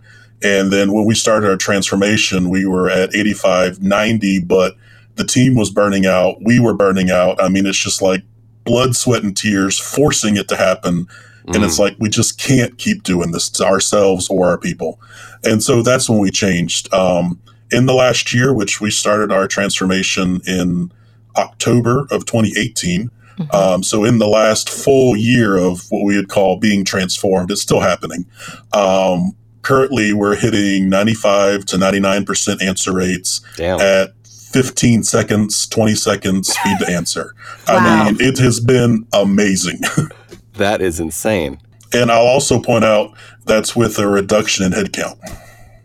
And 0.43 0.73
then 0.73 0.93
when 0.93 1.05
we 1.05 1.15
started 1.15 1.51
our 1.51 1.59
transformation, 1.59 2.49
we 2.49 2.65
were 2.65 2.89
at 2.89 3.15
85, 3.15 3.83
90, 3.83 4.41
but 4.45 4.75
the 5.17 5.25
team 5.25 5.55
was 5.55 5.69
burning 5.69 6.07
out. 6.07 6.39
We 6.43 6.59
were 6.59 6.75
burning 6.75 7.11
out. 7.11 7.43
I 7.43 7.51
mean, 7.51 7.67
it's 7.67 7.77
just 7.77 8.01
like 8.01 8.23
blood, 8.65 8.97
sweat, 8.97 9.23
and 9.23 9.37
tears 9.37 9.79
forcing 9.79 10.39
it 10.39 10.49
to 10.49 10.57
happen. 10.57 11.07
Mm. 11.47 11.57
And 11.57 11.65
it's 11.65 11.77
mm. 11.77 11.81
like, 11.81 11.97
we 11.99 12.09
just 12.09 12.39
can't 12.39 12.77
keep 12.79 13.03
doing 13.03 13.33
this 13.33 13.49
to 13.51 13.65
ourselves 13.65 14.29
or 14.29 14.49
our 14.49 14.59
people. 14.59 15.01
And 15.45 15.63
so 15.63 15.83
that's 15.83 16.09
when 16.09 16.19
we 16.19 16.31
changed. 16.31 16.93
Um, 16.93 17.41
in 17.71 17.87
the 17.87 17.95
last 17.95 18.35
year, 18.35 18.53
which 18.53 18.81
we 18.81 18.91
started 18.91 19.33
our 19.33 19.49
transformation 19.49 20.41
in 20.47 20.93
October 21.37 22.07
of 22.11 22.27
2018. 22.27 23.11
Mm-hmm. 23.39 23.57
Um, 23.57 23.83
so 23.83 24.05
in 24.05 24.19
the 24.19 24.29
last 24.29 24.69
full 24.69 25.17
year 25.17 25.57
of 25.57 25.87
what 25.91 26.05
we 26.05 26.17
would 26.17 26.29
call 26.29 26.59
being 26.59 26.85
transformed, 26.85 27.51
it's 27.51 27.63
still 27.63 27.81
happening. 27.81 28.27
Um, 28.75 29.35
currently, 29.63 30.13
we're 30.13 30.37
hitting 30.37 30.91
95 30.91 31.65
to 31.67 31.77
99% 31.77 32.63
answer 32.63 32.93
rates 32.93 33.41
Damn. 33.57 33.81
at 33.81 34.11
15 34.53 35.03
seconds, 35.03 35.67
20 35.67 35.95
seconds 35.95 36.53
speed 36.53 36.77
to 36.81 36.93
answer. 36.93 37.35
wow. 37.67 37.79
I 37.79 38.13
mean, 38.13 38.21
it 38.21 38.39
has 38.39 38.61
been 38.61 39.07
amazing. 39.15 39.81
that 40.55 40.81
is 40.81 41.01
insane. 41.01 41.59
And 41.93 42.11
I'll 42.11 42.27
also 42.27 42.61
point 42.61 42.85
out 42.85 43.17
that's 43.45 43.77
with 43.77 43.99
a 43.99 44.09
reduction 44.09 44.65
in 44.65 44.73
headcount. 44.73 45.19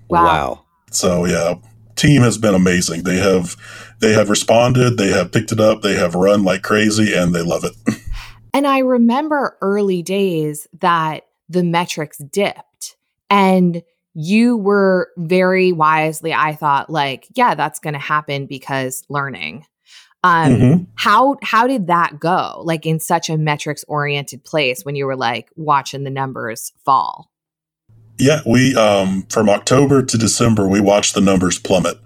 Wow. 0.10 0.24
wow. 0.24 0.66
So 0.92 1.26
yeah, 1.26 1.56
team 1.96 2.22
has 2.22 2.38
been 2.38 2.56
amazing. 2.56 3.04
They 3.04 3.18
have 3.18 3.58
they 4.00 4.14
have 4.14 4.30
responded, 4.30 4.98
they 4.98 5.10
have 5.10 5.32
picked 5.32 5.52
it 5.52 5.60
up, 5.60 5.82
they 5.82 5.96
have 5.96 6.16
run 6.16 6.44
like 6.44 6.62
crazy, 6.62 7.14
and 7.14 7.34
they 7.34 7.42
love 7.42 7.64
it. 7.64 7.74
and 8.54 8.68
I 8.68 8.80
remember 8.80 9.58
early 9.62 10.02
days 10.02 10.68
that 10.80 11.26
the 11.50 11.64
metrics 11.64 12.18
dipped 12.18 12.96
and 13.30 13.84
you 14.14 14.58
were 14.58 15.12
very 15.18 15.72
wisely, 15.72 16.34
I 16.34 16.56
thought, 16.56 16.90
like, 16.90 17.28
yeah, 17.36 17.54
that's 17.54 17.80
going 17.80 17.94
to 17.94 18.00
happen 18.00 18.48
because 18.48 19.04
learning. 19.10 19.66
Um, 20.24 20.52
mm-hmm. 20.52 20.84
how 20.96 21.38
how 21.44 21.68
did 21.68 21.88
that 21.88 22.20
go? 22.20 22.62
Like 22.64 22.86
in 22.86 23.00
such 23.00 23.30
a 23.30 23.38
metrics 23.38 23.86
oriented 23.88 24.44
place 24.44 24.84
when 24.84 24.96
you 24.96 25.06
were 25.06 25.16
like 25.16 25.50
watching 25.56 26.04
the 26.04 26.10
numbers 26.10 26.74
fall? 26.84 27.32
Yeah, 28.20 28.42
we 28.46 28.76
um, 28.76 29.28
from 29.30 29.48
October 29.48 30.04
to 30.04 30.18
December 30.18 30.68
we 30.68 30.82
watched 30.82 31.14
the 31.14 31.22
numbers 31.22 31.60
plummet, 31.60 31.98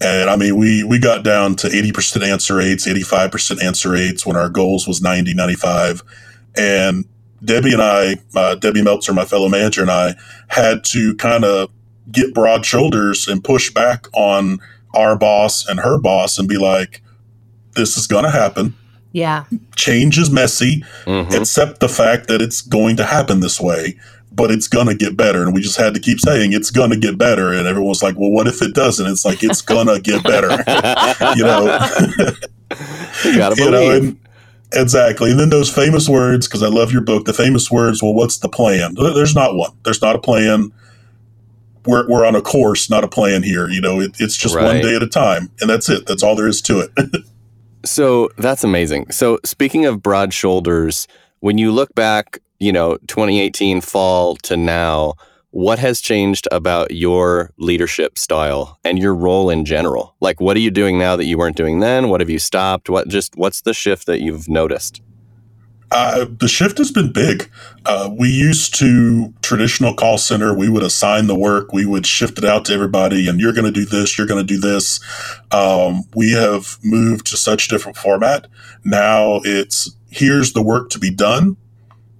and 0.00 0.30
I 0.30 0.36
mean 0.36 0.56
we 0.56 0.82
we 0.82 0.98
got 0.98 1.22
down 1.22 1.56
to 1.56 1.66
eighty 1.68 1.92
percent 1.92 2.24
answer 2.24 2.56
rates, 2.56 2.86
eighty 2.86 3.02
five 3.02 3.30
percent 3.30 3.62
answer 3.62 3.90
rates 3.90 4.24
when 4.24 4.36
our 4.36 4.48
goals 4.48 4.88
was 4.88 5.02
90, 5.02 5.34
95. 5.34 6.02
and 6.56 7.04
Debbie 7.44 7.72
and 7.72 7.82
I, 7.82 8.16
uh, 8.34 8.56
Debbie 8.56 8.82
Meltzer, 8.82 9.12
my 9.12 9.24
fellow 9.24 9.48
manager, 9.48 9.82
and 9.82 9.90
I 9.90 10.14
had 10.48 10.82
to 10.86 11.14
kind 11.16 11.44
of 11.44 11.70
get 12.10 12.34
broad 12.34 12.64
shoulders 12.64 13.28
and 13.28 13.44
push 13.44 13.70
back 13.72 14.06
on 14.12 14.58
our 14.94 15.16
boss 15.16 15.66
and 15.68 15.80
her 15.80 15.98
boss 16.00 16.38
and 16.38 16.48
be 16.48 16.56
like, 16.56 17.02
this 17.78 17.96
is 17.96 18.06
going 18.06 18.24
to 18.24 18.30
happen. 18.30 18.74
Yeah. 19.12 19.44
Change 19.74 20.18
is 20.18 20.30
messy, 20.30 20.84
mm-hmm. 21.04 21.34
except 21.34 21.80
the 21.80 21.88
fact 21.88 22.28
that 22.28 22.42
it's 22.42 22.60
going 22.60 22.96
to 22.98 23.04
happen 23.04 23.40
this 23.40 23.58
way, 23.58 23.98
but 24.30 24.50
it's 24.50 24.68
going 24.68 24.86
to 24.86 24.94
get 24.94 25.16
better. 25.16 25.42
And 25.42 25.54
we 25.54 25.62
just 25.62 25.78
had 25.78 25.94
to 25.94 26.00
keep 26.00 26.20
saying 26.20 26.52
it's 26.52 26.70
going 26.70 26.90
to 26.90 26.98
get 26.98 27.16
better. 27.16 27.52
And 27.52 27.66
everyone's 27.66 28.02
like, 28.02 28.16
well, 28.16 28.30
what 28.30 28.46
if 28.46 28.60
it 28.60 28.74
doesn't? 28.74 29.06
It's 29.06 29.24
like, 29.24 29.42
it's 29.42 29.62
going 29.62 29.86
to 29.86 30.00
get 30.00 30.22
better. 30.22 30.50
you 31.36 31.44
know? 31.44 31.62
you 33.24 33.38
got 33.38 33.50
to 33.50 33.56
believe. 33.56 33.58
You 33.58 33.70
know, 33.70 33.90
and, 33.92 34.18
Exactly. 34.72 35.30
And 35.30 35.40
then 35.40 35.50
those 35.50 35.72
famous 35.72 36.08
words, 36.08 36.46
because 36.46 36.62
I 36.62 36.68
love 36.68 36.92
your 36.92 37.00
book, 37.00 37.24
the 37.24 37.32
famous 37.32 37.70
words, 37.70 38.02
well, 38.02 38.12
what's 38.12 38.38
the 38.38 38.48
plan? 38.48 38.94
There's 38.94 39.34
not 39.34 39.54
one. 39.54 39.70
There's 39.84 40.02
not 40.02 40.14
a 40.14 40.18
plan. 40.18 40.72
We're, 41.86 42.06
we're 42.08 42.26
on 42.26 42.36
a 42.36 42.42
course, 42.42 42.90
not 42.90 43.02
a 43.02 43.08
plan 43.08 43.42
here. 43.42 43.68
You 43.68 43.80
know, 43.80 44.00
it, 44.00 44.16
it's 44.18 44.36
just 44.36 44.54
right. 44.54 44.64
one 44.64 44.80
day 44.82 44.94
at 44.94 45.02
a 45.02 45.08
time. 45.08 45.50
And 45.60 45.70
that's 45.70 45.88
it. 45.88 46.06
That's 46.06 46.22
all 46.22 46.36
there 46.36 46.48
is 46.48 46.60
to 46.62 46.80
it. 46.80 46.90
so 47.84 48.28
that's 48.38 48.64
amazing. 48.64 49.10
So, 49.10 49.38
speaking 49.44 49.86
of 49.86 50.02
broad 50.02 50.32
shoulders, 50.32 51.06
when 51.40 51.58
you 51.58 51.72
look 51.72 51.94
back, 51.94 52.38
you 52.58 52.72
know, 52.72 52.96
2018 53.06 53.80
fall 53.80 54.36
to 54.36 54.56
now, 54.56 55.14
what 55.50 55.78
has 55.78 56.00
changed 56.00 56.46
about 56.52 56.90
your 56.90 57.52
leadership 57.58 58.18
style 58.18 58.78
and 58.84 58.98
your 58.98 59.14
role 59.14 59.48
in 59.48 59.64
general? 59.64 60.14
Like, 60.20 60.40
what 60.40 60.56
are 60.56 60.60
you 60.60 60.70
doing 60.70 60.98
now 60.98 61.16
that 61.16 61.24
you 61.24 61.38
weren't 61.38 61.56
doing 61.56 61.80
then? 61.80 62.08
What 62.08 62.20
have 62.20 62.30
you 62.30 62.38
stopped? 62.38 62.90
What 62.90 63.08
just 63.08 63.36
what's 63.36 63.62
the 63.62 63.74
shift 63.74 64.06
that 64.06 64.20
you've 64.20 64.48
noticed? 64.48 65.00
Uh, 65.90 66.26
the 66.38 66.48
shift 66.48 66.78
has 66.78 66.90
been 66.90 67.12
big. 67.12 67.50
Uh, 67.86 68.10
we 68.16 68.28
used 68.28 68.74
to 68.74 69.32
traditional 69.42 69.94
call 69.94 70.18
center. 70.18 70.54
We 70.54 70.68
would 70.68 70.82
assign 70.82 71.26
the 71.26 71.38
work. 71.38 71.72
We 71.72 71.86
would 71.86 72.06
shift 72.06 72.38
it 72.38 72.44
out 72.44 72.66
to 72.66 72.74
everybody, 72.74 73.28
and 73.28 73.40
you're 73.40 73.54
going 73.54 73.64
to 73.64 73.70
do 73.72 73.86
this. 73.86 74.18
You're 74.18 74.26
going 74.26 74.46
to 74.46 74.54
do 74.54 74.60
this. 74.60 75.00
Um, 75.50 76.04
we 76.14 76.32
have 76.32 76.78
moved 76.82 77.26
to 77.28 77.36
such 77.36 77.68
different 77.68 77.96
format. 77.96 78.48
Now 78.84 79.40
it's 79.44 79.96
here's 80.10 80.52
the 80.52 80.62
work 80.62 80.90
to 80.90 80.98
be 80.98 81.10
done. 81.10 81.56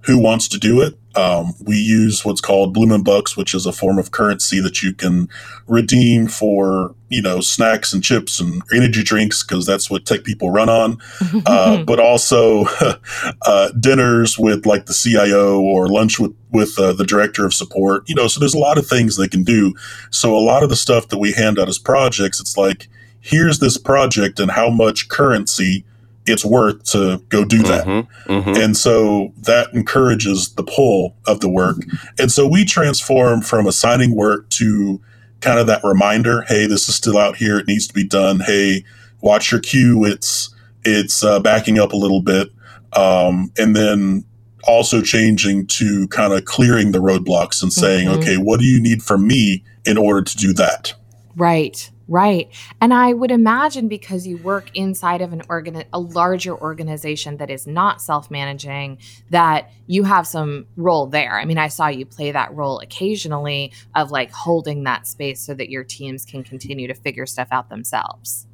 Who 0.01 0.17
wants 0.17 0.47
to 0.49 0.59
do 0.59 0.81
it? 0.81 0.97
Um, 1.15 1.53
we 1.65 1.75
use 1.75 2.23
what's 2.23 2.39
called 2.39 2.73
Bloomin' 2.73 3.03
Bucks, 3.03 3.35
which 3.35 3.53
is 3.53 3.65
a 3.65 3.73
form 3.73 3.97
of 3.97 4.11
currency 4.11 4.61
that 4.61 4.83
you 4.83 4.93
can 4.93 5.27
redeem 5.67 6.27
for, 6.27 6.95
you 7.09 7.21
know, 7.21 7.41
snacks 7.41 7.91
and 7.93 8.03
chips 8.03 8.39
and 8.39 8.61
energy 8.73 9.03
drinks 9.03 9.43
because 9.43 9.65
that's 9.65 9.89
what 9.89 10.05
tech 10.05 10.23
people 10.23 10.51
run 10.51 10.69
on. 10.69 10.97
Uh, 11.45 11.83
but 11.83 11.99
also 11.99 12.65
uh, 13.45 13.69
dinners 13.79 14.37
with 14.37 14.65
like 14.65 14.85
the 14.85 14.93
CIO 14.93 15.59
or 15.59 15.87
lunch 15.87 16.19
with 16.19 16.35
with 16.51 16.77
uh, 16.77 16.93
the 16.93 17.05
director 17.05 17.45
of 17.45 17.53
support. 17.53 18.03
You 18.07 18.15
know, 18.15 18.27
so 18.27 18.39
there's 18.39 18.53
a 18.53 18.59
lot 18.59 18.77
of 18.77 18.85
things 18.85 19.15
they 19.15 19.27
can 19.27 19.43
do. 19.43 19.73
So 20.11 20.35
a 20.35 20.39
lot 20.39 20.63
of 20.63 20.69
the 20.69 20.75
stuff 20.75 21.07
that 21.07 21.17
we 21.17 21.31
hand 21.31 21.57
out 21.57 21.69
as 21.69 21.79
projects, 21.79 22.39
it's 22.39 22.57
like 22.57 22.87
here's 23.21 23.59
this 23.59 23.77
project 23.77 24.39
and 24.39 24.51
how 24.51 24.69
much 24.69 25.07
currency 25.09 25.85
it's 26.25 26.45
worth 26.45 26.83
to 26.91 27.23
go 27.29 27.43
do 27.43 27.63
that. 27.63 27.85
Mm-hmm, 27.85 28.31
mm-hmm. 28.31 28.61
And 28.61 28.77
so 28.77 29.33
that 29.37 29.73
encourages 29.73 30.53
the 30.53 30.63
pull 30.63 31.15
of 31.25 31.39
the 31.39 31.49
work. 31.49 31.77
And 32.19 32.31
so 32.31 32.47
we 32.47 32.65
transform 32.65 33.41
from 33.41 33.65
assigning 33.65 34.15
work 34.15 34.49
to 34.51 35.01
kind 35.41 35.59
of 35.59 35.67
that 35.67 35.83
reminder, 35.83 36.43
hey, 36.43 36.67
this 36.67 36.87
is 36.89 36.95
still 36.95 37.17
out 37.17 37.37
here, 37.37 37.57
it 37.57 37.67
needs 37.67 37.87
to 37.87 37.93
be 37.93 38.05
done. 38.05 38.41
Hey, 38.41 38.83
watch 39.21 39.51
your 39.51 39.61
queue, 39.61 40.05
it's 40.05 40.53
it's 40.83 41.23
uh, 41.23 41.39
backing 41.39 41.79
up 41.79 41.93
a 41.93 41.97
little 41.97 42.21
bit. 42.21 42.49
Um, 42.93 43.51
and 43.57 43.75
then 43.75 44.25
also 44.63 45.01
changing 45.01 45.67
to 45.67 46.07
kind 46.09 46.33
of 46.33 46.45
clearing 46.45 46.91
the 46.91 46.99
roadblocks 46.99 47.61
and 47.61 47.71
saying, 47.71 48.07
mm-hmm. 48.07 48.19
okay, 48.19 48.37
what 48.37 48.59
do 48.59 48.65
you 48.65 48.81
need 48.81 49.03
from 49.03 49.27
me 49.27 49.63
in 49.85 49.97
order 49.97 50.21
to 50.21 50.37
do 50.37 50.53
that? 50.53 50.93
Right. 51.35 51.89
Right. 52.09 52.49
And 52.81 52.91
I 52.91 53.13
would 53.13 53.29
imagine 53.29 53.87
because 53.87 54.25
you 54.25 54.37
work 54.37 54.71
inside 54.75 55.21
of 55.21 55.31
an 55.31 55.43
organ 55.47 55.83
a 55.93 55.99
larger 55.99 56.57
organization 56.59 57.37
that 57.37 57.51
is 57.51 57.67
not 57.67 58.01
self-managing 58.01 58.97
that 59.29 59.71
you 59.85 60.03
have 60.05 60.25
some 60.25 60.65
role 60.75 61.05
there. 61.05 61.39
I 61.39 61.45
mean, 61.45 61.59
I 61.59 61.67
saw 61.67 61.87
you 61.87 62.07
play 62.07 62.31
that 62.31 62.51
role 62.55 62.79
occasionally 62.79 63.73
of 63.93 64.09
like 64.09 64.31
holding 64.31 64.85
that 64.85 65.05
space 65.05 65.39
so 65.39 65.53
that 65.53 65.69
your 65.69 65.83
teams 65.83 66.25
can 66.25 66.43
continue 66.43 66.87
to 66.87 66.95
figure 66.95 67.27
stuff 67.27 67.49
out 67.51 67.69
themselves. 67.69 68.47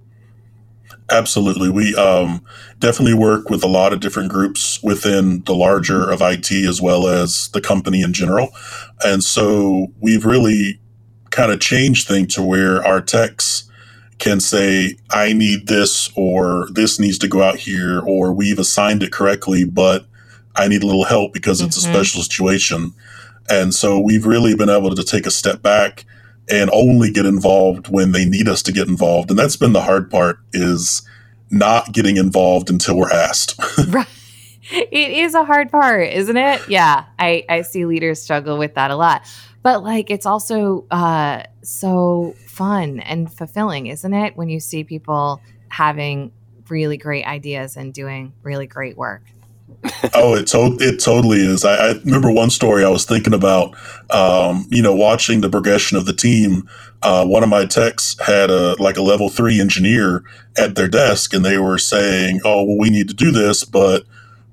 Absolutely. 1.10 1.70
We 1.70 1.96
um, 1.96 2.44
definitely 2.80 3.14
work 3.14 3.50
with 3.50 3.64
a 3.64 3.68
lot 3.68 3.94
of 3.94 4.02
different 4.02 4.32
groups 4.32 4.84
within 4.84 5.44
the 5.44 5.56
larger 5.56 6.12
of 6.12 6.22
IT 6.22 6.52
as 6.52 6.82
well 6.82 7.08
as 7.08 7.48
the 7.54 7.62
company 7.62 8.02
in 8.02 8.12
general. 8.12 8.50
And 9.06 9.24
so 9.24 9.94
we've 10.02 10.26
really 10.26 10.82
kind 11.36 11.52
of 11.52 11.60
change 11.60 12.08
things 12.08 12.34
to 12.34 12.42
where 12.42 12.82
our 12.88 13.02
techs 13.02 13.70
can 14.20 14.40
say, 14.40 14.96
I 15.12 15.34
need 15.34 15.68
this, 15.68 16.10
or 16.16 16.70
this 16.72 16.98
needs 16.98 17.18
to 17.20 17.28
go 17.28 17.44
out 17.44 17.58
here, 17.58 18.00
or 18.00 18.32
we've 18.32 18.58
assigned 18.58 19.04
it 19.04 19.12
correctly, 19.12 19.66
but 19.66 20.06
I 20.56 20.70
need 20.70 20.82
a 20.82 20.86
little 20.86 21.04
help 21.04 21.34
because 21.34 21.60
it's 21.60 21.78
mm-hmm. 21.78 21.92
a 21.92 21.94
special 21.94 22.22
situation. 22.22 22.94
And 23.50 23.76
so 23.76 24.00
we've 24.00 24.26
really 24.26 24.56
been 24.56 24.70
able 24.70 24.96
to 24.96 25.04
take 25.04 25.26
a 25.26 25.32
step 25.32 25.62
back 25.62 26.06
and 26.50 26.70
only 26.72 27.12
get 27.12 27.26
involved 27.26 27.90
when 27.90 28.14
they 28.14 28.24
need 28.24 28.48
us 28.48 28.64
to 28.64 28.72
get 28.72 28.88
involved. 28.88 29.30
And 29.30 29.38
that's 29.38 29.58
been 29.58 29.74
the 29.74 29.82
hard 29.82 30.10
part 30.10 30.40
is 30.54 31.02
not 31.52 31.92
getting 31.92 32.16
involved 32.16 32.70
until 32.70 32.98
we're 32.98 33.12
asked. 33.12 33.60
right. 33.90 34.08
It 34.72 35.12
is 35.12 35.36
a 35.36 35.44
hard 35.44 35.70
part, 35.70 36.08
isn't 36.08 36.38
it? 36.38 36.62
Yeah. 36.70 37.04
I, 37.20 37.44
I 37.50 37.62
see 37.62 37.86
leaders 37.86 38.22
struggle 38.22 38.58
with 38.58 38.76
that 38.76 38.90
a 38.90 38.96
lot 38.96 39.24
but 39.66 39.84
like 39.84 40.12
it's 40.12 40.28
also 40.28 40.86
uh, 40.92 41.42
so 41.64 42.36
fun 42.46 43.00
and 43.00 43.34
fulfilling, 43.34 43.88
isn't 43.88 44.14
it? 44.14 44.38
When 44.38 44.48
you 44.48 44.60
see 44.60 44.84
people 44.84 45.42
having 45.70 46.32
really 46.70 46.98
great 46.98 47.26
ideas 47.26 47.76
and 47.76 47.92
doing 47.92 48.32
really 48.44 48.68
great 48.68 48.96
work. 48.96 49.24
oh, 50.14 50.36
it, 50.36 50.46
to- 50.46 50.78
it 50.80 51.00
totally 51.00 51.40
is. 51.40 51.66
I, 51.66 51.78
I, 51.78 51.92
remember 51.94 52.32
one 52.32 52.52
story 52.52 52.86
I 52.86 52.90
was 52.90 53.06
thinking 53.06 53.34
about, 53.34 53.76
um, 54.12 54.68
you 54.70 54.84
know, 54.84 54.94
watching 54.94 55.42
the 55.42 55.50
progression 55.50 55.98
of 55.98 56.06
the 56.06 56.14
team. 56.14 56.70
Uh, 57.02 57.26
one 57.26 57.42
of 57.42 57.50
my 57.50 57.66
techs 57.66 58.16
had 58.24 58.52
a 58.52 58.80
like 58.80 58.98
a 58.98 59.02
level 59.02 59.30
three 59.30 59.60
engineer 59.60 60.24
at 60.56 60.76
their 60.76 60.88
desk, 60.88 61.34
and 61.34 61.44
they 61.44 61.58
were 61.58 61.80
saying, 61.80 62.40
"Oh, 62.46 62.64
well, 62.66 62.78
we 62.78 62.92
need 62.92 63.08
to 63.08 63.16
do 63.16 63.32
this, 63.32 63.64
but 63.64 64.04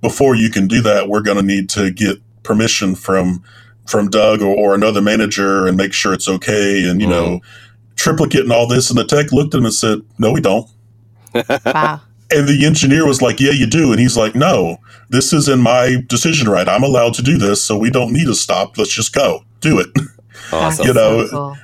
before 0.01 0.35
you 0.35 0.49
can 0.49 0.69
do 0.69 0.81
that, 0.81 1.11
we're 1.11 1.21
going 1.21 1.37
to 1.37 1.43
need 1.43 1.69
to 1.71 1.91
get 1.91 2.17
permission 2.43 2.95
from 2.95 3.45
from 3.87 4.09
Doug 4.09 4.43
or, 4.43 4.55
or, 4.55 4.75
another 4.75 5.03
manager 5.03 5.67
and 5.67 5.77
make 5.77 5.93
sure 5.93 6.13
it's 6.13 6.29
okay 6.29 6.89
and 6.89 7.01
you 7.01 7.07
mm. 7.07 7.11
know 7.11 7.27
mm-hmm. 7.27 7.95
triplicate 7.97 8.43
and 8.43 8.53
all 8.53 8.67
this 8.67 8.91
and 8.91 8.99
the 8.99 9.05
tech 9.05 9.33
looked 9.33 9.55
at 9.55 9.59
him 9.59 9.65
and 9.65 9.75
said 9.75 10.01
no 10.19 10.33
we 10.33 10.41
don't 10.41 10.69
wow. 11.35 12.01
and 12.31 12.49
the 12.49 12.63
engineer 12.65 13.07
was 13.07 13.21
like 13.21 13.41
yeah 13.41 13.51
you 13.51 13.67
do 13.67 13.91
and 13.91 14.01
he's 14.01 14.17
like 14.17 14.35
no 14.35 14.77
this 15.11 15.33
is 15.33 15.49
in 15.49 15.61
my 15.61 15.97
decision 16.07 16.49
right 16.49 16.69
i'm 16.69 16.83
allowed 16.83 17.15
to 17.15 17.23
do 17.23 17.37
this 17.39 17.63
so 17.63 17.77
we 17.77 17.91
don't 17.91 18.13
need 18.13 18.27
to 18.27 18.35
stop 18.35 18.79
let's 18.79 18.93
just 18.93 19.13
go 19.13 19.43
do 19.61 19.79
it 19.79 19.89
awesome. 20.53 20.87
you 20.87 20.93
know 20.93 21.27
so 21.27 21.31
cool. 21.31 21.57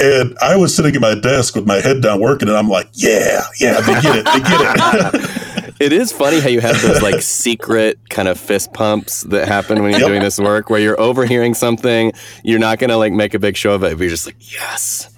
and 0.00 0.36
i 0.40 0.56
was 0.56 0.74
sitting 0.74 0.94
at 0.94 1.00
my 1.00 1.14
desk 1.14 1.54
with 1.54 1.66
my 1.66 1.80
head 1.80 2.02
down 2.02 2.20
working 2.20 2.48
and 2.48 2.56
i'm 2.56 2.68
like 2.68 2.88
yeah 2.92 3.42
yeah 3.60 3.80
they 3.80 4.00
get 4.00 4.16
it 4.16 4.24
they 4.24 4.40
get 4.40 5.14
it 5.14 5.48
It 5.82 5.92
is 5.92 6.12
funny 6.12 6.38
how 6.38 6.48
you 6.48 6.60
have 6.60 6.80
those 6.80 7.02
like 7.02 7.20
secret 7.22 8.08
kind 8.08 8.28
of 8.28 8.38
fist 8.38 8.72
pumps 8.72 9.22
that 9.22 9.48
happen 9.48 9.82
when 9.82 9.90
you're 9.90 10.00
yep. 10.00 10.08
doing 10.10 10.22
this 10.22 10.38
work 10.38 10.70
where 10.70 10.78
you're 10.78 11.00
overhearing 11.00 11.54
something, 11.54 12.12
you're 12.44 12.60
not 12.60 12.78
going 12.78 12.90
to 12.90 12.96
like 12.96 13.12
make 13.12 13.34
a 13.34 13.40
big 13.40 13.56
show 13.56 13.74
of 13.74 13.82
it, 13.82 13.98
but 13.98 14.00
you're 14.00 14.10
just 14.10 14.26
like, 14.26 14.52
yes. 14.52 15.12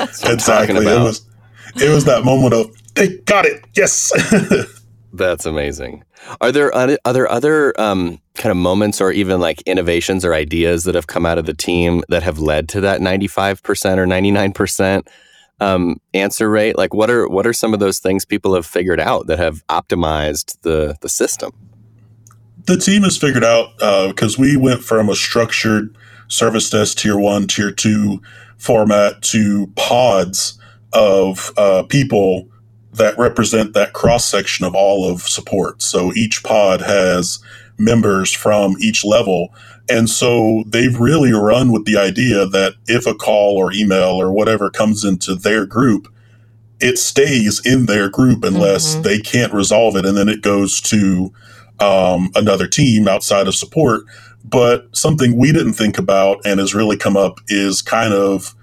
exactly. 0.00 0.76
It 0.76 0.84
was, 0.84 1.26
it 1.74 1.92
was 1.92 2.04
that 2.04 2.24
moment 2.24 2.54
of, 2.54 2.94
they 2.94 3.16
got 3.18 3.46
it. 3.46 3.64
Yes. 3.74 4.12
That's 5.12 5.44
amazing. 5.44 6.04
Are 6.40 6.52
there 6.52 6.72
are 6.72 7.12
there 7.12 7.28
other 7.28 7.80
um, 7.80 8.20
kind 8.34 8.52
of 8.52 8.56
moments 8.56 9.00
or 9.00 9.10
even 9.10 9.40
like 9.40 9.60
innovations 9.62 10.24
or 10.24 10.34
ideas 10.34 10.84
that 10.84 10.94
have 10.94 11.08
come 11.08 11.26
out 11.26 11.38
of 11.38 11.46
the 11.46 11.54
team 11.54 12.04
that 12.10 12.22
have 12.22 12.38
led 12.38 12.68
to 12.70 12.80
that 12.82 13.00
95% 13.00 13.58
or 13.96 14.06
99%? 14.06 15.08
Um, 15.60 16.00
answer 16.14 16.50
rate? 16.50 16.76
Like, 16.76 16.94
what 16.94 17.10
are 17.10 17.28
what 17.28 17.46
are 17.46 17.52
some 17.52 17.74
of 17.74 17.80
those 17.80 17.98
things 17.98 18.24
people 18.24 18.54
have 18.54 18.66
figured 18.66 19.00
out 19.00 19.26
that 19.26 19.38
have 19.38 19.66
optimized 19.68 20.60
the 20.62 20.96
the 21.00 21.08
system? 21.08 21.52
The 22.66 22.76
team 22.76 23.02
has 23.02 23.16
figured 23.16 23.44
out 23.44 23.76
because 24.08 24.38
uh, 24.38 24.42
we 24.42 24.56
went 24.56 24.82
from 24.82 25.08
a 25.08 25.14
structured 25.14 25.96
service 26.28 26.70
desk 26.70 26.98
tier 26.98 27.18
one, 27.18 27.46
tier 27.46 27.72
two 27.72 28.20
format 28.58 29.22
to 29.22 29.66
pods 29.76 30.58
of 30.92 31.52
uh, 31.56 31.82
people 31.84 32.48
that 32.92 33.16
represent 33.18 33.72
that 33.72 33.92
cross 33.92 34.24
section 34.24 34.66
of 34.66 34.74
all 34.74 35.10
of 35.10 35.22
support. 35.22 35.82
So 35.82 36.12
each 36.14 36.42
pod 36.42 36.80
has 36.80 37.38
members 37.78 38.32
from 38.32 38.76
each 38.80 39.04
level 39.04 39.54
and 39.90 40.08
so 40.08 40.64
they've 40.66 40.98
really 40.98 41.32
run 41.32 41.72
with 41.72 41.84
the 41.84 41.96
idea 41.96 42.46
that 42.46 42.74
if 42.86 43.06
a 43.06 43.14
call 43.14 43.56
or 43.56 43.72
email 43.72 44.20
or 44.20 44.32
whatever 44.32 44.70
comes 44.70 45.04
into 45.04 45.34
their 45.34 45.66
group, 45.66 46.12
it 46.80 46.98
stays 46.98 47.60
in 47.64 47.86
their 47.86 48.08
group 48.08 48.44
unless 48.44 48.94
mm-hmm. 48.94 49.02
they 49.02 49.18
can't 49.18 49.52
resolve 49.52 49.96
it. 49.96 50.06
And 50.06 50.16
then 50.16 50.28
it 50.28 50.42
goes 50.42 50.80
to 50.82 51.32
um, 51.78 52.30
another 52.34 52.66
team 52.66 53.08
outside 53.08 53.48
of 53.48 53.54
support. 53.54 54.04
But 54.44 54.88
something 54.96 55.36
we 55.36 55.52
didn't 55.52 55.74
think 55.74 55.98
about 55.98 56.40
and 56.44 56.60
has 56.60 56.74
really 56.74 56.96
come 56.96 57.16
up 57.16 57.40
is 57.48 57.82
kind 57.82 58.14
of 58.14 58.54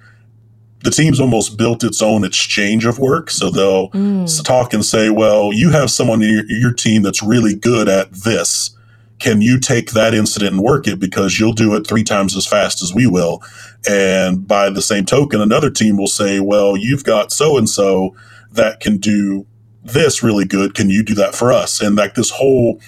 the 0.83 0.91
team's 0.91 1.19
almost 1.19 1.57
built 1.57 1.83
its 1.83 2.01
own 2.01 2.23
exchange 2.23 2.85
of 2.85 2.99
work. 2.99 3.29
So 3.29 3.49
they'll 3.49 3.89
mm. 3.89 4.45
talk 4.45 4.73
and 4.73 4.85
say, 4.85 5.09
well, 5.09 5.51
you 5.53 5.71
have 5.71 5.91
someone 5.91 6.21
in 6.21 6.31
your, 6.31 6.45
your, 6.47 6.73
team 6.73 7.01
that's 7.01 7.23
really 7.23 7.55
good 7.55 7.89
at 7.89 8.11
this. 8.11 8.76
Can 9.19 9.41
you 9.41 9.59
take 9.59 9.91
that 9.91 10.13
incident 10.13 10.53
and 10.53 10.63
work 10.63 10.87
it 10.87 10.99
because 10.99 11.39
you'll 11.39 11.53
do 11.53 11.75
it 11.75 11.87
three 11.87 12.03
times 12.03 12.35
as 12.35 12.45
fast 12.45 12.81
as 12.83 12.93
we 12.93 13.07
will? 13.07 13.41
And 13.89 14.47
by 14.47 14.69
the 14.69 14.81
same 14.81 15.05
token, 15.05 15.41
another 15.41 15.71
team 15.71 15.97
will 15.97 16.07
say, 16.07 16.39
well, 16.39 16.77
you've 16.77 17.03
got 17.03 17.31
so 17.31 17.57
and 17.57 17.67
so 17.67 18.15
that 18.51 18.79
can 18.79 18.97
do 18.97 19.45
this 19.83 20.21
really 20.21 20.45
good. 20.45 20.73
Can 20.73 20.89
you 20.89 21.03
do 21.03 21.15
that 21.15 21.33
for 21.33 21.51
us? 21.51 21.81
And 21.81 21.95
like 21.95 22.15
this 22.15 22.29
whole 22.29 22.79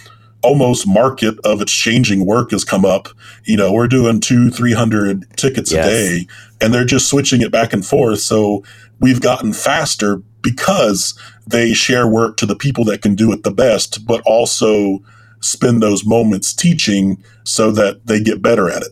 almost 0.42 0.88
market 0.88 1.38
of 1.44 1.62
exchanging 1.62 2.26
work 2.26 2.52
has 2.52 2.64
come 2.64 2.86
up. 2.86 3.10
You 3.44 3.58
know, 3.58 3.72
we're 3.72 3.88
doing 3.88 4.20
two, 4.20 4.50
300 4.50 5.26
tickets 5.38 5.72
yes. 5.72 5.86
a 5.86 5.90
day 5.90 6.28
and 6.62 6.74
they're 6.74 6.86
just 6.86 7.10
switching 7.10 7.42
it 7.42 7.52
back 7.52 7.74
and 7.74 7.86
forth. 7.86 8.20
So 8.20 8.64
we've 9.00 9.22
gotten 9.22 9.54
faster 9.54 10.22
because 10.42 11.18
they 11.46 11.74
share 11.74 12.08
work 12.08 12.38
to 12.38 12.46
the 12.46 12.56
people 12.56 12.86
that 12.86 13.02
can 13.02 13.16
do 13.16 13.32
it 13.32 13.44
the 13.44 13.52
best, 13.52 14.06
but 14.06 14.22
also 14.26 15.00
spend 15.42 15.82
those 15.82 16.06
moments 16.06 16.54
teaching 16.54 17.24
so 17.44 17.72
that 17.72 18.06
they 18.06 18.20
get 18.22 18.42
better 18.42 18.70
at 18.70 18.82
it. 18.82 18.90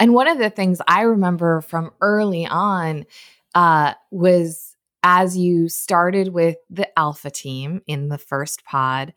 And 0.00 0.14
one 0.14 0.28
of 0.28 0.38
the 0.38 0.50
things 0.50 0.80
I 0.86 1.02
remember 1.02 1.60
from 1.60 1.90
early 2.00 2.46
on 2.46 3.04
uh, 3.54 3.94
was 4.10 4.76
as 5.02 5.36
you 5.36 5.68
started 5.68 6.28
with 6.28 6.56
the 6.70 6.98
alpha 6.98 7.30
team 7.30 7.82
in 7.86 8.08
the 8.08 8.18
first 8.18 8.64
pod, 8.64 9.14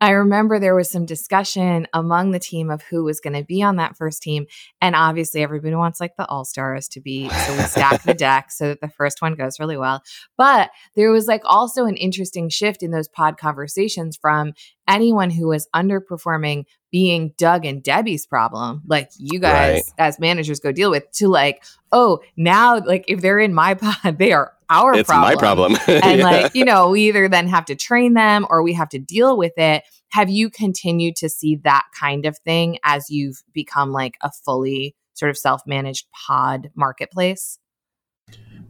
I 0.00 0.10
remember 0.10 0.58
there 0.58 0.74
was 0.74 0.90
some 0.90 1.06
discussion 1.06 1.86
among 1.94 2.32
the 2.32 2.38
team 2.38 2.70
of 2.70 2.82
who 2.82 3.04
was 3.04 3.20
going 3.20 3.34
to 3.34 3.44
be 3.44 3.62
on 3.62 3.76
that 3.76 3.96
first 3.96 4.22
team. 4.22 4.46
And 4.80 4.94
obviously, 4.94 5.42
everybody 5.42 5.74
wants 5.74 6.00
like 6.00 6.16
the 6.16 6.26
all 6.26 6.44
stars 6.44 6.88
to 6.88 7.00
be. 7.00 7.28
So 7.28 7.56
we 7.56 7.62
stack 7.62 8.02
the 8.02 8.14
deck 8.14 8.50
so 8.50 8.68
that 8.68 8.80
the 8.80 8.88
first 8.88 9.22
one 9.22 9.34
goes 9.34 9.60
really 9.60 9.76
well. 9.76 10.02
But 10.36 10.70
there 10.94 11.10
was 11.10 11.26
like 11.26 11.42
also 11.44 11.86
an 11.86 11.96
interesting 11.96 12.48
shift 12.48 12.82
in 12.82 12.90
those 12.90 13.08
pod 13.08 13.38
conversations 13.38 14.16
from 14.16 14.52
anyone 14.88 15.30
who 15.30 15.48
was 15.48 15.68
underperforming 15.74 16.64
being 16.90 17.32
Doug 17.38 17.64
and 17.64 17.82
Debbie's 17.82 18.26
problem, 18.26 18.82
like 18.86 19.10
you 19.18 19.40
guys 19.40 19.74
right. 19.98 20.06
as 20.06 20.20
managers 20.20 20.60
go 20.60 20.70
deal 20.70 20.90
with, 20.90 21.10
to 21.12 21.28
like, 21.28 21.64
oh, 21.90 22.20
now 22.36 22.78
like 22.78 23.04
if 23.08 23.20
they're 23.20 23.40
in 23.40 23.54
my 23.54 23.74
pod, 23.80 24.18
they 24.18 24.32
are 24.32 24.53
our 24.70 24.94
it's 24.94 25.08
problem. 25.08 25.32
my 25.32 25.38
problem. 25.38 25.76
and 25.86 26.18
yeah. 26.18 26.24
like, 26.24 26.54
you 26.54 26.64
know, 26.64 26.90
we 26.90 27.08
either 27.08 27.28
then 27.28 27.48
have 27.48 27.64
to 27.66 27.74
train 27.74 28.14
them 28.14 28.46
or 28.50 28.62
we 28.62 28.72
have 28.72 28.88
to 28.90 28.98
deal 28.98 29.36
with 29.36 29.56
it. 29.56 29.84
Have 30.10 30.30
you 30.30 30.50
continued 30.50 31.16
to 31.16 31.28
see 31.28 31.56
that 31.64 31.84
kind 31.98 32.26
of 32.26 32.38
thing 32.38 32.78
as 32.84 33.10
you've 33.10 33.42
become 33.52 33.90
like 33.90 34.16
a 34.22 34.30
fully 34.44 34.94
sort 35.14 35.30
of 35.30 35.38
self 35.38 35.62
managed 35.66 36.06
pod 36.26 36.70
marketplace? 36.74 37.58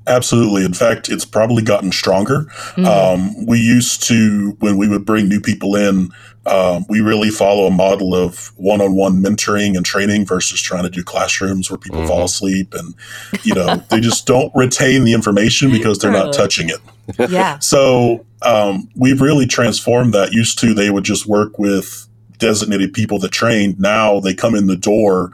Absolutely. 0.07 0.65
In 0.65 0.75
fact, 0.75 1.09
it's 1.09 1.25
probably 1.25 1.63
gotten 1.63 1.91
stronger. 1.91 2.45
Mm-hmm. 2.77 2.87
Um, 2.87 3.47
we 3.47 3.59
used 3.59 4.03
to, 4.05 4.57
when 4.61 4.77
we 4.77 4.89
would 4.89 5.05
bring 5.05 5.29
new 5.29 5.41
people 5.41 5.77
in, 5.77 6.11
um, 6.47 6.85
we 6.91 7.01
really 7.01 7.31
follow 7.31 7.67
a 7.67 7.71
model 7.71 8.15
of 8.15 8.53
one 8.57 8.83
on 8.83 8.95
one 8.95 9.23
mentoring 9.23 9.77
and 9.77 9.87
training 9.87 10.27
versus 10.27 10.61
trying 10.61 10.83
to 10.83 10.91
do 10.91 11.03
classrooms 11.03 11.71
where 11.71 11.79
people 11.79 12.01
mm-hmm. 12.01 12.09
fall 12.09 12.25
asleep 12.25 12.75
and, 12.75 12.95
you 13.45 13.55
know, 13.55 13.77
they 13.89 14.01
just 14.01 14.27
don't 14.27 14.53
retain 14.55 15.05
the 15.05 15.15
information 15.15 15.71
because 15.71 15.99
they're 15.99 16.13
not 16.13 16.35
touching 16.35 16.69
it. 16.69 17.31
Yeah. 17.31 17.59
so 17.61 18.27
um, 18.43 18.89
we've 18.95 19.23
really 19.23 19.47
transformed 19.47 20.13
that. 20.13 20.33
Used 20.33 20.59
to, 20.59 20.75
they 20.75 20.91
would 20.91 21.05
just 21.05 21.27
work 21.27 21.59
with 21.59 22.07
designated 22.37 22.93
people 22.93 23.19
that 23.21 23.31
trained. 23.31 23.81
Now 23.81 24.21
they 24.21 24.35
come 24.35 24.55
in 24.55 24.67
the 24.67 24.77
door 24.77 25.33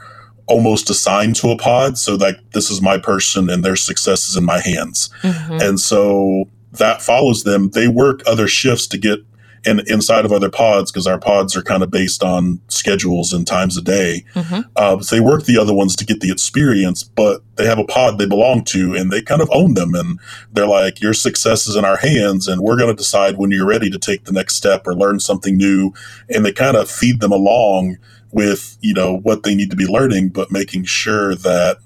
almost 0.50 0.90
assigned 0.90 1.36
to 1.36 1.50
a 1.50 1.56
pod. 1.56 1.96
So 1.96 2.16
like 2.16 2.36
this 2.52 2.70
is 2.70 2.82
my 2.82 2.98
person 2.98 3.48
and 3.48 3.64
their 3.64 3.76
success 3.76 4.28
is 4.28 4.36
in 4.36 4.44
my 4.44 4.60
hands. 4.60 5.08
Mm-hmm. 5.22 5.58
And 5.60 5.80
so 5.80 6.44
that 6.72 7.00
follows 7.00 7.44
them. 7.44 7.70
They 7.70 7.88
work 7.88 8.22
other 8.26 8.48
shifts 8.48 8.86
to 8.88 8.98
get 8.98 9.20
in, 9.64 9.80
inside 9.86 10.24
of 10.24 10.32
other 10.32 10.50
pods 10.50 10.90
because 10.90 11.06
our 11.06 11.18
pods 11.18 11.56
are 11.56 11.62
kind 11.62 11.82
of 11.82 11.90
based 11.90 12.22
on 12.22 12.60
schedules 12.68 13.32
and 13.32 13.46
times 13.46 13.76
a 13.76 13.82
day. 13.82 14.24
Mm-hmm. 14.34 14.60
Uh, 14.76 15.00
so 15.00 15.16
they 15.16 15.20
work 15.20 15.44
the 15.44 15.58
other 15.58 15.74
ones 15.74 15.94
to 15.96 16.04
get 16.04 16.20
the 16.20 16.32
experience, 16.32 17.02
but 17.02 17.42
they 17.56 17.66
have 17.66 17.78
a 17.78 17.84
pod 17.84 18.18
they 18.18 18.26
belong 18.26 18.64
to 18.64 18.94
and 18.94 19.10
they 19.10 19.22
kind 19.22 19.42
of 19.42 19.50
own 19.52 19.74
them. 19.74 19.94
And 19.94 20.18
they're 20.52 20.66
like, 20.66 21.00
your 21.00 21.14
success 21.14 21.66
is 21.66 21.76
in 21.76 21.84
our 21.84 21.98
hands 21.98 22.48
and 22.48 22.62
we're 22.62 22.76
going 22.76 22.94
to 22.94 23.00
decide 23.00 23.36
when 23.36 23.50
you're 23.50 23.66
ready 23.66 23.90
to 23.90 23.98
take 23.98 24.24
the 24.24 24.32
next 24.32 24.56
step 24.56 24.86
or 24.86 24.94
learn 24.94 25.20
something 25.20 25.56
new. 25.56 25.92
And 26.28 26.44
they 26.44 26.52
kind 26.52 26.76
of 26.76 26.90
feed 26.90 27.20
them 27.20 27.32
along 27.32 27.98
with 28.32 28.78
you 28.80 28.94
know 28.94 29.18
what 29.18 29.42
they 29.42 29.54
need 29.54 29.70
to 29.70 29.76
be 29.76 29.86
learning 29.86 30.28
but 30.28 30.52
making 30.52 30.84
sure 30.84 31.34
that 31.34 31.78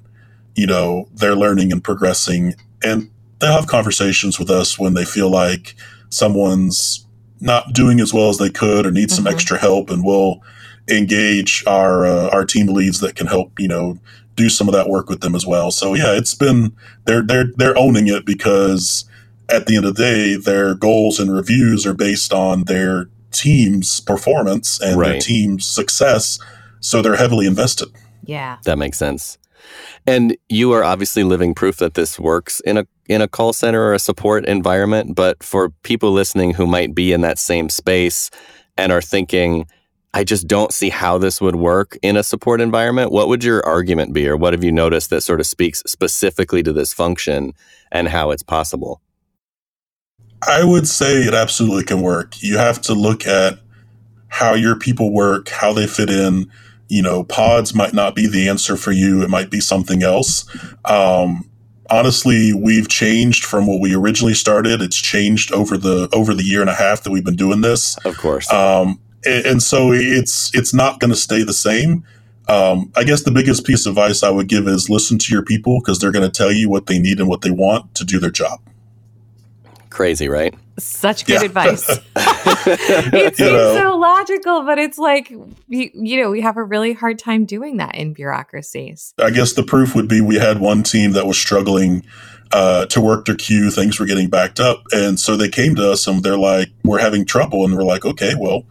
you 0.54 0.66
know 0.66 1.08
they're 1.12 1.36
learning 1.36 1.72
and 1.72 1.82
progressing. 1.82 2.54
And 2.82 3.10
they'll 3.38 3.52
have 3.52 3.66
conversations 3.66 4.38
with 4.38 4.50
us 4.50 4.78
when 4.78 4.94
they 4.94 5.04
feel 5.04 5.30
like 5.30 5.74
someone's 6.10 7.06
not 7.40 7.72
doing 7.72 8.00
as 8.00 8.14
well 8.14 8.28
as 8.28 8.38
they 8.38 8.50
could 8.50 8.86
or 8.86 8.90
needs 8.90 9.14
mm-hmm. 9.14 9.24
some 9.24 9.32
extra 9.32 9.58
help. 9.58 9.90
And 9.90 10.04
we'll 10.04 10.40
engage 10.88 11.64
our 11.66 12.06
uh, 12.06 12.28
our 12.30 12.44
team 12.44 12.68
leads 12.68 13.00
that 13.00 13.16
can 13.16 13.26
help 13.26 13.58
you 13.58 13.68
know 13.68 13.98
do 14.36 14.48
some 14.48 14.68
of 14.68 14.74
that 14.74 14.88
work 14.88 15.08
with 15.08 15.20
them 15.20 15.34
as 15.34 15.46
well. 15.46 15.70
So 15.70 15.94
yeah 15.94 16.16
it's 16.16 16.34
been 16.34 16.74
they're 17.04 17.22
they're 17.22 17.50
they're 17.56 17.78
owning 17.78 18.08
it 18.08 18.24
because 18.24 19.08
at 19.48 19.66
the 19.66 19.76
end 19.76 19.84
of 19.84 19.94
the 19.94 20.02
day 20.02 20.36
their 20.36 20.74
goals 20.74 21.20
and 21.20 21.34
reviews 21.34 21.86
are 21.86 21.94
based 21.94 22.32
on 22.32 22.64
their 22.64 23.08
team's 23.34 24.00
performance 24.00 24.80
and 24.80 24.98
right. 24.98 25.12
their 25.12 25.20
team's 25.20 25.66
success. 25.66 26.38
So 26.80 27.02
they're 27.02 27.16
heavily 27.16 27.46
invested. 27.46 27.88
Yeah. 28.24 28.58
That 28.64 28.78
makes 28.78 28.98
sense. 28.98 29.38
And 30.06 30.36
you 30.48 30.72
are 30.72 30.84
obviously 30.84 31.24
living 31.24 31.54
proof 31.54 31.78
that 31.78 31.94
this 31.94 32.18
works 32.18 32.60
in 32.60 32.78
a 32.78 32.86
in 33.06 33.20
a 33.20 33.28
call 33.28 33.52
center 33.52 33.82
or 33.82 33.92
a 33.92 33.98
support 33.98 34.46
environment, 34.46 35.14
but 35.14 35.42
for 35.42 35.70
people 35.82 36.10
listening 36.12 36.54
who 36.54 36.66
might 36.66 36.94
be 36.94 37.12
in 37.12 37.20
that 37.20 37.38
same 37.38 37.68
space 37.68 38.30
and 38.78 38.92
are 38.92 39.02
thinking 39.02 39.66
I 40.14 40.22
just 40.22 40.46
don't 40.46 40.72
see 40.72 40.90
how 40.90 41.18
this 41.18 41.40
would 41.40 41.56
work 41.56 41.98
in 42.00 42.16
a 42.16 42.22
support 42.22 42.60
environment. 42.60 43.10
What 43.10 43.26
would 43.26 43.42
your 43.42 43.66
argument 43.66 44.12
be 44.12 44.28
or 44.28 44.36
what 44.36 44.52
have 44.52 44.62
you 44.62 44.70
noticed 44.70 45.10
that 45.10 45.22
sort 45.22 45.40
of 45.40 45.46
speaks 45.46 45.82
specifically 45.86 46.62
to 46.62 46.72
this 46.72 46.94
function 46.94 47.52
and 47.90 48.08
how 48.08 48.30
it's 48.30 48.44
possible? 48.44 49.00
I 50.46 50.64
would 50.64 50.86
say 50.86 51.22
it 51.22 51.34
absolutely 51.34 51.84
can 51.84 52.02
work. 52.02 52.42
You 52.42 52.58
have 52.58 52.80
to 52.82 52.94
look 52.94 53.26
at 53.26 53.58
how 54.28 54.54
your 54.54 54.76
people 54.76 55.12
work, 55.12 55.48
how 55.48 55.72
they 55.72 55.86
fit 55.86 56.10
in. 56.10 56.50
You 56.88 57.02
know, 57.02 57.24
pods 57.24 57.74
might 57.74 57.94
not 57.94 58.14
be 58.14 58.26
the 58.26 58.48
answer 58.48 58.76
for 58.76 58.92
you. 58.92 59.22
It 59.22 59.30
might 59.30 59.50
be 59.50 59.60
something 59.60 60.02
else. 60.02 60.44
Um, 60.84 61.48
honestly, 61.90 62.52
we've 62.52 62.88
changed 62.88 63.44
from 63.44 63.66
what 63.66 63.80
we 63.80 63.94
originally 63.94 64.34
started. 64.34 64.82
It's 64.82 65.00
changed 65.00 65.52
over 65.52 65.78
the 65.78 66.08
over 66.12 66.34
the 66.34 66.42
year 66.42 66.60
and 66.60 66.70
a 66.70 66.74
half 66.74 67.02
that 67.04 67.10
we've 67.10 67.24
been 67.24 67.36
doing 67.36 67.62
this. 67.62 67.96
Of 68.04 68.18
course. 68.18 68.52
Um, 68.52 69.00
and, 69.24 69.46
and, 69.46 69.62
so 69.62 69.92
it's 69.92 70.54
it's 70.54 70.74
not 70.74 71.00
going 71.00 71.10
to 71.10 71.16
stay 71.16 71.42
the 71.42 71.54
same. 71.54 72.04
Um, 72.48 72.92
I 72.94 73.04
guess 73.04 73.22
the 73.22 73.30
biggest 73.30 73.64
piece 73.64 73.86
of 73.86 73.92
advice 73.92 74.22
I 74.22 74.30
would 74.30 74.48
give 74.48 74.68
is 74.68 74.90
listen 74.90 75.18
to 75.18 75.32
your 75.32 75.42
people 75.42 75.80
because 75.80 75.98
they're 75.98 76.12
going 76.12 76.30
to 76.30 76.36
tell 76.36 76.52
you 76.52 76.68
what 76.68 76.86
they 76.86 76.98
need 76.98 77.18
and 77.18 77.28
what 77.28 77.40
they 77.40 77.50
want 77.50 77.94
to 77.94 78.04
do 78.04 78.18
their 78.18 78.30
job. 78.30 78.60
Crazy, 79.94 80.28
right? 80.28 80.52
Such 80.76 81.24
good 81.24 81.40
yeah. 81.40 81.46
advice. 81.46 81.88
it 82.16 83.36
seems 83.36 83.52
know. 83.52 83.76
so 83.76 83.96
logical, 83.96 84.62
but 84.64 84.76
it's 84.76 84.98
like, 84.98 85.32
you 85.68 86.20
know, 86.20 86.32
we 86.32 86.40
have 86.40 86.56
a 86.56 86.64
really 86.64 86.94
hard 86.94 87.16
time 87.16 87.44
doing 87.44 87.76
that 87.76 87.94
in 87.94 88.12
bureaucracies. 88.12 89.14
I 89.20 89.30
guess 89.30 89.52
the 89.52 89.62
proof 89.62 89.94
would 89.94 90.08
be 90.08 90.20
we 90.20 90.34
had 90.34 90.58
one 90.58 90.82
team 90.82 91.12
that 91.12 91.28
was 91.28 91.38
struggling 91.38 92.04
uh, 92.50 92.86
to 92.86 93.00
work 93.00 93.26
their 93.26 93.36
queue. 93.36 93.70
Things 93.70 94.00
were 94.00 94.06
getting 94.06 94.28
backed 94.28 94.58
up. 94.58 94.82
And 94.90 95.20
so 95.20 95.36
they 95.36 95.48
came 95.48 95.76
to 95.76 95.92
us 95.92 96.08
and 96.08 96.24
they're 96.24 96.36
like, 96.36 96.70
we're 96.82 96.98
having 96.98 97.24
trouble. 97.24 97.64
And 97.64 97.76
we're 97.76 97.84
like, 97.84 98.04
okay, 98.04 98.34
well, 98.36 98.64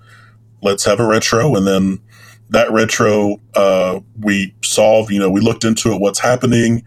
let's 0.61 0.83
have 0.83 0.99
a 0.99 1.07
retro. 1.07 1.55
And 1.55 1.65
then 1.65 2.01
that 2.49 2.69
retro, 2.69 3.37
uh, 3.55 4.01
we 4.19 4.53
solved, 4.61 5.09
you 5.09 5.19
know, 5.19 5.29
we 5.29 5.39
looked 5.39 5.63
into 5.63 5.93
it, 5.93 6.01
what's 6.01 6.19
happening. 6.19 6.83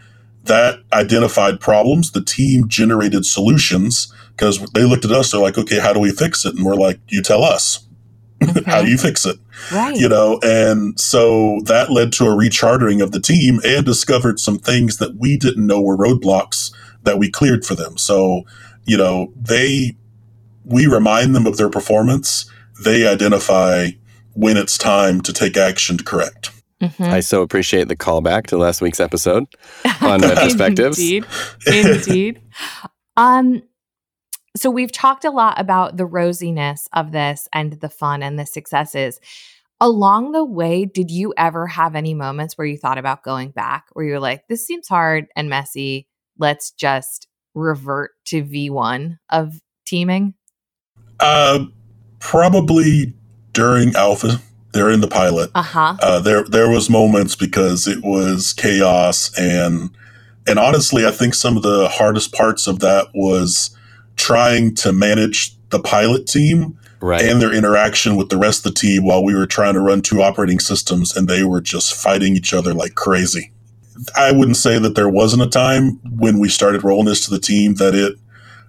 That 0.47 0.81
identified 0.93 1.61
problems. 1.61 2.13
The 2.13 2.23
team 2.23 2.69
generated 2.69 3.25
solutions 3.25 4.13
because 4.31 4.61
they 4.73 4.85
looked 4.85 5.05
at 5.05 5.13
us. 5.13 5.33
They're 5.33 5.41
like, 5.41 5.59
okay, 5.59 5.81
how 5.81 5.93
do 5.93 6.01
we 6.01 6.11
fix 6.11 6.45
it? 6.45 6.55
And 6.55 6.65
we're 6.65 6.75
like, 6.75 7.01
you 7.09 7.23
tell 7.23 7.43
us. 7.43 7.87
Okay. 8.43 8.63
how 8.67 8.83
do 8.83 8.91
you 8.91 8.99
fix 8.99 9.25
it? 9.25 9.39
Right. 9.73 9.97
You 9.97 10.09
know, 10.09 10.39
and 10.43 10.99
so 11.01 11.61
that 11.65 11.91
led 11.91 12.13
to 12.15 12.25
a 12.25 12.37
rechartering 12.37 13.03
of 13.03 13.13
the 13.13 13.21
team 13.21 13.61
and 13.65 13.85
discovered 13.85 14.39
some 14.39 14.59
things 14.59 14.99
that 14.99 15.17
we 15.17 15.37
didn't 15.37 15.67
know 15.67 15.81
were 15.81 15.97
roadblocks 15.97 16.73
that 17.05 17.19
we 17.19 17.31
cleared 17.31 17.65
for 17.65 17.75
them. 17.75 17.97
So, 17.97 18.43
you 18.85 18.97
know, 18.97 19.33
they, 19.35 19.97
we 20.65 20.87
remind 20.87 21.35
them 21.35 21.47
of 21.47 21.57
their 21.57 21.71
performance. 21.71 22.51
They 22.85 23.07
identify 23.07 23.91
when 24.35 24.59
it's 24.59 24.77
time 24.77 25.23
to 25.23 25.33
take 25.33 25.57
action 25.57 25.97
to 25.97 26.05
correct. 26.05 26.51
Mm-hmm. 26.83 27.03
I 27.05 27.21
so 27.21 27.43
appreciate 27.43 27.89
the 27.89 27.97
callback 27.97 28.47
to 28.49 28.59
last 28.59 28.83
week's 28.83 29.01
episode 29.01 29.45
on 30.01 30.21
retrospectives. 30.21 30.99
Indeed. 30.99 31.25
Indeed. 31.67 32.43
um, 33.17 33.63
so 34.57 34.71
we've 34.71 34.93
talked 34.93 35.25
a 35.25 35.31
lot 35.31 35.61
about 35.61 35.97
the 35.97 36.07
rosiness 36.07 36.89
of 36.93 37.13
this 37.13 37.49
and 37.53 37.75
the 37.75 37.89
fun 37.89 38.23
and 38.23 38.39
the 38.39 38.47
successes. 38.47 39.21
Along 39.81 40.33
the 40.33 40.45
way, 40.45 40.87
did 40.87 41.11
you 41.11 41.35
ever 41.37 41.67
have 41.67 41.95
any 41.95 42.15
moments 42.15 42.57
where 42.57 42.67
you 42.67 42.79
thought 42.79 42.97
about 42.97 43.23
going 43.23 43.51
back, 43.51 43.87
where 43.93 44.07
you're 44.07 44.21
like, 44.21 44.49
this 44.49 44.67
seems 44.67 44.89
hard 44.89 45.27
and 45.37 45.51
messy? 45.51 46.09
Let's 46.39 46.71
just 46.71 47.29
revert 47.55 48.13
to 48.27 48.43
V1 48.43 49.19
of 49.31 49.61
teaming? 49.85 50.35
Uh, 51.21 51.67
probably 52.19 53.15
during 53.53 53.95
Alpha, 53.95 54.41
they're 54.77 54.91
in 54.91 55.01
the 55.01 55.09
pilot. 55.09 55.51
Uh-huh. 55.55 55.97
Uh, 56.01 56.21
there, 56.21 56.45
there 56.45 56.69
was 56.71 56.89
moments 56.91 57.35
because 57.35 57.89
it 57.89 58.03
was 58.05 58.53
chaos 58.53 59.37
and 59.39 59.91
and 60.49 60.61
honestly, 60.61 61.05
I 61.05 61.11
think 61.11 61.35
some 61.35 61.57
of 61.57 61.65
the 61.65 61.89
hardest 61.89 62.33
parts 62.33 62.69
of 62.69 62.79
that 62.79 63.09
was 63.15 63.77
trying 64.15 64.75
to 64.77 64.93
manage 64.93 65.57
the 65.71 65.81
pilot 65.81 66.27
team 66.29 66.79
Right. 67.01 67.21
and 67.23 67.43
their 67.43 67.53
interaction 67.53 68.17
with 68.17 68.31
the 68.31 68.39
rest 68.39 68.65
of 68.65 68.73
the 68.73 68.81
team 68.81 69.05
while 69.05 69.23
we 69.23 69.35
were 69.35 69.47
trying 69.47 69.75
to 69.75 69.81
run 69.81 70.01
two 70.03 70.23
operating 70.23 70.59
systems 70.61 71.15
and 71.17 71.29
they 71.29 71.43
were 71.45 71.61
just 71.61 71.95
fighting 71.95 72.35
each 72.35 72.55
other 72.55 72.73
like 72.73 72.95
crazy. 72.95 73.53
I 74.17 74.33
wouldn't 74.33 74.57
say 74.57 74.79
that 74.79 74.95
there 74.95 75.09
wasn't 75.09 75.43
a 75.43 75.49
time 75.49 76.01
when 76.19 76.39
we 76.39 76.49
started 76.49 76.85
rolling 76.85 77.05
this 77.07 77.25
to 77.27 77.31
the 77.31 77.39
team 77.39 77.75
that 77.75 77.95
it 77.95 78.15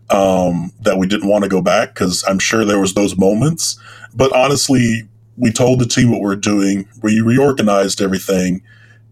um, 0.10 0.72
that 0.82 0.98
we 0.98 1.06
didn't 1.08 1.30
want 1.30 1.44
to 1.44 1.50
go 1.50 1.62
back 1.62 1.94
because 1.94 2.24
I'm 2.28 2.40
sure 2.40 2.66
there 2.66 2.80
was 2.80 2.94
those 2.96 3.18
moments. 3.18 3.78
But 4.14 4.34
honestly, 4.34 5.08
we 5.38 5.52
told 5.52 5.80
the 5.80 5.86
team 5.86 6.12
what 6.12 6.20
we 6.20 6.26
we're 6.26 6.36
doing. 6.36 6.88
We 7.04 7.22
reorganized 7.22 8.02
everything. 8.02 8.62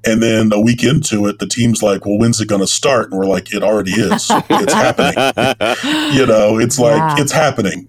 And 0.08 0.22
then 0.22 0.52
a 0.54 0.60
week 0.62 0.84
into 0.84 1.26
it, 1.28 1.40
the 1.40 1.48
team's 1.48 1.82
like, 1.82 2.06
well, 2.06 2.18
when's 2.20 2.40
it 2.40 2.48
going 2.48 2.62
to 2.62 2.68
start? 2.68 3.10
And 3.10 3.20
we're 3.20 3.26
like, 3.26 3.54
it 3.54 3.64
already 3.64 3.92
is. 3.92 4.28
it's 4.30 4.74
happening. 4.74 6.14
You 6.16 6.26
know, 6.26 6.60
it's 6.60 6.78
like, 6.78 6.98
Yeah. 6.98 7.16
it's 7.24 7.32
happening. 7.32 7.88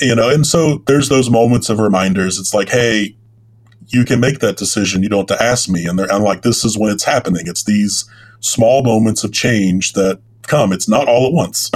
You 0.00 0.14
know, 0.14 0.30
and 0.30 0.46
so 0.46 0.78
there's 0.86 1.08
those 1.10 1.28
moments 1.30 1.68
of 1.68 1.78
reminders. 1.78 2.38
It's 2.38 2.54
like, 2.54 2.70
hey, 2.70 3.14
you 3.88 4.04
can 4.04 4.20
make 4.20 4.38
that 4.38 4.56
decision. 4.56 5.02
You 5.02 5.08
don't 5.10 5.28
have 5.28 5.38
to 5.38 5.44
ask 5.44 5.68
me. 5.68 5.84
And 5.86 5.98
they're, 5.98 6.10
I'm 6.10 6.22
like, 6.22 6.42
this 6.42 6.64
is 6.64 6.78
when 6.78 6.90
it's 6.92 7.04
happening. 7.04 7.42
It's 7.46 7.64
these 7.64 8.08
small 8.40 8.82
moments 8.82 9.22
of 9.24 9.32
change 9.32 9.92
that 9.92 10.20
come. 10.42 10.72
It's 10.72 10.88
not 10.88 11.08
all 11.08 11.26
at 11.26 11.32
once. 11.32 11.70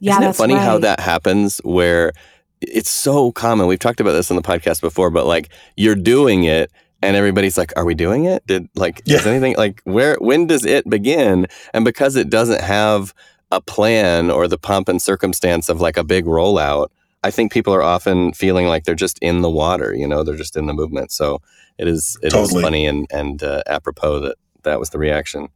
Yeah, 0.00 0.12
Isn't 0.14 0.22
it 0.22 0.26
that's 0.26 0.38
funny 0.38 0.54
how 0.54 0.78
that 0.78 0.98
happens 1.00 1.58
where 1.62 2.12
it's 2.60 2.90
so 2.90 3.32
common? 3.32 3.66
We've 3.66 3.78
talked 3.78 4.00
about 4.00 4.12
this 4.12 4.30
on 4.30 4.36
the 4.36 4.42
podcast 4.42 4.80
before, 4.80 5.10
but 5.10 5.26
like 5.26 5.48
you're 5.76 5.94
doing 5.94 6.44
it 6.44 6.70
and 7.02 7.16
everybody's 7.16 7.56
like, 7.56 7.72
Are 7.76 7.84
we 7.84 7.94
doing 7.94 8.24
it? 8.24 8.46
Did 8.46 8.68
like 8.74 9.02
is 9.06 9.26
anything 9.26 9.56
like 9.56 9.80
where 9.84 10.16
when 10.20 10.46
does 10.46 10.64
it 10.64 10.88
begin? 10.88 11.46
And 11.72 11.84
because 11.84 12.16
it 12.16 12.30
doesn't 12.30 12.60
have 12.60 13.14
a 13.50 13.60
plan 13.60 14.30
or 14.30 14.46
the 14.46 14.58
pomp 14.58 14.88
and 14.88 15.00
circumstance 15.02 15.68
of 15.68 15.80
like 15.80 15.96
a 15.96 16.04
big 16.04 16.24
rollout, 16.24 16.88
I 17.22 17.30
think 17.30 17.52
people 17.52 17.74
are 17.74 17.82
often 17.82 18.32
feeling 18.32 18.66
like 18.66 18.84
they're 18.84 18.94
just 18.94 19.18
in 19.20 19.40
the 19.40 19.50
water, 19.50 19.94
you 19.94 20.06
know, 20.06 20.22
they're 20.22 20.36
just 20.36 20.56
in 20.56 20.66
the 20.66 20.74
movement. 20.74 21.12
So 21.12 21.42
it 21.78 21.88
is 21.88 22.18
it 22.22 22.28
is 22.28 22.32
Totally. 22.32 22.62
funny 22.62 22.86
and 22.86 23.06
and 23.10 23.42
uh, 23.42 23.62
apropos 23.66 24.20
that 24.20 24.36
that 24.62 24.78
was 24.78 24.90
the 24.90 24.98
reaction. 24.98 25.48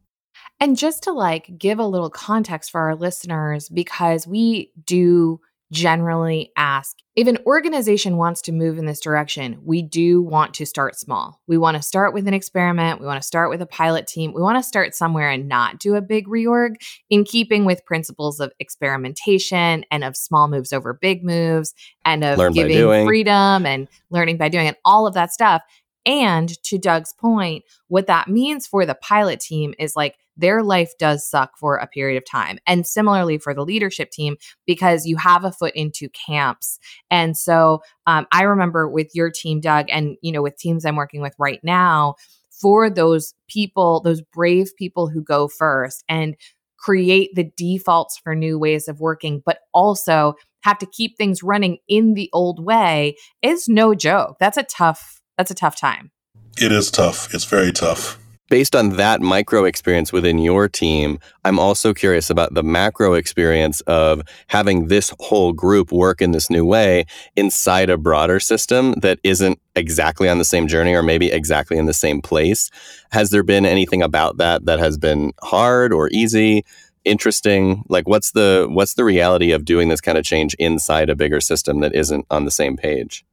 And 0.59 0.77
just 0.77 1.03
to 1.03 1.11
like 1.11 1.57
give 1.57 1.79
a 1.79 1.87
little 1.87 2.09
context 2.09 2.71
for 2.71 2.81
our 2.81 2.95
listeners, 2.95 3.69
because 3.69 4.25
we 4.25 4.71
do 4.85 5.41
generally 5.75 6.51
ask 6.55 6.97
if 7.15 7.27
an 7.27 7.37
organization 7.45 8.17
wants 8.17 8.41
to 8.41 8.51
move 8.51 8.77
in 8.77 8.85
this 8.85 8.99
direction, 8.99 9.59
we 9.63 9.81
do 9.81 10.21
want 10.21 10.53
to 10.55 10.65
start 10.65 10.99
small. 10.99 11.41
We 11.47 11.57
want 11.57 11.77
to 11.77 11.83
start 11.83 12.13
with 12.13 12.27
an 12.27 12.33
experiment. 12.33 12.99
We 12.99 13.05
want 13.05 13.21
to 13.21 13.27
start 13.27 13.49
with 13.49 13.61
a 13.61 13.65
pilot 13.65 14.05
team. 14.05 14.33
We 14.33 14.41
want 14.41 14.57
to 14.57 14.63
start 14.63 14.93
somewhere 14.93 15.29
and 15.29 15.47
not 15.47 15.79
do 15.79 15.95
a 15.95 16.01
big 16.01 16.27
reorg 16.27 16.75
in 17.09 17.23
keeping 17.23 17.63
with 17.63 17.85
principles 17.85 18.41
of 18.41 18.51
experimentation 18.59 19.85
and 19.91 20.03
of 20.03 20.17
small 20.17 20.49
moves 20.49 20.73
over 20.73 20.93
big 20.93 21.23
moves 21.23 21.73
and 22.03 22.23
of 22.23 22.37
Learn 22.37 22.51
giving 22.51 23.05
freedom 23.05 23.65
and 23.65 23.87
learning 24.09 24.37
by 24.37 24.49
doing 24.49 24.67
and 24.67 24.77
all 24.83 25.07
of 25.07 25.13
that 25.13 25.31
stuff. 25.31 25.61
And 26.05 26.61
to 26.63 26.77
Doug's 26.77 27.13
point, 27.13 27.63
what 27.87 28.07
that 28.07 28.27
means 28.27 28.67
for 28.67 28.85
the 28.85 28.95
pilot 28.95 29.39
team 29.39 29.73
is 29.79 29.95
like 29.95 30.15
their 30.37 30.63
life 30.63 30.91
does 30.99 31.27
suck 31.27 31.57
for 31.57 31.77
a 31.77 31.87
period 31.87 32.17
of 32.17 32.29
time. 32.29 32.59
And 32.67 32.85
similarly 32.85 33.37
for 33.37 33.53
the 33.53 33.63
leadership 33.63 34.11
team, 34.11 34.35
because 34.65 35.05
you 35.05 35.17
have 35.17 35.45
a 35.45 35.51
foot 35.51 35.73
into 35.75 36.09
camps. 36.09 36.77
And 37.09 37.37
so 37.37 37.81
um, 38.05 38.27
I 38.31 38.43
remember 38.43 38.89
with 38.89 39.11
your 39.13 39.31
team, 39.31 39.61
Doug, 39.61 39.87
and 39.89 40.17
you 40.21 40.31
know, 40.31 40.41
with 40.41 40.57
teams 40.57 40.85
I'm 40.85 40.97
working 40.97 41.21
with 41.21 41.33
right 41.39 41.61
now, 41.63 42.15
for 42.51 42.89
those 42.89 43.33
people, 43.49 44.01
those 44.01 44.21
brave 44.21 44.71
people 44.77 45.09
who 45.09 45.21
go 45.21 45.47
first 45.47 46.03
and 46.07 46.35
create 46.77 47.33
the 47.33 47.51
defaults 47.57 48.17
for 48.17 48.35
new 48.35 48.59
ways 48.59 48.87
of 48.87 48.99
working, 48.99 49.41
but 49.45 49.59
also 49.73 50.35
have 50.61 50.77
to 50.79 50.85
keep 50.85 51.17
things 51.17 51.43
running 51.43 51.77
in 51.87 52.13
the 52.13 52.29
old 52.33 52.63
way 52.63 53.15
is 53.41 53.67
no 53.67 53.95
joke. 53.95 54.37
That's 54.39 54.57
a 54.57 54.63
tough, 54.63 55.21
that's 55.37 55.51
a 55.51 55.55
tough 55.55 55.75
time. 55.75 56.11
it 56.57 56.71
is 56.71 56.89
tough. 56.91 57.33
It's 57.33 57.45
very 57.45 57.71
tough. 57.71 58.17
based 58.47 58.75
on 58.75 58.91
that 58.91 59.21
micro 59.21 59.65
experience 59.65 60.13
within 60.13 60.37
your 60.37 60.69
team, 60.69 61.17
I'm 61.43 61.57
also 61.57 61.93
curious 61.95 62.29
about 62.29 62.53
the 62.53 62.61
macro 62.63 63.15
experience 63.15 63.81
of 63.81 64.21
having 64.47 64.87
this 64.87 65.11
whole 65.19 65.51
group 65.51 65.91
work 65.91 66.21
in 66.21 66.31
this 66.31 66.49
new 66.49 66.63
way 66.63 67.05
inside 67.35 67.89
a 67.89 67.97
broader 67.97 68.39
system 68.39 68.93
that 69.01 69.19
isn't 69.23 69.59
exactly 69.75 70.29
on 70.29 70.37
the 70.37 70.45
same 70.45 70.67
journey 70.67 70.93
or 70.93 71.01
maybe 71.01 71.31
exactly 71.31 71.75
in 71.77 71.87
the 71.87 71.93
same 71.93 72.21
place. 72.21 72.69
Has 73.11 73.31
there 73.31 73.43
been 73.43 73.65
anything 73.65 74.03
about 74.03 74.37
that 74.37 74.65
that 74.65 74.77
has 74.79 74.97
been 74.97 75.31
hard 75.41 75.91
or 75.91 76.09
easy? 76.11 76.63
interesting 77.03 77.83
like 77.87 78.07
what's 78.07 78.31
the 78.31 78.65
what's 78.71 78.95
the 78.95 79.03
reality 79.03 79.51
of 79.51 79.63
doing 79.63 79.89
this 79.89 80.01
kind 80.01 80.17
of 80.17 80.23
change 80.25 80.55
inside 80.55 81.07
a 81.07 81.15
bigger 81.15 81.39
system 81.39 81.79
that 81.79 81.93
isn't 81.93 82.25
on 82.31 82.45
the 82.45 82.51
same 82.51 82.75
page 82.75 83.23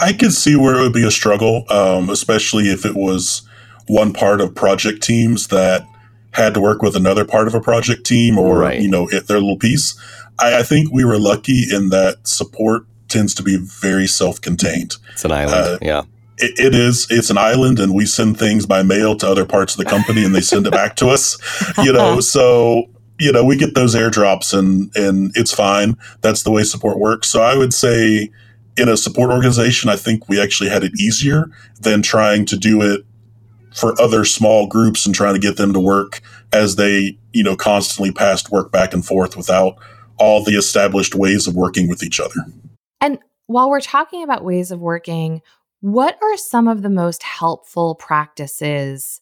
I 0.00 0.12
could 0.12 0.32
see 0.32 0.56
where 0.56 0.76
it 0.76 0.82
would 0.82 0.92
be 0.92 1.06
a 1.06 1.10
struggle, 1.10 1.64
um, 1.70 2.10
especially 2.10 2.64
if 2.64 2.84
it 2.84 2.94
was 2.94 3.42
one 3.86 4.12
part 4.12 4.40
of 4.40 4.54
project 4.54 5.02
teams 5.02 5.48
that 5.48 5.86
had 6.32 6.54
to 6.54 6.60
work 6.60 6.82
with 6.82 6.96
another 6.96 7.24
part 7.24 7.46
of 7.46 7.54
a 7.54 7.60
project 7.60 8.04
team 8.04 8.38
or, 8.38 8.58
Right. 8.58 8.80
you 8.80 8.88
know, 8.90 9.08
it, 9.08 9.26
their 9.28 9.38
little 9.38 9.58
piece. 9.58 9.94
I, 10.38 10.60
I 10.60 10.62
think 10.62 10.92
we 10.92 11.04
were 11.04 11.18
lucky 11.18 11.64
in 11.70 11.90
that 11.90 12.26
support 12.26 12.86
tends 13.08 13.34
to 13.34 13.42
be 13.42 13.56
very 13.56 14.06
self 14.06 14.40
contained. 14.40 14.96
it's 15.12 15.24
an 15.24 15.30
island 15.32 15.54
Uh, 15.54 15.78
yeah 15.82 16.02
It, 16.38 16.58
it 16.58 16.74
is, 16.74 17.06
it's 17.10 17.30
an 17.30 17.38
island, 17.38 17.78
and 17.78 17.94
we 17.94 18.06
send 18.06 18.36
things 18.38 18.66
by 18.66 18.82
mail 18.82 19.14
to 19.18 19.28
other 19.28 19.44
parts 19.44 19.74
of 19.74 19.78
the 19.78 19.84
company 19.90 20.24
and 20.24 20.34
they 20.34 20.40
send 20.40 20.66
it 20.66 20.72
back 20.72 20.96
to 20.96 21.08
us, 21.08 21.38
you 21.84 21.92
know, 21.92 22.20
so. 22.20 22.88
You 23.20 23.30
know, 23.30 23.44
we 23.44 23.56
get 23.56 23.76
those 23.76 23.94
airdrops 23.94 24.52
and 24.58 24.90
and 24.96 25.30
it's 25.36 25.54
fine. 25.54 25.96
That's 26.20 26.42
the 26.42 26.50
way 26.50 26.64
support 26.64 26.98
works. 26.98 27.30
So 27.30 27.42
I 27.42 27.56
would 27.56 27.72
say 27.72 28.28
in 28.76 28.88
a 28.88 28.96
support 28.96 29.30
organization, 29.30 29.90
I 29.90 29.96
think 29.96 30.28
we 30.28 30.40
actually 30.40 30.70
had 30.70 30.84
it 30.84 30.98
easier 30.98 31.46
than 31.80 32.02
trying 32.02 32.44
to 32.46 32.56
do 32.56 32.82
it 32.82 33.04
for 33.74 34.00
other 34.00 34.24
small 34.24 34.66
groups 34.66 35.04
and 35.04 35.14
trying 35.14 35.34
to 35.34 35.40
get 35.40 35.56
them 35.56 35.72
to 35.72 35.80
work 35.80 36.20
as 36.52 36.76
they, 36.76 37.18
you 37.32 37.42
know, 37.42 37.56
constantly 37.56 38.12
passed 38.12 38.50
work 38.50 38.70
back 38.70 38.94
and 38.94 39.04
forth 39.04 39.36
without 39.36 39.76
all 40.18 40.44
the 40.44 40.52
established 40.52 41.14
ways 41.14 41.46
of 41.46 41.56
working 41.56 41.88
with 41.88 42.02
each 42.02 42.20
other. 42.20 42.34
And 43.00 43.18
while 43.46 43.68
we're 43.68 43.80
talking 43.80 44.22
about 44.22 44.44
ways 44.44 44.70
of 44.70 44.80
working, 44.80 45.42
what 45.80 46.16
are 46.22 46.36
some 46.36 46.68
of 46.68 46.82
the 46.82 46.90
most 46.90 47.22
helpful 47.22 47.96
practices 47.96 49.20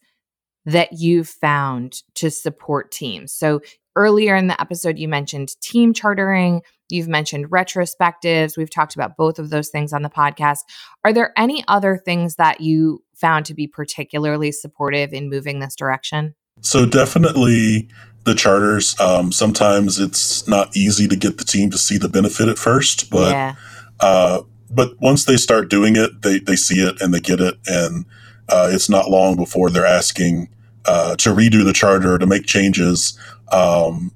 that 0.65 0.93
you've 0.93 1.29
found 1.29 2.03
to 2.15 2.31
support 2.31 2.93
teams? 2.93 3.33
So, 3.33 3.63
earlier 3.97 4.37
in 4.37 4.47
the 4.47 4.61
episode, 4.61 4.99
you 4.99 5.09
mentioned 5.09 5.61
team 5.61 5.93
chartering, 5.93 6.63
you've 6.93 7.09
mentioned 7.09 7.51
retrospectives. 7.51 8.57
We've 8.57 8.71
talked 8.71 8.95
about 8.95 9.17
both 9.17 9.39
of 9.39 9.51
those 9.51 9.69
things 9.69 9.93
on 9.93 10.03
the 10.03 10.11
podcast. 10.11 10.61
Are 11.05 11.13
there 11.13 11.33
any 11.37 11.65
other 11.69 11.97
things 11.97 12.37
that 12.37 12.61
you 12.61 13.03
found 13.15 13.47
to 13.47 13.55
be 13.55 13.67
particularly 13.67 14.53
supportive 14.53 15.13
in 15.13 15.31
moving 15.31 15.61
this 15.61 15.75
direction? 15.75 16.35
So 16.61 16.87
definitely 16.87 17.89
the 18.25 18.35
charters. 18.35 18.99
Um, 19.01 19.33
sometimes 19.33 19.99
it's 19.99 20.47
not 20.47 20.77
easy 20.77 21.09
to 21.09 21.17
get 21.17 21.39
the 21.39 21.45
team 21.45 21.71
to 21.71 21.79
see 21.79 21.99
the 21.99 22.09
benefit 22.09 22.49
at 22.49 22.59
first, 22.59 23.11
but 23.11 23.33
yeah. 23.33 23.55
uh, 24.01 24.43
but 24.71 24.93
once 25.01 25.25
they 25.25 25.37
start 25.37 25.69
doing 25.69 25.97
it, 25.97 26.23
they 26.23 26.39
they 26.39 26.57
see 26.57 26.81
it 26.81 27.01
and 27.01 27.13
they 27.13 27.21
get 27.21 27.41
it, 27.41 27.57
and 27.67 28.07
uh, 28.49 28.71
it's 28.73 28.89
not 28.89 29.11
long 29.11 29.37
before 29.37 29.71
they're 29.71 29.87
asking 29.87 30.49
uh, 30.85 31.17
to 31.17 31.31
redo 31.31 31.65
the 31.65 31.73
charter 31.73 32.19
to 32.19 32.27
make 32.27 32.47
changes. 32.47 33.19
Um, 33.51 34.13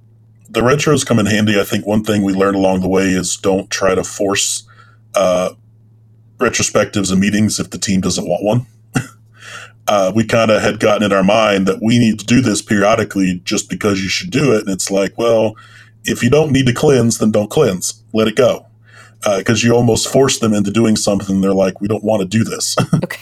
the 0.56 0.62
retros 0.62 1.04
come 1.04 1.18
in 1.18 1.26
handy. 1.26 1.60
I 1.60 1.64
think 1.64 1.86
one 1.86 2.02
thing 2.02 2.22
we 2.22 2.32
learned 2.32 2.56
along 2.56 2.80
the 2.80 2.88
way 2.88 3.08
is 3.08 3.36
don't 3.36 3.70
try 3.70 3.94
to 3.94 4.02
force 4.02 4.66
uh, 5.14 5.50
retrospectives 6.38 7.12
and 7.12 7.20
meetings 7.20 7.60
if 7.60 7.68
the 7.68 7.78
team 7.78 8.00
doesn't 8.00 8.26
want 8.26 8.42
one. 8.42 8.66
uh, 9.86 10.12
we 10.14 10.24
kind 10.24 10.50
of 10.50 10.62
had 10.62 10.80
gotten 10.80 11.02
in 11.02 11.12
our 11.12 11.22
mind 11.22 11.66
that 11.66 11.82
we 11.82 11.98
need 11.98 12.18
to 12.20 12.24
do 12.24 12.40
this 12.40 12.62
periodically 12.62 13.42
just 13.44 13.68
because 13.68 14.02
you 14.02 14.08
should 14.08 14.30
do 14.30 14.54
it. 14.54 14.62
And 14.62 14.70
it's 14.70 14.90
like, 14.90 15.18
well, 15.18 15.56
if 16.04 16.22
you 16.22 16.30
don't 16.30 16.52
need 16.52 16.64
to 16.68 16.72
cleanse, 16.72 17.18
then 17.18 17.30
don't 17.30 17.50
cleanse. 17.50 18.02
Let 18.14 18.26
it 18.26 18.34
go. 18.36 18.64
Because 19.36 19.62
you 19.62 19.74
almost 19.74 20.10
force 20.10 20.38
them 20.38 20.54
into 20.54 20.70
doing 20.70 20.96
something. 20.96 21.42
They're 21.42 21.52
like, 21.52 21.82
we 21.82 21.88
don't 21.88 22.04
want 22.04 22.22
to 22.22 22.26
do 22.26 22.44
this. 22.44 22.76
Okay. 23.04 23.20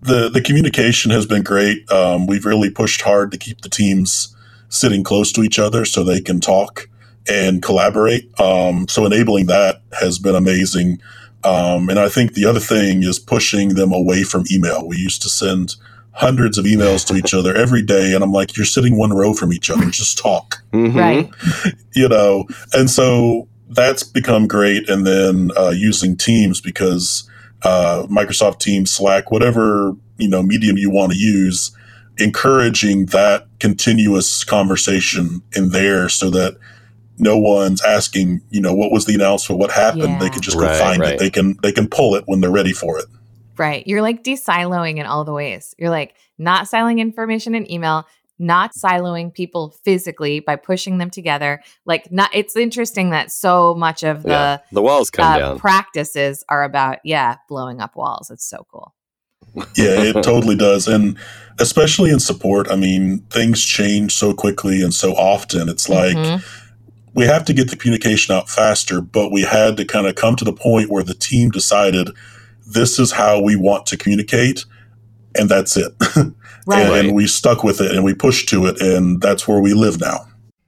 the 0.00 0.30
the 0.30 0.40
communication 0.40 1.10
has 1.10 1.26
been 1.26 1.42
great. 1.42 1.90
Um, 1.90 2.26
we've 2.26 2.46
really 2.46 2.70
pushed 2.70 3.02
hard 3.02 3.30
to 3.32 3.38
keep 3.38 3.60
the 3.60 3.68
teams 3.68 4.33
sitting 4.74 5.04
close 5.04 5.32
to 5.32 5.42
each 5.42 5.58
other 5.58 5.84
so 5.84 6.02
they 6.02 6.20
can 6.20 6.40
talk 6.40 6.88
and 7.28 7.62
collaborate. 7.62 8.28
Um, 8.40 8.86
so 8.88 9.06
enabling 9.06 9.46
that 9.46 9.80
has 9.98 10.18
been 10.18 10.34
amazing. 10.34 11.00
Um, 11.44 11.88
and 11.88 11.98
I 11.98 12.08
think 12.08 12.34
the 12.34 12.44
other 12.46 12.60
thing 12.60 13.02
is 13.02 13.18
pushing 13.18 13.70
them 13.70 13.92
away 13.92 14.24
from 14.24 14.44
email. 14.50 14.86
We 14.86 14.96
used 14.96 15.22
to 15.22 15.28
send 15.28 15.76
hundreds 16.12 16.58
of 16.58 16.64
emails 16.64 17.06
to 17.06 17.14
each 17.14 17.34
other 17.34 17.54
every 17.54 17.82
day. 17.82 18.14
And 18.14 18.22
I'm 18.22 18.32
like, 18.32 18.56
you're 18.56 18.66
sitting 18.66 18.96
one 18.96 19.12
row 19.12 19.34
from 19.34 19.52
each 19.52 19.70
other, 19.70 19.86
just 19.90 20.18
talk. 20.18 20.62
Mm-hmm. 20.72 20.98
Right. 20.98 21.30
you 21.94 22.08
know, 22.08 22.46
and 22.72 22.90
so 22.90 23.48
that's 23.70 24.02
become 24.02 24.46
great. 24.46 24.88
And 24.88 25.06
then 25.06 25.50
uh, 25.56 25.72
using 25.74 26.16
Teams 26.16 26.60
because 26.60 27.28
uh, 27.62 28.06
Microsoft 28.08 28.60
Teams, 28.60 28.90
Slack, 28.90 29.30
whatever, 29.30 29.92
you 30.18 30.28
know, 30.28 30.42
medium 30.42 30.78
you 30.78 30.90
want 30.90 31.12
to 31.12 31.18
use, 31.18 31.76
encouraging 32.18 33.06
that 33.06 33.46
continuous 33.58 34.44
conversation 34.44 35.42
in 35.56 35.70
there 35.70 36.08
so 36.08 36.30
that 36.30 36.56
no 37.18 37.36
one's 37.36 37.82
asking, 37.82 38.42
you 38.50 38.60
know, 38.60 38.74
what 38.74 38.90
was 38.90 39.06
the 39.06 39.14
announcement, 39.14 39.60
what 39.60 39.70
happened. 39.70 40.02
Yeah. 40.02 40.18
They 40.18 40.30
can 40.30 40.42
just 40.42 40.56
go 40.56 40.64
right, 40.64 40.76
find 40.76 41.00
right. 41.00 41.14
it. 41.14 41.18
They 41.18 41.30
can 41.30 41.56
they 41.62 41.72
can 41.72 41.88
pull 41.88 42.14
it 42.14 42.24
when 42.26 42.40
they're 42.40 42.50
ready 42.50 42.72
for 42.72 42.98
it. 42.98 43.06
Right. 43.56 43.86
You're 43.86 44.02
like 44.02 44.24
de-siloing 44.24 44.98
in 44.98 45.06
all 45.06 45.24
the 45.24 45.32
ways. 45.32 45.74
You're 45.78 45.90
like 45.90 46.16
not 46.38 46.66
siloing 46.66 46.98
information 46.98 47.54
in 47.54 47.70
email, 47.70 48.04
not 48.38 48.72
siloing 48.74 49.32
people 49.32 49.74
physically 49.84 50.40
by 50.40 50.56
pushing 50.56 50.98
them 50.98 51.10
together. 51.10 51.62
Like 51.86 52.10
not 52.10 52.30
it's 52.34 52.56
interesting 52.56 53.10
that 53.10 53.30
so 53.30 53.74
much 53.74 54.02
of 54.02 54.24
the 54.24 54.30
yeah, 54.30 54.58
the 54.72 54.82
walls 54.82 55.10
come 55.10 55.34
uh, 55.34 55.38
down. 55.38 55.58
practices 55.58 56.44
are 56.48 56.64
about 56.64 56.98
yeah, 57.04 57.36
blowing 57.48 57.80
up 57.80 57.94
walls. 57.94 58.30
It's 58.30 58.48
so 58.48 58.66
cool. 58.70 58.92
Yeah, 59.76 60.02
it 60.02 60.22
totally 60.22 60.56
does. 60.56 60.88
And 60.88 61.18
especially 61.58 62.10
in 62.10 62.20
support, 62.20 62.70
I 62.70 62.76
mean, 62.76 63.20
things 63.30 63.64
change 63.64 64.14
so 64.14 64.34
quickly 64.34 64.82
and 64.82 64.92
so 64.92 65.12
often. 65.12 65.68
It's 65.68 65.88
like 65.88 66.16
mm-hmm 66.16 66.60
we 67.14 67.24
have 67.24 67.44
to 67.44 67.54
get 67.54 67.70
the 67.70 67.76
communication 67.76 68.34
out 68.34 68.48
faster, 68.50 69.00
but 69.00 69.30
we 69.30 69.42
had 69.42 69.76
to 69.76 69.84
kind 69.84 70.06
of 70.06 70.16
come 70.16 70.36
to 70.36 70.44
the 70.44 70.52
point 70.52 70.90
where 70.90 71.04
the 71.04 71.14
team 71.14 71.50
decided 71.50 72.10
this 72.66 72.98
is 72.98 73.12
how 73.12 73.40
we 73.40 73.56
want 73.56 73.86
to 73.86 73.96
communicate, 73.96 74.64
and 75.34 75.48
that's 75.48 75.76
it. 75.76 75.92
Right. 76.66 76.80
and, 76.86 77.08
and 77.08 77.14
we 77.14 77.26
stuck 77.26 77.62
with 77.62 77.82
it 77.82 77.90
and 77.90 78.02
we 78.04 78.14
pushed 78.14 78.48
to 78.48 78.64
it, 78.64 78.80
and 78.80 79.20
that's 79.20 79.46
where 79.46 79.60
we 79.60 79.74
live 79.74 80.00
now. 80.00 80.26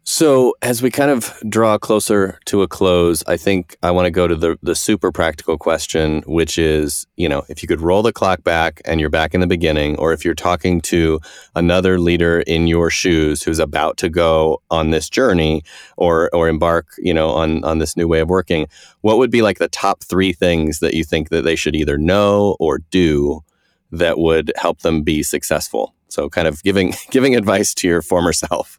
So, 0.08 0.54
as 0.62 0.82
we 0.82 0.92
kind 0.92 1.10
of 1.10 1.34
draw 1.48 1.76
closer 1.78 2.38
to 2.44 2.62
a 2.62 2.68
close, 2.68 3.24
I 3.26 3.36
think 3.36 3.76
I 3.82 3.90
want 3.90 4.06
to 4.06 4.12
go 4.12 4.28
to 4.28 4.36
the 4.36 4.56
the 4.62 4.76
super 4.76 5.10
practical 5.10 5.58
question, 5.58 6.22
which 6.28 6.58
is, 6.58 7.08
you 7.16 7.28
know, 7.28 7.44
if 7.48 7.60
you 7.60 7.66
could 7.66 7.80
roll 7.80 8.04
the 8.04 8.12
clock 8.12 8.44
back 8.44 8.80
and 8.84 9.00
you're 9.00 9.10
back 9.10 9.34
in 9.34 9.40
the 9.40 9.48
beginning, 9.48 9.98
or 9.98 10.12
if 10.12 10.24
you're 10.24 10.32
talking 10.32 10.80
to 10.82 11.18
another 11.56 11.98
leader 11.98 12.38
in 12.42 12.68
your 12.68 12.88
shoes 12.88 13.42
who's 13.42 13.58
about 13.58 13.96
to 13.96 14.08
go 14.08 14.62
on 14.70 14.90
this 14.90 15.10
journey 15.10 15.64
or 15.96 16.30
or 16.32 16.48
embark, 16.48 16.86
you 16.98 17.12
know, 17.12 17.30
on 17.30 17.64
on 17.64 17.80
this 17.80 17.96
new 17.96 18.06
way 18.06 18.20
of 18.20 18.28
working, 18.28 18.68
what 19.00 19.18
would 19.18 19.32
be 19.32 19.42
like 19.42 19.58
the 19.58 19.66
top 19.66 20.04
three 20.04 20.32
things 20.32 20.78
that 20.78 20.94
you 20.94 21.02
think 21.02 21.30
that 21.30 21.42
they 21.42 21.56
should 21.56 21.74
either 21.74 21.98
know 21.98 22.56
or 22.60 22.78
do 22.92 23.40
that 23.90 24.18
would 24.18 24.52
help 24.54 24.82
them 24.82 25.02
be 25.02 25.24
successful? 25.24 25.96
So, 26.06 26.30
kind 26.30 26.46
of 26.46 26.62
giving 26.62 26.94
giving 27.10 27.34
advice 27.34 27.74
to 27.74 27.88
your 27.88 28.02
former 28.02 28.32
self. 28.32 28.78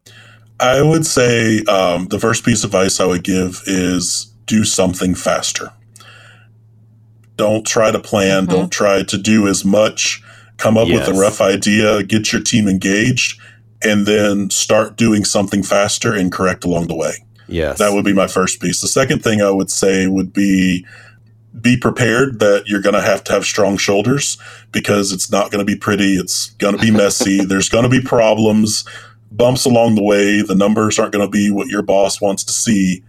I 0.59 0.81
would 0.81 1.05
say 1.05 1.63
um, 1.63 2.07
the 2.07 2.19
first 2.19 2.43
piece 2.43 2.63
of 2.63 2.69
advice 2.69 2.99
I 2.99 3.05
would 3.05 3.23
give 3.23 3.61
is 3.65 4.31
do 4.45 4.63
something 4.63 5.13
faster. 5.13 5.71
Don't 7.35 7.65
try 7.65 7.91
to 7.91 7.99
plan. 7.99 8.43
Mm-hmm. 8.43 8.51
Don't 8.51 8.71
try 8.71 9.03
to 9.03 9.17
do 9.17 9.47
as 9.47 9.63
much. 9.63 10.23
Come 10.57 10.77
up 10.77 10.87
yes. 10.87 11.07
with 11.07 11.15
a 11.15 11.19
rough 11.19 11.39
idea, 11.39 12.01
get 12.01 12.33
your 12.33 12.41
team 12.41 12.67
engaged, 12.67 13.39
and 13.83 14.07
then 14.07 14.49
start 14.49 14.97
doing 14.97 15.23
something 15.23 15.61
faster 15.61 16.13
and 16.13 16.31
correct 16.31 16.65
along 16.65 16.87
the 16.87 16.95
way. 16.95 17.23
Yes. 17.47 17.77
That 17.77 17.93
would 17.93 18.03
be 18.03 18.13
my 18.13 18.27
first 18.27 18.59
piece. 18.59 18.81
The 18.81 18.87
second 18.87 19.23
thing 19.23 19.41
I 19.41 19.51
would 19.51 19.69
say 19.69 20.07
would 20.07 20.33
be 20.33 20.85
be 21.61 21.77
prepared 21.77 22.39
that 22.39 22.63
you're 22.67 22.81
going 22.81 22.93
to 22.93 23.01
have 23.01 23.23
to 23.23 23.33
have 23.33 23.43
strong 23.43 23.77
shoulders 23.77 24.37
because 24.71 25.11
it's 25.11 25.31
not 25.31 25.49
going 25.51 25.59
to 25.59 25.65
be 25.65 25.77
pretty. 25.77 26.15
It's 26.15 26.51
going 26.51 26.75
to 26.75 26.81
be 26.81 26.91
messy. 26.91 27.43
There's 27.45 27.69
going 27.69 27.83
to 27.83 27.89
be 27.89 28.01
problems 28.01 28.83
bumps 29.31 29.65
along 29.65 29.95
the 29.95 30.03
way. 30.03 30.41
The 30.41 30.55
numbers 30.55 30.99
aren't 30.99 31.13
going 31.13 31.25
to 31.25 31.31
be 31.31 31.51
what 31.51 31.67
your 31.67 31.81
boss 31.81 32.21
wants 32.21 32.43
to 32.45 32.53
see. 32.53 33.03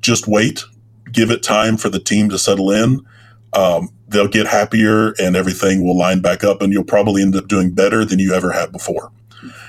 Just 0.00 0.28
wait, 0.28 0.64
give 1.12 1.30
it 1.30 1.42
time 1.42 1.76
for 1.76 1.88
the 1.88 1.98
team 1.98 2.28
to 2.30 2.38
settle 2.38 2.70
in. 2.70 3.04
Um, 3.52 3.90
they'll 4.08 4.28
get 4.28 4.46
happier 4.46 5.12
and 5.18 5.36
everything 5.36 5.84
will 5.84 5.96
line 5.96 6.20
back 6.20 6.44
up, 6.44 6.62
and 6.62 6.72
you'll 6.72 6.84
probably 6.84 7.22
end 7.22 7.36
up 7.36 7.48
doing 7.48 7.72
better 7.72 8.04
than 8.04 8.18
you 8.18 8.32
ever 8.32 8.52
had 8.52 8.72
before. 8.72 9.10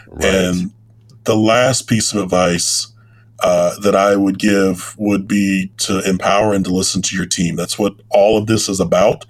Right. 0.07 0.25
And 0.25 0.71
the 1.23 1.35
last 1.35 1.87
piece 1.87 2.13
of 2.13 2.23
advice 2.23 2.87
uh, 3.43 3.79
that 3.81 3.95
I 3.95 4.15
would 4.15 4.39
give 4.39 4.95
would 4.97 5.27
be 5.27 5.71
to 5.77 5.99
empower 6.09 6.53
and 6.53 6.65
to 6.65 6.73
listen 6.73 7.01
to 7.03 7.15
your 7.15 7.25
team. 7.25 7.55
That's 7.55 7.77
what 7.77 7.95
all 8.09 8.37
of 8.37 8.47
this 8.47 8.67
is 8.67 8.79
about. 8.79 9.25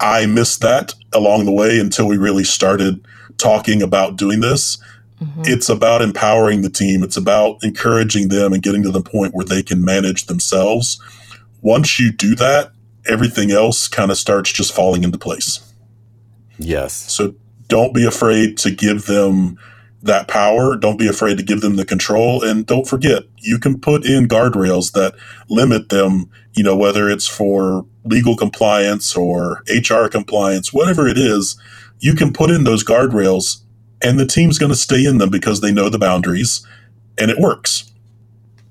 I 0.00 0.26
missed 0.26 0.60
that 0.62 0.94
along 1.12 1.44
the 1.44 1.52
way 1.52 1.78
until 1.78 2.06
we 2.06 2.16
really 2.16 2.44
started 2.44 3.06
talking 3.38 3.82
about 3.82 4.16
doing 4.16 4.40
this. 4.40 4.78
Mm-hmm. 5.20 5.42
It's 5.44 5.68
about 5.68 6.02
empowering 6.02 6.62
the 6.62 6.70
team. 6.70 7.02
It's 7.02 7.16
about 7.16 7.62
encouraging 7.62 8.28
them 8.28 8.52
and 8.52 8.62
getting 8.62 8.82
to 8.82 8.90
the 8.90 9.02
point 9.02 9.34
where 9.34 9.44
they 9.44 9.62
can 9.62 9.84
manage 9.84 10.26
themselves. 10.26 11.00
Once 11.62 11.98
you 11.98 12.12
do 12.12 12.34
that, 12.36 12.72
everything 13.08 13.50
else 13.50 13.88
kind 13.88 14.10
of 14.10 14.18
starts 14.18 14.52
just 14.52 14.74
falling 14.74 15.04
into 15.04 15.18
place. 15.18 15.72
Yes. 16.58 16.92
So 16.92 17.34
don't 17.68 17.94
be 17.94 18.04
afraid 18.04 18.58
to 18.58 18.70
give 18.70 19.06
them 19.06 19.58
that 20.02 20.28
power. 20.28 20.76
Don't 20.76 20.98
be 20.98 21.08
afraid 21.08 21.38
to 21.38 21.42
give 21.42 21.60
them 21.60 21.76
the 21.76 21.84
control. 21.84 22.42
And 22.42 22.66
don't 22.66 22.86
forget, 22.86 23.24
you 23.38 23.58
can 23.58 23.80
put 23.80 24.04
in 24.04 24.28
guardrails 24.28 24.92
that 24.92 25.14
limit 25.48 25.88
them, 25.88 26.30
you 26.52 26.62
know, 26.62 26.76
whether 26.76 27.08
it's 27.08 27.26
for 27.26 27.86
legal 28.04 28.36
compliance 28.36 29.16
or 29.16 29.62
HR 29.68 30.08
compliance, 30.08 30.72
whatever 30.72 31.08
it 31.08 31.18
is, 31.18 31.58
you 31.98 32.14
can 32.14 32.32
put 32.32 32.50
in 32.50 32.64
those 32.64 32.84
guardrails 32.84 33.62
and 34.02 34.18
the 34.18 34.26
team's 34.26 34.58
going 34.58 34.72
to 34.72 34.76
stay 34.76 35.04
in 35.04 35.18
them 35.18 35.30
because 35.30 35.60
they 35.60 35.72
know 35.72 35.88
the 35.88 35.98
boundaries 35.98 36.66
and 37.18 37.30
it 37.30 37.38
works. 37.38 37.92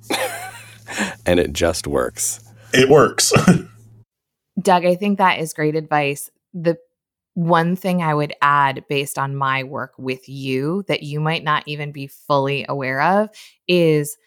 and 1.26 1.40
it 1.40 1.54
just 1.54 1.88
works. 1.88 2.40
It 2.74 2.90
works. 2.90 3.34
Doug, 4.62 4.86
I 4.86 4.96
think 4.96 5.18
that 5.18 5.40
is 5.40 5.54
great 5.54 5.76
advice. 5.76 6.30
The 6.54 6.78
one 7.34 7.76
thing 7.76 8.02
I 8.02 8.14
would 8.14 8.34
add 8.42 8.86
based 8.88 9.20
on 9.20 9.36
my 9.36 9.64
work 9.64 9.94
with 9.98 10.30
you 10.30 10.84
that 10.88 11.04
you 11.04 11.20
might 11.20 11.44
not 11.44 11.64
even 11.66 11.92
be 11.92 12.08
fully 12.08 12.66
aware 12.70 13.02
of 13.02 13.30
is 13.68 14.18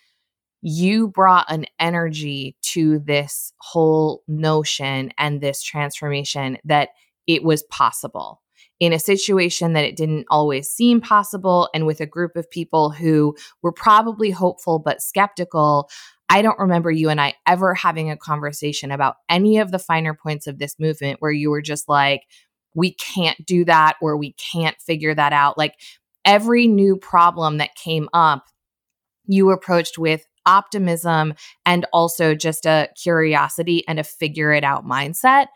you 0.60 1.08
brought 1.08 1.50
an 1.50 1.64
energy 1.78 2.56
to 2.60 2.98
this 2.98 3.52
whole 3.60 4.22
notion 4.28 5.12
and 5.16 5.40
this 5.40 5.62
transformation 5.62 6.58
that 6.64 6.90
it 7.26 7.42
was 7.42 7.62
possible 7.64 8.42
in 8.80 8.92
a 8.92 8.98
situation 8.98 9.72
that 9.72 9.84
it 9.84 9.96
didn't 9.96 10.26
always 10.30 10.68
seem 10.68 11.00
possible 11.00 11.68
and 11.74 11.86
with 11.86 12.00
a 12.00 12.06
group 12.06 12.36
of 12.36 12.50
people 12.50 12.90
who 12.90 13.36
were 13.62 13.72
probably 13.72 14.30
hopeful 14.30 14.78
but 14.78 15.02
skeptical. 15.02 15.90
I 16.28 16.42
don't 16.42 16.58
remember 16.58 16.90
you 16.90 17.08
and 17.08 17.20
I 17.20 17.34
ever 17.46 17.74
having 17.74 18.10
a 18.10 18.16
conversation 18.16 18.90
about 18.90 19.16
any 19.28 19.58
of 19.58 19.72
the 19.72 19.78
finer 19.78 20.14
points 20.14 20.46
of 20.46 20.58
this 20.58 20.78
movement 20.78 21.20
where 21.20 21.32
you 21.32 21.50
were 21.50 21.62
just 21.62 21.88
like, 21.88 22.22
we 22.74 22.92
can't 22.92 23.44
do 23.44 23.64
that 23.64 23.96
or 24.00 24.16
we 24.16 24.34
can't 24.34 24.80
figure 24.80 25.14
that 25.14 25.32
out. 25.32 25.58
Like 25.58 25.74
every 26.24 26.68
new 26.68 26.96
problem 26.96 27.58
that 27.58 27.74
came 27.74 28.08
up, 28.12 28.44
you 29.26 29.50
approached 29.50 29.98
with 29.98 30.26
optimism 30.46 31.34
and 31.66 31.86
also 31.92 32.34
just 32.34 32.66
a 32.66 32.88
curiosity 33.00 33.86
and 33.88 33.98
a 33.98 34.04
figure 34.04 34.52
it 34.52 34.64
out 34.64 34.86
mindset. 34.86 35.46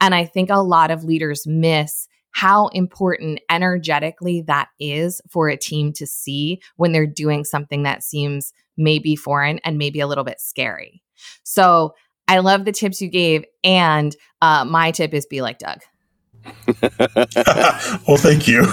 And 0.00 0.14
I 0.14 0.24
think 0.24 0.50
a 0.50 0.62
lot 0.62 0.90
of 0.90 1.04
leaders 1.04 1.46
miss 1.46 2.06
how 2.38 2.68
important 2.68 3.40
energetically 3.50 4.42
that 4.42 4.68
is 4.78 5.20
for 5.28 5.48
a 5.48 5.56
team 5.56 5.92
to 5.92 6.06
see 6.06 6.60
when 6.76 6.92
they're 6.92 7.04
doing 7.04 7.44
something 7.44 7.82
that 7.82 8.00
seems 8.00 8.52
maybe 8.76 9.16
foreign 9.16 9.58
and 9.64 9.76
maybe 9.76 9.98
a 9.98 10.06
little 10.06 10.22
bit 10.22 10.40
scary. 10.40 11.02
So 11.42 11.96
I 12.28 12.38
love 12.38 12.64
the 12.64 12.70
tips 12.70 13.02
you 13.02 13.08
gave. 13.08 13.44
And 13.64 14.14
uh, 14.40 14.64
my 14.64 14.92
tip 14.92 15.14
is 15.14 15.26
be 15.26 15.42
like 15.42 15.58
Doug. 15.58 15.80
well, 18.06 18.16
thank 18.18 18.46
you. 18.46 18.68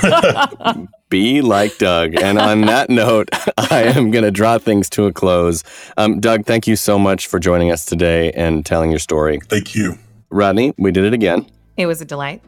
be 1.10 1.42
like 1.42 1.76
Doug. 1.80 2.14
And 2.22 2.38
on 2.38 2.62
that 2.62 2.92
note, 2.92 3.30
I 3.58 3.82
am 3.96 4.12
going 4.12 4.26
to 4.26 4.32
draw 4.32 4.60
things 4.60 4.92
to 4.92 5.08
a 5.08 5.12
close. 5.12 5.64
Um, 5.98 6.20
Doug, 6.20 6.46
thank 6.46 6.68
you 6.68 6.76
so 6.76 7.00
much 7.00 7.26
for 7.26 7.40
joining 7.40 7.72
us 7.72 7.84
today 7.84 8.32
and 8.34 8.64
telling 8.64 8.92
your 8.92 9.00
story. 9.00 9.40
Thank 9.50 9.74
you. 9.74 9.98
Rodney, 10.30 10.76
we 10.78 10.92
did 10.92 11.04
it 11.04 11.14
again. 11.14 11.48
It 11.78 11.88
was 11.88 12.00
a 12.00 12.06
delight. 12.06 12.44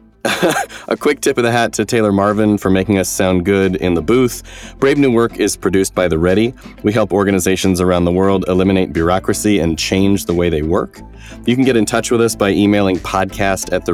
A 0.88 0.96
quick 0.96 1.20
tip 1.20 1.38
of 1.38 1.44
the 1.44 1.52
hat 1.52 1.72
to 1.74 1.84
Taylor 1.84 2.12
Marvin 2.12 2.58
for 2.58 2.70
making 2.70 2.98
us 2.98 3.08
sound 3.08 3.44
good 3.44 3.76
in 3.76 3.94
the 3.94 4.02
booth. 4.02 4.74
Brave 4.78 4.98
New 4.98 5.12
Work 5.12 5.38
is 5.38 5.56
produced 5.56 5.94
by 5.94 6.08
The 6.08 6.18
Ready. 6.18 6.54
We 6.82 6.92
help 6.92 7.12
organizations 7.12 7.80
around 7.80 8.04
the 8.04 8.12
world 8.12 8.44
eliminate 8.48 8.92
bureaucracy 8.92 9.60
and 9.60 9.78
change 9.78 10.26
the 10.26 10.34
way 10.34 10.50
they 10.50 10.62
work. 10.62 11.00
You 11.46 11.54
can 11.54 11.64
get 11.64 11.76
in 11.76 11.84
touch 11.84 12.10
with 12.10 12.20
us 12.20 12.34
by 12.34 12.50
emailing 12.50 12.96
podcast 12.96 13.72
at. 13.72 13.88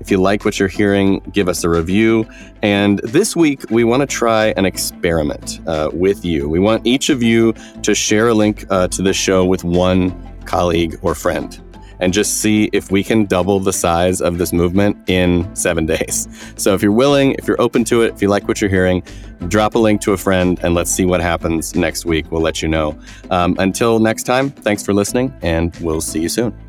If 0.00 0.10
you 0.10 0.18
like 0.18 0.44
what 0.44 0.58
you're 0.58 0.68
hearing, 0.68 1.20
give 1.32 1.48
us 1.48 1.64
a 1.64 1.68
review. 1.68 2.26
And 2.62 2.98
this 3.00 3.36
week, 3.36 3.70
we 3.70 3.84
want 3.84 4.00
to 4.00 4.06
try 4.06 4.54
an 4.56 4.64
experiment 4.64 5.60
uh, 5.66 5.90
with 5.92 6.24
you. 6.24 6.48
We 6.48 6.58
want 6.58 6.86
each 6.86 7.10
of 7.10 7.22
you 7.22 7.54
to 7.82 7.94
share 7.94 8.28
a 8.28 8.34
link 8.34 8.64
uh, 8.70 8.88
to 8.88 9.02
this 9.02 9.16
show 9.16 9.44
with 9.44 9.62
one 9.64 10.14
colleague 10.44 10.98
or 11.02 11.14
friend. 11.14 11.60
And 12.00 12.12
just 12.12 12.38
see 12.38 12.70
if 12.72 12.90
we 12.90 13.02
can 13.02 13.24
double 13.26 13.60
the 13.60 13.72
size 13.72 14.20
of 14.20 14.38
this 14.38 14.52
movement 14.52 14.96
in 15.08 15.54
seven 15.54 15.86
days. 15.86 16.28
So 16.56 16.74
if 16.74 16.82
you're 16.82 16.92
willing, 16.92 17.32
if 17.32 17.46
you're 17.46 17.60
open 17.60 17.84
to 17.84 18.02
it, 18.02 18.14
if 18.14 18.22
you 18.22 18.28
like 18.28 18.48
what 18.48 18.60
you're 18.60 18.70
hearing, 18.70 19.02
drop 19.48 19.74
a 19.74 19.78
link 19.78 20.00
to 20.02 20.12
a 20.12 20.16
friend 20.16 20.58
and 20.62 20.74
let's 20.74 20.90
see 20.90 21.04
what 21.04 21.20
happens 21.20 21.74
next 21.74 22.04
week. 22.04 22.30
We'll 22.30 22.42
let 22.42 22.62
you 22.62 22.68
know. 22.68 22.98
Um, 23.30 23.56
until 23.58 23.98
next 23.98 24.24
time, 24.24 24.50
thanks 24.50 24.82
for 24.82 24.92
listening, 24.92 25.34
and 25.42 25.74
we'll 25.76 26.00
see 26.00 26.20
you 26.20 26.28
soon. 26.28 26.65